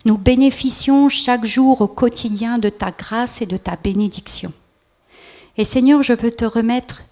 Nous 0.05 0.19
bénéficions 0.19 1.09
chaque 1.09 1.43
jour 1.43 1.81
au 1.81 1.87
quotidien 1.87 2.59
de 2.59 2.69
ta 2.69 2.91
grâce 2.91 3.41
et 3.41 3.47
de 3.47 3.57
ta 3.57 3.75
bénédiction. 3.75 4.53
Et 5.57 5.63
Seigneur, 5.63 6.03
je 6.03 6.13
veux 6.13 6.31
te 6.31 6.45
remettre 6.45 7.03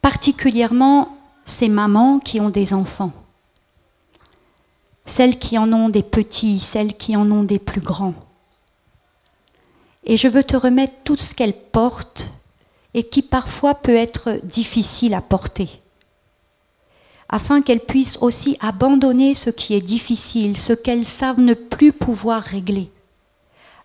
particulièrement 0.00 1.18
ces 1.44 1.68
mamans 1.68 2.18
qui 2.18 2.40
ont 2.40 2.50
des 2.50 2.72
enfants, 2.72 3.12
celles 5.04 5.38
qui 5.38 5.58
en 5.58 5.72
ont 5.72 5.88
des 5.88 6.02
petits, 6.02 6.58
celles 6.60 6.96
qui 6.96 7.16
en 7.16 7.30
ont 7.30 7.42
des 7.42 7.58
plus 7.58 7.80
grands. 7.80 8.14
Et 10.04 10.16
je 10.16 10.28
veux 10.28 10.44
te 10.44 10.56
remettre 10.56 10.94
tout 11.04 11.16
ce 11.16 11.34
qu'elles 11.34 11.58
portent 11.72 12.30
et 12.94 13.02
qui 13.02 13.22
parfois 13.22 13.74
peut 13.74 13.94
être 13.94 14.40
difficile 14.44 15.12
à 15.12 15.20
porter, 15.20 15.68
afin 17.28 17.60
qu'elles 17.60 17.84
puissent 17.84 18.18
aussi 18.22 18.56
abandonner 18.60 19.34
ce 19.34 19.50
qui 19.50 19.74
est 19.74 19.82
difficile, 19.82 20.56
ce 20.56 20.72
qu'elles 20.72 21.04
savent 21.04 21.40
ne 21.40 21.52
plus 21.52 21.92
pouvoir 21.92 22.42
régler, 22.42 22.90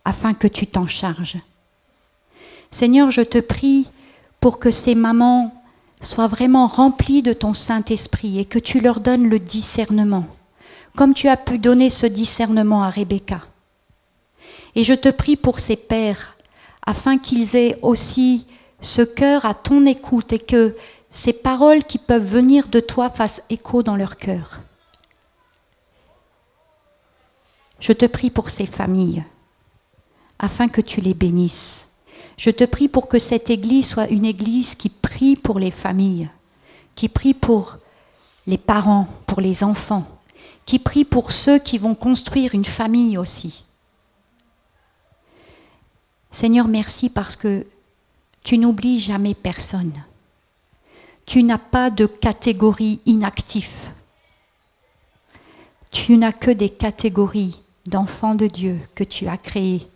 afin 0.06 0.34
que 0.34 0.48
tu 0.48 0.66
t'en 0.68 0.88
charges. 0.88 1.38
Seigneur, 2.74 3.12
je 3.12 3.22
te 3.22 3.38
prie 3.38 3.88
pour 4.40 4.58
que 4.58 4.72
ces 4.72 4.96
mamans 4.96 5.54
soient 6.02 6.26
vraiment 6.26 6.66
remplies 6.66 7.22
de 7.22 7.32
ton 7.32 7.54
Saint-Esprit 7.54 8.40
et 8.40 8.46
que 8.46 8.58
tu 8.58 8.82
leur 8.82 9.00
donnes 9.00 9.30
le 9.30 9.38
discernement, 9.38 10.26
comme 10.96 11.14
tu 11.14 11.28
as 11.28 11.38
pu 11.38 11.60
donner 11.60 11.92
ce 11.92 12.08
discernement 12.08 12.82
à 12.82 12.90
Rebecca. 12.90 13.42
Et 14.74 14.84
je 14.84 14.96
te 14.96 15.10
prie 15.10 15.36
pour 15.36 15.60
ces 15.60 15.76
pères, 15.76 16.36
afin 16.84 17.20
qu'ils 17.20 17.56
aient 17.56 17.78
aussi 17.84 18.48
ce 18.82 19.04
cœur 19.04 19.46
à 19.46 19.54
ton 19.54 19.86
écoute 19.86 20.34
et 20.34 20.40
que 20.40 20.76
ces 21.12 21.34
paroles 21.34 21.84
qui 21.84 22.00
peuvent 22.00 22.26
venir 22.26 22.70
de 22.70 22.80
toi 22.80 23.12
fassent 23.12 23.46
écho 23.52 23.84
dans 23.84 23.96
leur 23.96 24.18
cœur. 24.18 24.62
Je 27.80 27.94
te 27.94 28.08
prie 28.08 28.32
pour 28.32 28.50
ces 28.50 28.66
familles, 28.66 29.24
afin 30.40 30.68
que 30.68 30.82
tu 30.82 31.02
les 31.02 31.14
bénisses 31.14 31.93
je 32.44 32.50
te 32.50 32.66
prie 32.66 32.90
pour 32.90 33.08
que 33.08 33.20
cette 33.20 33.50
Église 33.50 33.88
soit 33.88 34.10
une 34.10 34.26
Église 34.26 34.76
qui 34.76 34.90
prie 34.90 35.38
pour 35.38 35.60
les 35.60 35.72
familles, 35.72 36.30
qui 36.94 37.08
prie 37.08 37.34
pour 37.34 37.78
les 38.48 38.58
parents, 38.58 39.08
pour 39.28 39.40
les 39.40 39.64
enfants, 39.64 40.06
qui 40.66 40.78
prie 40.78 41.06
pour 41.06 41.32
ceux 41.32 41.58
qui 41.58 41.78
vont 41.78 41.96
construire 41.96 42.54
une 42.54 42.66
famille 42.66 43.18
aussi. 43.18 43.64
Seigneur, 46.32 46.68
merci 46.68 47.10
parce 47.10 47.38
que 47.38 47.66
tu 48.44 48.58
n'oublies 48.58 49.00
jamais 49.00 49.36
personne. 49.36 49.94
Tu 51.26 51.44
n'as 51.44 51.58
pas 51.58 51.90
de 51.90 52.08
catégorie 52.08 53.00
inactif. 53.06 53.90
Tu 55.92 56.18
n'as 56.18 56.34
que 56.34 56.52
des 56.52 56.72
catégories 56.72 57.58
d'enfants 57.86 58.36
de 58.36 58.48
Dieu 58.48 58.82
que 58.96 59.06
tu 59.06 59.30
as 59.30 59.38
créées 59.38 59.88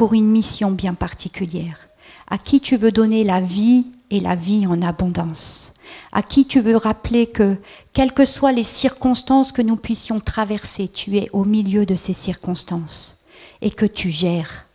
pour 0.00 0.14
une 0.14 0.30
mission 0.30 0.70
bien 0.70 0.94
particulière, 0.94 1.90
à 2.26 2.38
qui 2.38 2.62
tu 2.62 2.78
veux 2.78 2.90
donner 2.90 3.22
la 3.22 3.38
vie 3.38 3.84
et 4.10 4.18
la 4.20 4.34
vie 4.34 4.66
en 4.66 4.80
abondance, 4.80 5.74
à 6.10 6.22
qui 6.22 6.46
tu 6.46 6.62
veux 6.62 6.76
rappeler 6.76 7.26
que, 7.26 7.58
quelles 7.92 8.14
que 8.14 8.24
soient 8.24 8.52
les 8.52 8.62
circonstances 8.62 9.52
que 9.52 9.60
nous 9.60 9.76
puissions 9.76 10.18
traverser, 10.18 10.88
tu 10.88 11.18
es 11.18 11.28
au 11.34 11.44
milieu 11.44 11.84
de 11.84 11.96
ces 11.96 12.14
circonstances 12.14 13.26
et 13.60 13.70
que 13.70 13.84
tu 13.84 14.08
gères. 14.08 14.68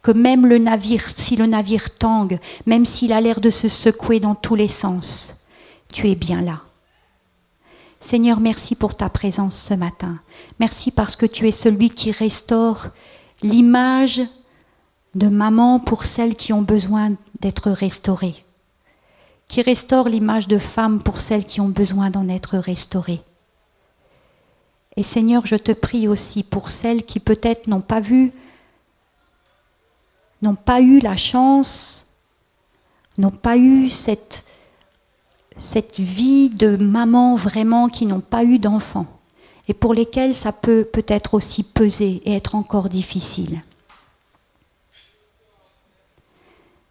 Que 0.00 0.12
même 0.12 0.46
le 0.46 0.56
navire, 0.56 1.10
si 1.14 1.36
le 1.36 1.44
navire 1.44 1.98
tangue, 1.98 2.38
même 2.64 2.86
s'il 2.86 3.12
a 3.12 3.20
l'air 3.20 3.42
de 3.42 3.50
se 3.50 3.68
secouer 3.68 4.18
dans 4.18 4.34
tous 4.34 4.54
les 4.54 4.66
sens, 4.66 5.44
tu 5.92 6.08
es 6.08 6.14
bien 6.14 6.40
là. 6.40 6.62
Seigneur, 8.00 8.40
merci 8.40 8.76
pour 8.76 8.96
ta 8.96 9.10
présence 9.10 9.58
ce 9.58 9.74
matin. 9.74 10.20
Merci 10.58 10.90
parce 10.90 11.16
que 11.16 11.26
tu 11.26 11.46
es 11.46 11.52
celui 11.52 11.90
qui 11.90 12.12
restaure 12.12 12.86
l'image 13.42 14.22
de 15.14 15.28
maman 15.28 15.80
pour 15.80 16.06
celles 16.06 16.36
qui 16.36 16.52
ont 16.52 16.62
besoin 16.62 17.12
d'être 17.40 17.70
restaurées, 17.70 18.44
qui 19.48 19.62
restaure 19.62 20.08
l'image 20.08 20.46
de 20.46 20.58
femme 20.58 21.02
pour 21.02 21.20
celles 21.20 21.44
qui 21.44 21.60
ont 21.60 21.68
besoin 21.68 22.10
d'en 22.10 22.28
être 22.28 22.58
restaurées. 22.58 23.22
Et 24.96 25.02
Seigneur, 25.02 25.46
je 25.46 25.56
te 25.56 25.72
prie 25.72 26.08
aussi 26.08 26.42
pour 26.42 26.70
celles 26.70 27.04
qui 27.04 27.20
peut-être 27.20 27.66
n'ont 27.66 27.80
pas 27.80 28.00
vu, 28.00 28.32
n'ont 30.42 30.54
pas 30.54 30.80
eu 30.80 31.00
la 31.00 31.16
chance, 31.16 32.06
n'ont 33.18 33.30
pas 33.30 33.56
eu 33.56 33.88
cette, 33.88 34.44
cette 35.56 35.98
vie 35.98 36.50
de 36.50 36.76
maman 36.76 37.34
vraiment, 37.34 37.88
qui 37.88 38.06
n'ont 38.06 38.20
pas 38.20 38.44
eu 38.44 38.58
d'enfant, 38.58 39.06
et 39.68 39.74
pour 39.74 39.94
lesquelles 39.94 40.34
ça 40.34 40.52
peut 40.52 40.84
peut-être 40.84 41.34
aussi 41.34 41.62
peser 41.62 42.22
et 42.24 42.34
être 42.34 42.54
encore 42.54 42.88
difficile. 42.88 43.62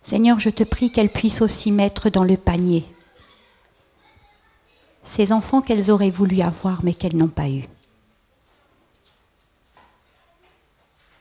Seigneur, 0.10 0.39
je 0.39 0.49
te 0.49 0.64
prie 0.64 0.89
qu'elles 0.89 1.12
puissent 1.12 1.43
aussi 1.43 1.72
mettre 1.72 2.10
dans 2.10 2.24
le 2.24 2.36
panier 2.36 2.84
ces 5.03 5.32
enfants 5.32 5.62
qu'elles 5.62 5.91
auraient 5.91 6.10
voulu 6.10 6.41
avoir 6.41 6.84
mais 6.84 6.95
qu'elles 6.95 7.16
n'ont 7.16 7.28
pas 7.28 7.47
eus. 7.47 7.70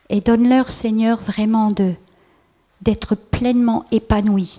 Et 0.08 0.20
donne-leur, 0.20 0.70
Seigneur, 0.70 1.20
vraiment 1.20 1.70
de 1.70 1.92
d'être 2.80 3.14
pleinement 3.14 3.84
épanouies 3.90 4.58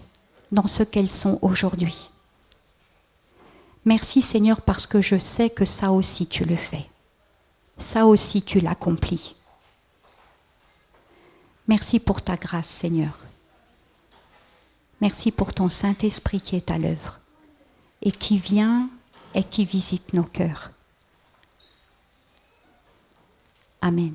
dans 0.51 0.67
ce 0.67 0.83
qu'elles 0.83 1.09
sont 1.09 1.39
aujourd'hui. 1.41 2.11
Merci 3.83 4.21
Seigneur 4.21 4.61
parce 4.61 4.85
que 4.85 5.01
je 5.01 5.17
sais 5.17 5.49
que 5.49 5.65
ça 5.65 5.91
aussi 5.91 6.27
tu 6.27 6.45
le 6.45 6.55
fais. 6.55 6.87
Ça 7.79 8.05
aussi 8.05 8.43
tu 8.43 8.59
l'accomplis. 8.59 9.35
Merci 11.67 11.99
pour 11.99 12.21
ta 12.21 12.35
grâce 12.35 12.69
Seigneur. 12.69 13.17
Merci 15.01 15.31
pour 15.31 15.53
ton 15.53 15.69
Saint-Esprit 15.69 16.41
qui 16.41 16.55
est 16.55 16.71
à 16.71 16.77
l'œuvre 16.77 17.19
et 18.01 18.11
qui 18.11 18.37
vient 18.37 18.89
et 19.33 19.43
qui 19.43 19.65
visite 19.65 20.13
nos 20.13 20.23
cœurs. 20.23 20.71
Amen. 23.81 24.13